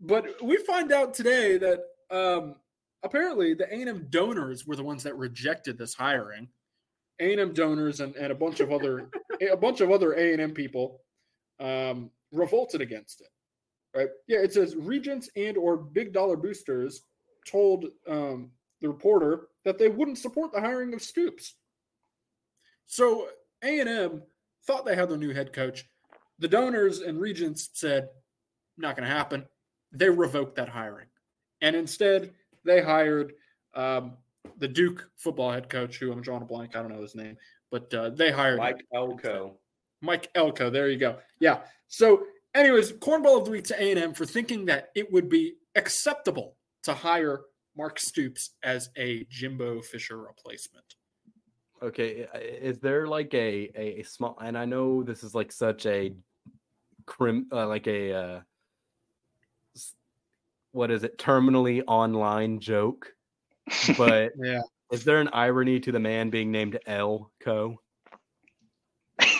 [0.00, 1.80] but we find out today that
[2.10, 2.56] um,
[3.02, 6.48] apparently the A and M donors were the ones that rejected this hiring.
[7.20, 9.08] A and M donors and, and a bunch of other
[9.50, 11.00] a bunch of other A and M people
[11.60, 13.28] um, revolted against it.
[13.94, 14.08] Right?
[14.26, 17.02] Yeah, it says regents and or big dollar boosters
[17.46, 18.50] told um,
[18.80, 21.54] the reporter that they wouldn't support the hiring of Stoops.
[22.86, 23.28] So
[23.62, 24.22] A&M
[24.66, 25.86] thought they had their new head coach.
[26.38, 28.08] The donors and regents said,
[28.78, 29.46] not going to happen.
[29.92, 31.06] They revoked that hiring.
[31.60, 32.32] And instead,
[32.64, 33.34] they hired
[33.74, 34.16] um,
[34.58, 36.74] the Duke football head coach, who I'm drawing a blank.
[36.74, 37.36] I don't know his name,
[37.70, 39.56] but uh, they hired Mike Elko.
[40.00, 40.70] Mike Elko.
[40.70, 41.18] There you go.
[41.38, 41.60] Yeah.
[41.88, 42.24] So,
[42.54, 46.92] anyways, cornball of the week to A&M for thinking that it would be acceptable to
[46.92, 47.42] hire
[47.76, 50.96] Mark Stoops as a Jimbo Fisher replacement.
[51.82, 52.26] Okay,
[52.60, 54.38] is there like a a, small?
[54.40, 56.14] And I know this is like such a
[57.06, 58.40] crim, uh, like a uh,
[60.70, 61.18] what is it?
[61.18, 63.12] Terminally online joke,
[63.98, 64.60] but yeah,
[64.92, 67.80] is there an irony to the man being named L Co?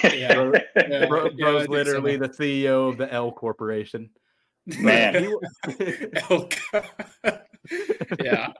[0.02, 2.26] Yeah, Bro, yeah, Bro, yeah bro's literally so.
[2.26, 4.10] the CEO of the L Corporation.
[4.66, 5.32] Man,
[8.22, 8.52] yeah.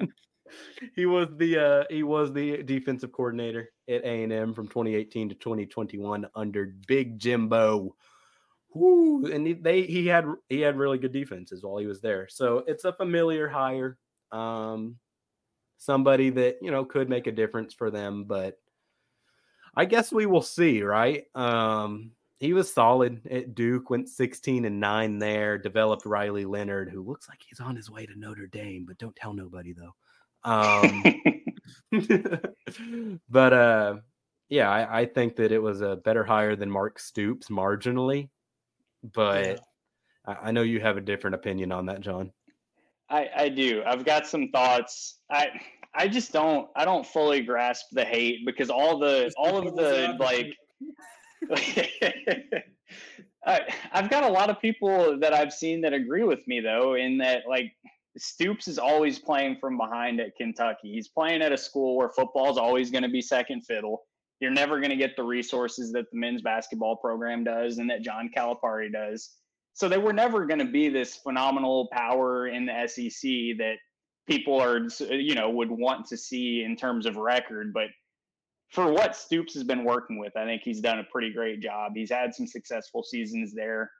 [0.97, 5.31] he was the uh, he was the defensive coordinator at A and M from 2018
[5.31, 7.95] to 2021 under Big Jimbo.
[8.75, 12.29] whoo, and he, they he had he had really good defenses while he was there.
[12.29, 13.99] So it's a familiar hire.
[14.31, 14.97] Um,
[15.79, 18.59] somebody that you know could make a difference for them, but
[19.75, 21.25] I guess we will see, right?
[21.35, 22.13] Um,
[22.43, 27.29] he was solid at Duke, went 16 and 9 there, developed Riley Leonard, who looks
[27.29, 29.95] like he's on his way to Notre Dame, but don't tell nobody though.
[30.45, 31.05] Um,
[33.29, 33.95] but uh,
[34.49, 38.29] yeah, I, I, think that it was a better hire than Mark Stoops marginally,
[39.15, 39.57] but yeah.
[40.27, 42.33] I, I know you have a different opinion on that, John.
[43.09, 43.83] I, I do.
[43.87, 45.19] I've got some thoughts.
[45.31, 45.51] I
[45.95, 50.17] I just don't I don't fully grasp the hate because all the all of the
[50.19, 50.57] like
[53.45, 53.61] I,
[53.93, 57.19] I've got a lot of people that I've seen that agree with me though in
[57.19, 57.73] that like
[58.19, 60.93] Stoops is always playing from behind at Kentucky.
[60.93, 64.03] He's playing at a school where football is always going to be second fiddle.
[64.41, 68.03] You're never going to get the resources that the men's basketball program does and that
[68.03, 69.31] John Calipari does.
[69.75, 73.77] So they were never going to be this phenomenal power in the SEC that
[74.29, 77.73] people are, you know, would want to see in terms of record.
[77.73, 77.89] But
[78.71, 81.93] for what Stoops has been working with, I think he's done a pretty great job.
[81.95, 83.91] He's had some successful seasons there.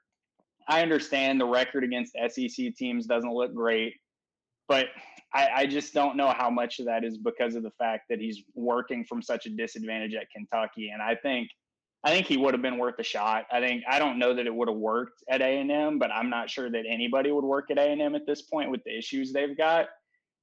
[0.67, 3.95] I understand the record against SEC teams doesn't look great,
[4.67, 4.87] but
[5.33, 8.19] I, I, just don't know how much of that is because of the fact that
[8.19, 10.89] he's working from such a disadvantage at Kentucky.
[10.89, 11.49] And I think
[12.03, 13.45] I think he would have been worth a shot.
[13.51, 16.11] I think I don't know that it would have worked at A and M, but
[16.11, 18.83] I'm not sure that anybody would work at A and M at this point with
[18.83, 19.87] the issues they've got.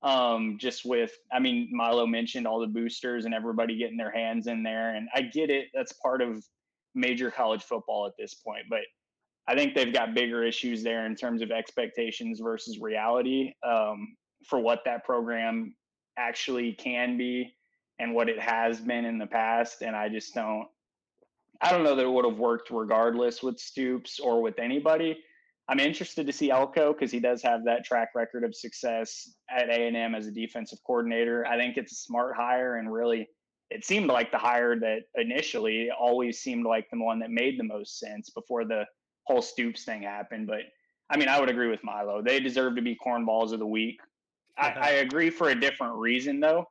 [0.02, 4.46] Um, just with, I mean, Milo mentioned all the boosters and everybody getting their hands
[4.46, 5.66] in there, and I get it.
[5.74, 6.42] That's part of
[6.94, 8.80] major college football at this point, but
[9.48, 14.58] I think they've got bigger issues there in terms of expectations versus reality um, for
[14.60, 15.74] what that program
[16.18, 17.54] actually can be
[17.98, 19.82] and what it has been in the past.
[19.82, 20.66] And I just don't
[21.62, 25.18] I don't know that it would have worked regardless with Stoops or with anybody.
[25.68, 29.68] I'm interested to see Elko because he does have that track record of success at
[29.68, 31.46] A&M as a defensive coordinator.
[31.46, 33.28] I think it's a smart hire and really
[33.70, 37.64] it seemed like the hire that initially always seemed like the one that made the
[37.64, 38.84] most sense before the
[39.30, 40.46] whole Stoops thing happened.
[40.46, 40.62] But
[41.08, 42.22] I mean, I would agree with Milo.
[42.22, 44.00] They deserve to be cornballs of the week.
[44.58, 44.80] I, uh-huh.
[44.82, 46.66] I agree for a different reason though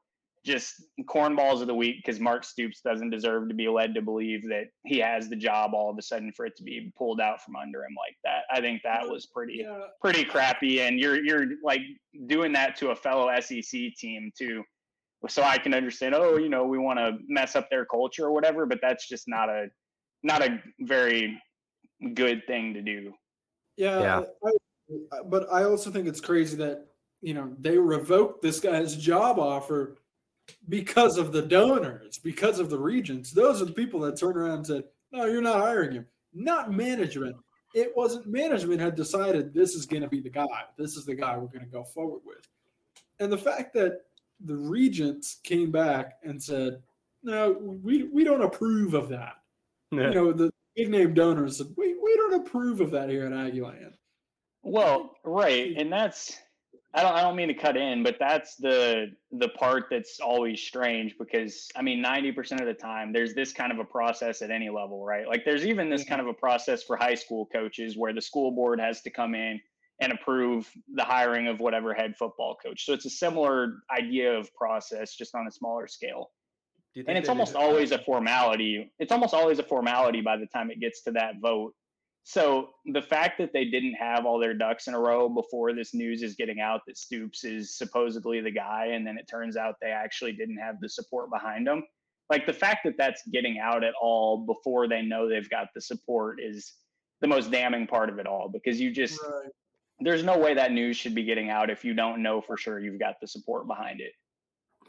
[0.45, 4.47] just cornballs of the week because Mark Stoops doesn't deserve to be led to believe
[4.49, 7.41] that he has the job all of a sudden for it to be pulled out
[7.41, 8.43] from under him like that.
[8.51, 9.79] I think that was pretty yeah.
[10.01, 11.81] pretty crappy, and you're you're like
[12.27, 14.63] doing that to a fellow SEC team too.
[15.27, 18.31] So I can understand, oh, you know, we want to mess up their culture or
[18.31, 19.67] whatever, but that's just not a
[20.23, 21.41] not a very
[22.13, 23.13] good thing to do.
[23.77, 24.23] Yeah, yeah.
[24.43, 26.87] I, but I also think it's crazy that
[27.21, 29.97] you know they revoked this guy's job offer
[30.67, 33.31] because of the donors, because of the regents.
[33.31, 36.71] Those are the people that turned around and said, "No, you're not hiring him." Not
[36.71, 37.35] management.
[37.73, 40.45] It wasn't management had decided this is going to be the guy.
[40.77, 42.47] This is the guy we're going to go forward with.
[43.19, 44.01] And the fact that
[44.45, 46.81] the regents came back and said,
[47.23, 47.51] "No,
[47.83, 49.35] we we don't approve of that."
[49.91, 50.09] Yeah.
[50.09, 53.31] You know, the big name donors said, "We we don't approve of that here at
[53.31, 53.93] Aggieland."
[54.63, 56.37] Well, right, and that's
[56.93, 60.59] I don't I don't mean to cut in, but that's the the part that's always
[60.59, 64.49] strange because I mean 90% of the time there's this kind of a process at
[64.49, 65.27] any level, right?
[65.27, 68.51] Like there's even this kind of a process for high school coaches where the school
[68.51, 69.59] board has to come in
[70.01, 72.85] and approve the hiring of whatever head football coach.
[72.85, 76.31] So it's a similar idea of process just on a smaller scale.
[76.95, 78.91] And it's almost always a formality.
[78.99, 81.73] It's almost always a formality by the time it gets to that vote
[82.29, 85.95] so the fact that they didn't have all their ducks in a row before this
[85.95, 89.77] news is getting out that Stoops is supposedly the guy, and then it turns out
[89.81, 91.83] they actually didn't have the support behind them.
[92.29, 95.81] Like the fact that that's getting out at all before they know they've got the
[95.81, 96.73] support is
[97.21, 99.49] the most damning part of it all because you just right.
[99.99, 102.79] there's no way that news should be getting out if you don't know for sure
[102.79, 104.11] you've got the support behind it.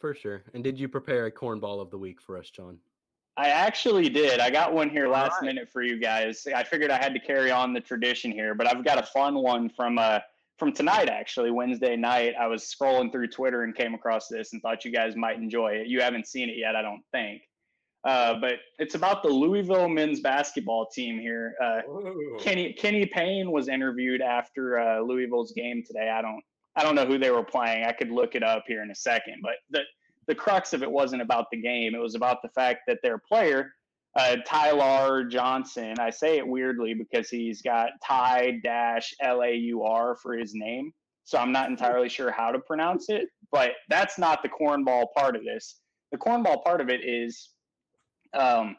[0.00, 0.42] For sure.
[0.54, 2.78] And did you prepare a cornball of the week for us, John?
[3.36, 4.40] I actually did.
[4.40, 5.46] I got one here last right.
[5.46, 6.46] minute for you guys.
[6.54, 9.36] I figured I had to carry on the tradition here, but I've got a fun
[9.36, 10.20] one from uh
[10.58, 12.34] from tonight actually, Wednesday night.
[12.38, 15.72] I was scrolling through Twitter and came across this and thought you guys might enjoy
[15.72, 15.86] it.
[15.86, 17.42] You haven't seen it yet, I don't think.
[18.04, 21.54] Uh, but it's about the Louisville men's basketball team here.
[21.62, 21.80] Uh,
[22.38, 26.10] Kenny Kenny Payne was interviewed after uh, Louisville's game today.
[26.10, 26.42] I don't
[26.76, 27.84] I don't know who they were playing.
[27.84, 29.82] I could look it up here in a second, but the
[30.26, 31.94] the crux of it wasn't about the game.
[31.94, 33.72] It was about the fact that their player,
[34.16, 39.82] uh, Ty-Laur Johnson, I say it weirdly because he's got Ty dash L A U
[39.82, 40.92] R for his name.
[41.24, 45.36] So I'm not entirely sure how to pronounce it, but that's not the cornball part
[45.36, 45.80] of this.
[46.12, 47.50] The cornball part of it is
[48.34, 48.76] um,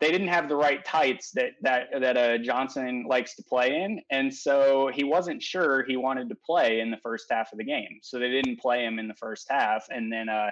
[0.00, 4.00] they didn't have the right tights that that that uh, Johnson likes to play in,
[4.10, 7.64] and so he wasn't sure he wanted to play in the first half of the
[7.64, 7.98] game.
[8.02, 10.50] So they didn't play him in the first half, and then uh,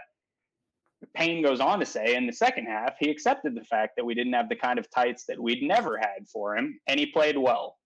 [1.14, 4.14] Payne goes on to say in the second half he accepted the fact that we
[4.14, 7.38] didn't have the kind of tights that we'd never had for him, and he played
[7.38, 7.76] well.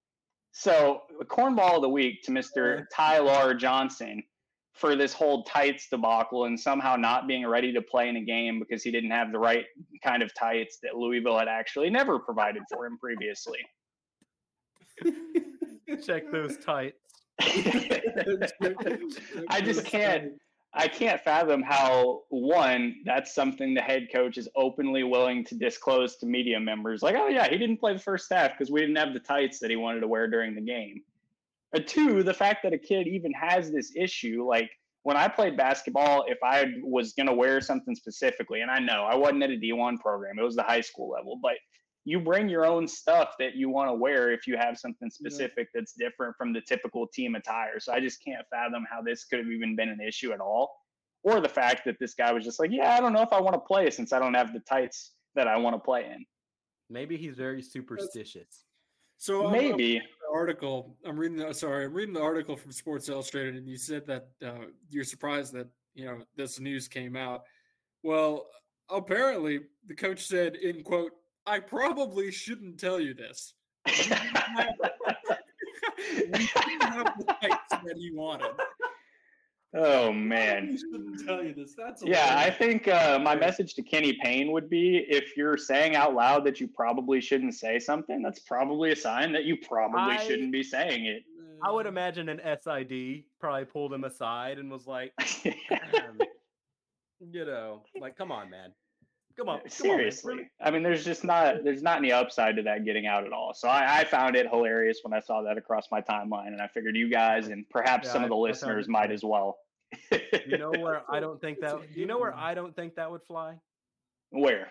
[0.51, 2.84] So the cornball of the week to Mr.
[2.93, 4.22] Ty-Laur Johnson
[4.74, 8.59] for this whole tights debacle and somehow not being ready to play in a game
[8.59, 9.66] because he didn't have the right
[10.03, 13.59] kind of tights that Louisville had actually never provided for him previously.
[16.07, 16.97] Check those tights.
[19.49, 20.32] I just can't
[20.74, 26.16] I can't fathom how one that's something the head coach is openly willing to disclose
[26.16, 28.97] to media members like oh yeah he didn't play the first half because we didn't
[28.97, 31.03] have the tights that he wanted to wear during the game
[31.74, 34.70] uh, two, the fact that a kid even has this issue, like
[35.05, 39.05] when I played basketball, if I was going to wear something specifically, and I know
[39.05, 41.55] I wasn't at a D1 program, it was the high school level, but
[42.05, 45.69] you bring your own stuff that you want to wear if you have something specific
[45.73, 45.81] yeah.
[45.81, 47.78] that's different from the typical team attire.
[47.78, 50.74] So I just can't fathom how this could have even been an issue at all.
[51.24, 53.40] Or the fact that this guy was just like, yeah, I don't know if I
[53.40, 56.24] want to play since I don't have the tights that I want to play in.
[56.90, 58.65] Maybe he's very superstitious.
[59.23, 60.97] So maybe I'm, I'm article.
[61.07, 61.36] I'm reading.
[61.36, 65.05] The, sorry, I'm reading the article from Sports Illustrated, and you said that uh, you're
[65.05, 67.44] surprised that you know this news came out.
[68.03, 68.49] Well,
[68.90, 71.12] apparently the coach said, "in quote,
[71.47, 73.55] I probably shouldn't tell you this."
[73.86, 73.93] we
[76.16, 78.51] didn't have the that he wanted.
[79.74, 80.70] Oh man!
[80.73, 81.74] I shouldn't tell you this.
[81.74, 82.36] That's yeah.
[82.39, 86.44] I think uh, my message to Kenny Payne would be: if you're saying out loud
[86.44, 90.53] that you probably shouldn't say something, that's probably a sign that you probably I, shouldn't
[90.53, 91.23] be saying it.
[91.62, 95.12] I would imagine an SID probably pulled him aside and was like,
[95.44, 98.73] you know, like, come on, man.
[99.36, 99.60] Come on.
[99.60, 100.34] Come Seriously.
[100.34, 103.32] On, I mean, there's just not there's not any upside to that getting out at
[103.32, 103.52] all.
[103.54, 106.68] So I, I, found it hilarious when I saw that across my timeline, and I
[106.68, 109.59] figured you guys and perhaps yeah, some of the I, listeners might as well.
[110.10, 113.22] you know where I don't think that you know where I don't think that would
[113.22, 113.54] fly?
[114.30, 114.68] Where?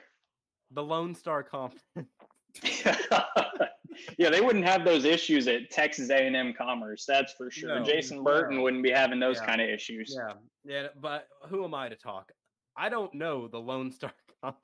[0.71, 1.83] The Lone Star Conference.
[4.17, 7.05] yeah, they wouldn't have those issues at Texas A&M Commerce.
[7.07, 7.79] That's for sure.
[7.79, 8.63] No, Jason Burton no.
[8.63, 9.45] wouldn't be having those yeah.
[9.45, 10.17] kind of issues.
[10.17, 10.33] Yeah,
[10.65, 10.88] yeah.
[10.99, 12.31] But who am I to talk?
[12.77, 14.13] I don't know the Lone Star.
[14.43, 14.55] All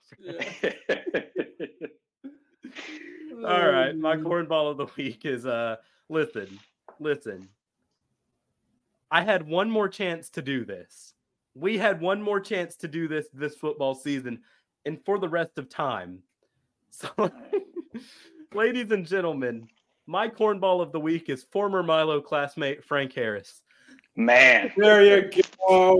[3.44, 5.78] right, my um, cornball of the week is uh.
[6.10, 6.60] Listen,
[7.00, 7.50] listen.
[9.12, 11.14] I had one more chance to do this.
[11.54, 14.40] We had one more chance to do this this football season
[14.86, 16.20] and for the rest of time.
[16.90, 17.32] So,
[18.56, 19.68] ladies and gentlemen,
[20.08, 23.62] my cornball of the week is former Milo classmate Frank Harris.
[24.16, 25.30] Man, there you
[25.68, 26.00] go.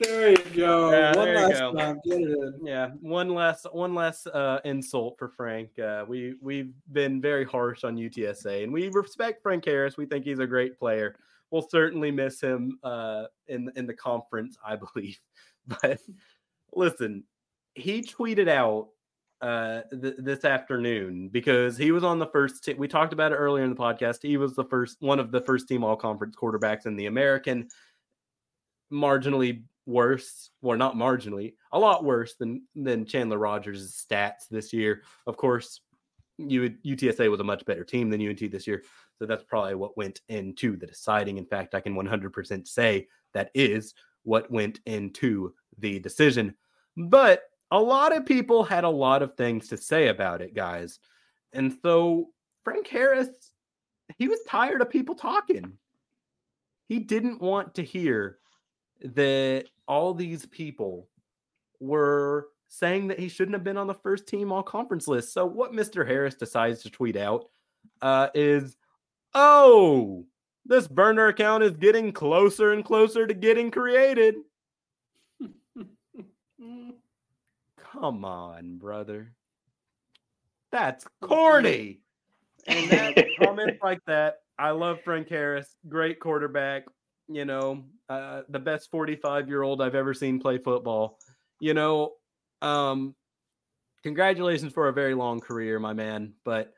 [0.00, 0.90] There you go.
[0.90, 1.72] Yeah, one last go.
[1.72, 2.66] time, get it in.
[2.66, 5.78] Yeah, one last one last uh, insult for Frank.
[5.78, 9.96] Uh, we we've been very harsh on UTSA, and we respect Frank Harris.
[9.96, 11.16] We think he's a great player
[11.54, 15.18] we'll certainly miss him uh, in in the conference, I believe.
[15.66, 16.00] But
[16.72, 17.24] listen,
[17.74, 18.88] he tweeted out
[19.40, 22.68] uh, th- this afternoon because he was on the first.
[22.76, 24.18] We talked about it earlier in the podcast.
[24.22, 27.68] He was the first one of the first team all conference quarterbacks in the American.
[28.92, 35.02] Marginally worse, well, not marginally, a lot worse than than Chandler Rogers' stats this year.
[35.26, 35.80] Of course,
[36.38, 38.82] you UTSA was a much better team than UNT this year.
[39.18, 41.38] So that's probably what went into the deciding.
[41.38, 43.94] In fact, I can 100% say that is
[44.24, 46.54] what went into the decision.
[46.96, 50.98] But a lot of people had a lot of things to say about it, guys.
[51.52, 52.30] And so
[52.64, 53.28] Frank Harris,
[54.18, 55.72] he was tired of people talking.
[56.88, 58.38] He didn't want to hear
[59.02, 61.08] that all these people
[61.80, 65.32] were saying that he shouldn't have been on the first team all conference list.
[65.32, 66.06] So what Mr.
[66.06, 67.48] Harris decides to tweet out
[68.02, 68.76] uh, is
[69.34, 70.24] Oh,
[70.64, 74.36] this burner account is getting closer and closer to getting created.
[77.92, 79.32] Come on, brother.
[80.70, 82.00] That's corny.
[82.66, 86.84] And that comments like that, I love Frank Harris, great quarterback.
[87.28, 91.18] You know, uh, the best 45 year old I've ever seen play football.
[91.60, 92.12] You know,
[92.60, 93.14] um,
[94.02, 96.34] congratulations for a very long career, my man.
[96.44, 96.74] But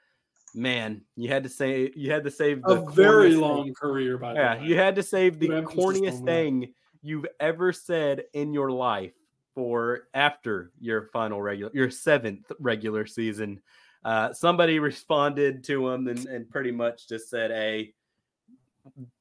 [0.54, 3.74] man, you had to say you had to save a very long thing.
[3.74, 4.18] career.
[4.18, 4.42] By the way.
[4.42, 9.12] yeah, you had to save the corniest thing you've ever said in your life
[9.54, 13.60] for after your final regular, your seventh regular season.
[14.04, 17.94] Uh, somebody responded to him and, and pretty much just said, "Hey,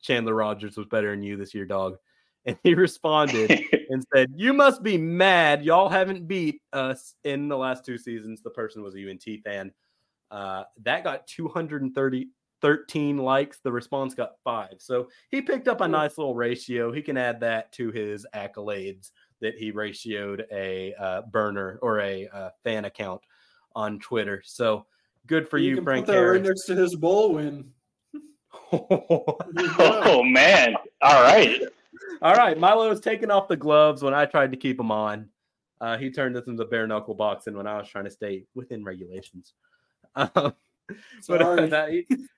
[0.02, 1.98] Chandler Rogers was better than you this year, dog."
[2.46, 3.50] and he responded
[3.90, 5.64] and said, "You must be mad.
[5.64, 9.72] Y'all haven't beat us in the last two seasons." The person was a UNT fan.
[10.32, 12.30] Uh, that got 230
[12.62, 13.60] 13 likes.
[13.60, 14.76] The response got five.
[14.80, 16.92] So he picked up a nice little ratio.
[16.92, 19.12] He can add that to his accolades
[19.42, 23.22] that he ratioed a uh, burner or a uh, fan account
[23.76, 24.42] on Twitter.
[24.46, 24.86] So
[25.28, 27.72] good for you, can Frank put that right next to his bowl win.
[28.72, 30.76] oh man!
[31.02, 31.62] All right.
[32.22, 35.30] All right, Milo was taking off the gloves when I tried to keep him on.
[35.82, 38.84] Uh, he turned this into bare knuckle boxing when I was trying to stay within
[38.84, 39.54] regulations.
[40.16, 40.54] Um,
[41.28, 41.90] but uh, that,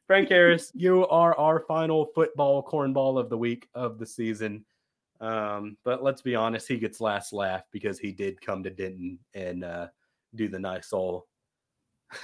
[0.07, 4.63] Frank Harris, you are our final football cornball of the week of the season.
[5.19, 9.19] Um, but let's be honest, he gets last laugh because he did come to Denton
[9.33, 9.87] and uh,
[10.35, 11.23] do the nice old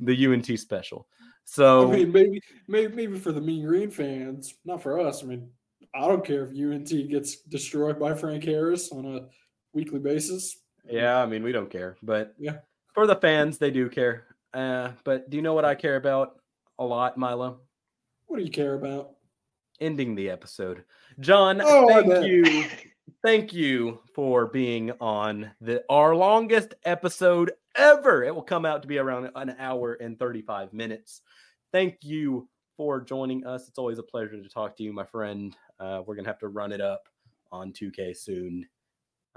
[0.00, 1.06] the UNT special.
[1.44, 5.22] So I mean, maybe, maybe, maybe for the Mean Green fans, not for us.
[5.22, 5.50] I mean,
[5.94, 9.20] I don't care if UNT gets destroyed by Frank Harris on a
[9.72, 10.58] weekly basis.
[10.88, 12.58] Yeah, I mean, we don't care, but Yeah.
[12.94, 14.24] for the fans, they do care.
[14.52, 16.40] Uh, but do you know what I care about
[16.78, 17.60] a lot, Milo?
[18.26, 19.10] What do you care about?
[19.80, 20.84] Ending the episode.
[21.20, 22.64] John, Oh, thank you.
[23.22, 28.22] Thank you for being on the our longest episode ever.
[28.22, 31.22] It will come out to be around an hour and 35 minutes.
[31.72, 33.68] Thank you for joining us.
[33.68, 35.56] It's always a pleasure to talk to you, my friend.
[35.78, 37.08] Uh, we're gonna have to run it up
[37.52, 38.66] on 2K soon.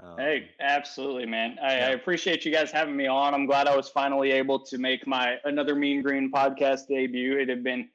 [0.00, 1.58] Um, Hey, absolutely, man.
[1.62, 3.34] I, I appreciate you guys having me on.
[3.34, 7.38] I'm glad I was finally able to make my another Mean Green podcast debut.
[7.38, 7.88] It had been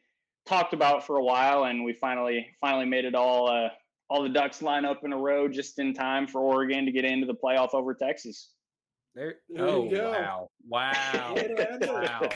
[0.46, 3.50] talked about for a while, and we finally finally made it all.
[3.50, 3.70] Uh,
[4.14, 7.04] all the ducks line up in a row just in time for Oregon to get
[7.04, 8.53] into the playoff over Texas.
[9.16, 10.12] There, There oh you go.
[10.12, 11.90] wow, wow, Way to end it.
[11.94, 12.30] wow!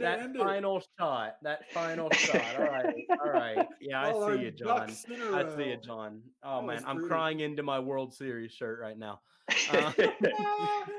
[0.00, 0.38] That end it.
[0.38, 2.40] final shot, that final shot.
[2.58, 3.66] All right, all right.
[3.80, 4.66] Yeah, I All see you, John.
[4.86, 5.76] ducks in a I see you.
[5.84, 6.20] John.
[6.44, 7.08] Oh That man, I'm pretty.
[7.08, 9.20] crying into my World Series shirt right now.
[9.72, 9.92] Uh,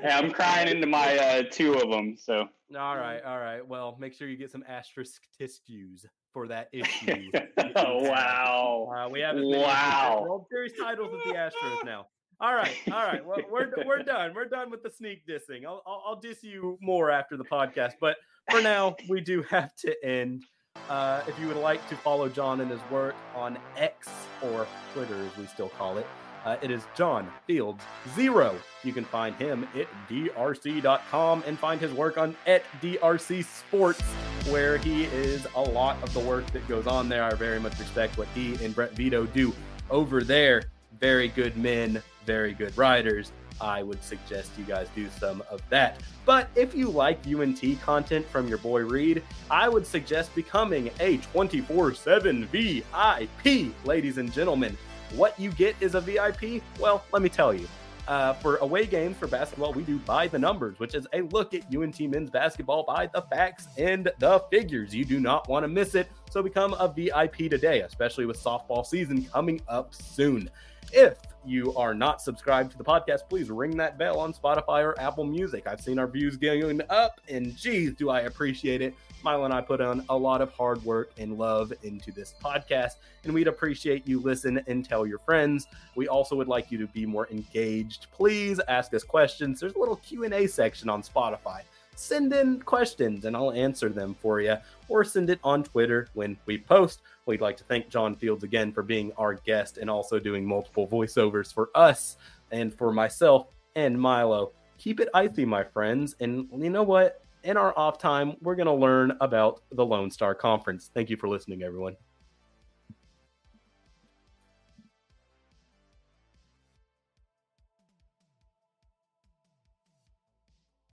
[0.02, 2.16] yeah, I'm crying into my uh, two of them.
[2.16, 2.46] So
[2.78, 3.66] All right, all right.
[3.66, 7.30] Well, make sure you get some asterisk tissues for that issue.
[7.76, 8.92] oh wow.
[8.94, 10.20] Uh, we have as Wow.
[10.22, 12.06] World Series titles as the Astros now.
[12.44, 13.24] All right, all right.
[13.24, 14.34] Well, we're we're done.
[14.34, 15.64] We're done with the sneak dissing.
[15.64, 18.18] I'll, I'll I'll diss you more after the podcast, but
[18.50, 20.44] for now, we do have to end.
[20.90, 24.10] Uh, if you would like to follow John and his work on X
[24.42, 26.06] or Twitter, as we still call it,
[26.44, 27.82] uh, it is John Fields
[28.14, 28.54] Zero.
[28.82, 34.02] You can find him at drc.com and find his work on at drc sports,
[34.50, 37.24] where he is a lot of the work that goes on there.
[37.24, 39.54] I very much respect what he and Brett Vito do
[39.88, 40.64] over there.
[41.00, 46.00] Very good men, very good riders, I would suggest you guys do some of that.
[46.24, 51.18] But if you like UNT content from your boy Reed, I would suggest becoming a
[51.18, 54.76] 24 7 VIP, ladies and gentlemen.
[55.14, 56.62] What you get is a VIP?
[56.80, 57.68] Well, let me tell you.
[58.06, 61.54] Uh, for away games for basketball, we do by the numbers, which is a look
[61.54, 64.94] at UNT men's basketball by the facts and the figures.
[64.94, 66.10] You do not want to miss it.
[66.30, 70.50] So become a VIP today, especially with softball season coming up soon.
[70.92, 74.98] If you are not subscribed to the podcast, please ring that bell on Spotify or
[75.00, 75.66] Apple Music.
[75.66, 78.94] I've seen our views going up, and geez, do I appreciate it.
[79.22, 82.96] Milo and I put on a lot of hard work and love into this podcast,
[83.24, 85.66] and we'd appreciate you listen and tell your friends.
[85.94, 88.06] We also would like you to be more engaged.
[88.12, 89.60] Please ask us questions.
[89.60, 91.62] There's a little Q&A section on Spotify.
[91.96, 94.56] Send in questions and I'll answer them for you,
[94.88, 97.00] or send it on Twitter when we post.
[97.26, 100.86] We'd like to thank John Fields again for being our guest and also doing multiple
[100.86, 102.18] voiceovers for us
[102.52, 103.46] and for myself
[103.76, 104.52] and Milo.
[104.76, 106.14] Keep it icy, my friends.
[106.20, 107.22] And you know what?
[107.42, 110.90] In our off time, we're going to learn about the Lone Star Conference.
[110.92, 111.96] Thank you for listening, everyone.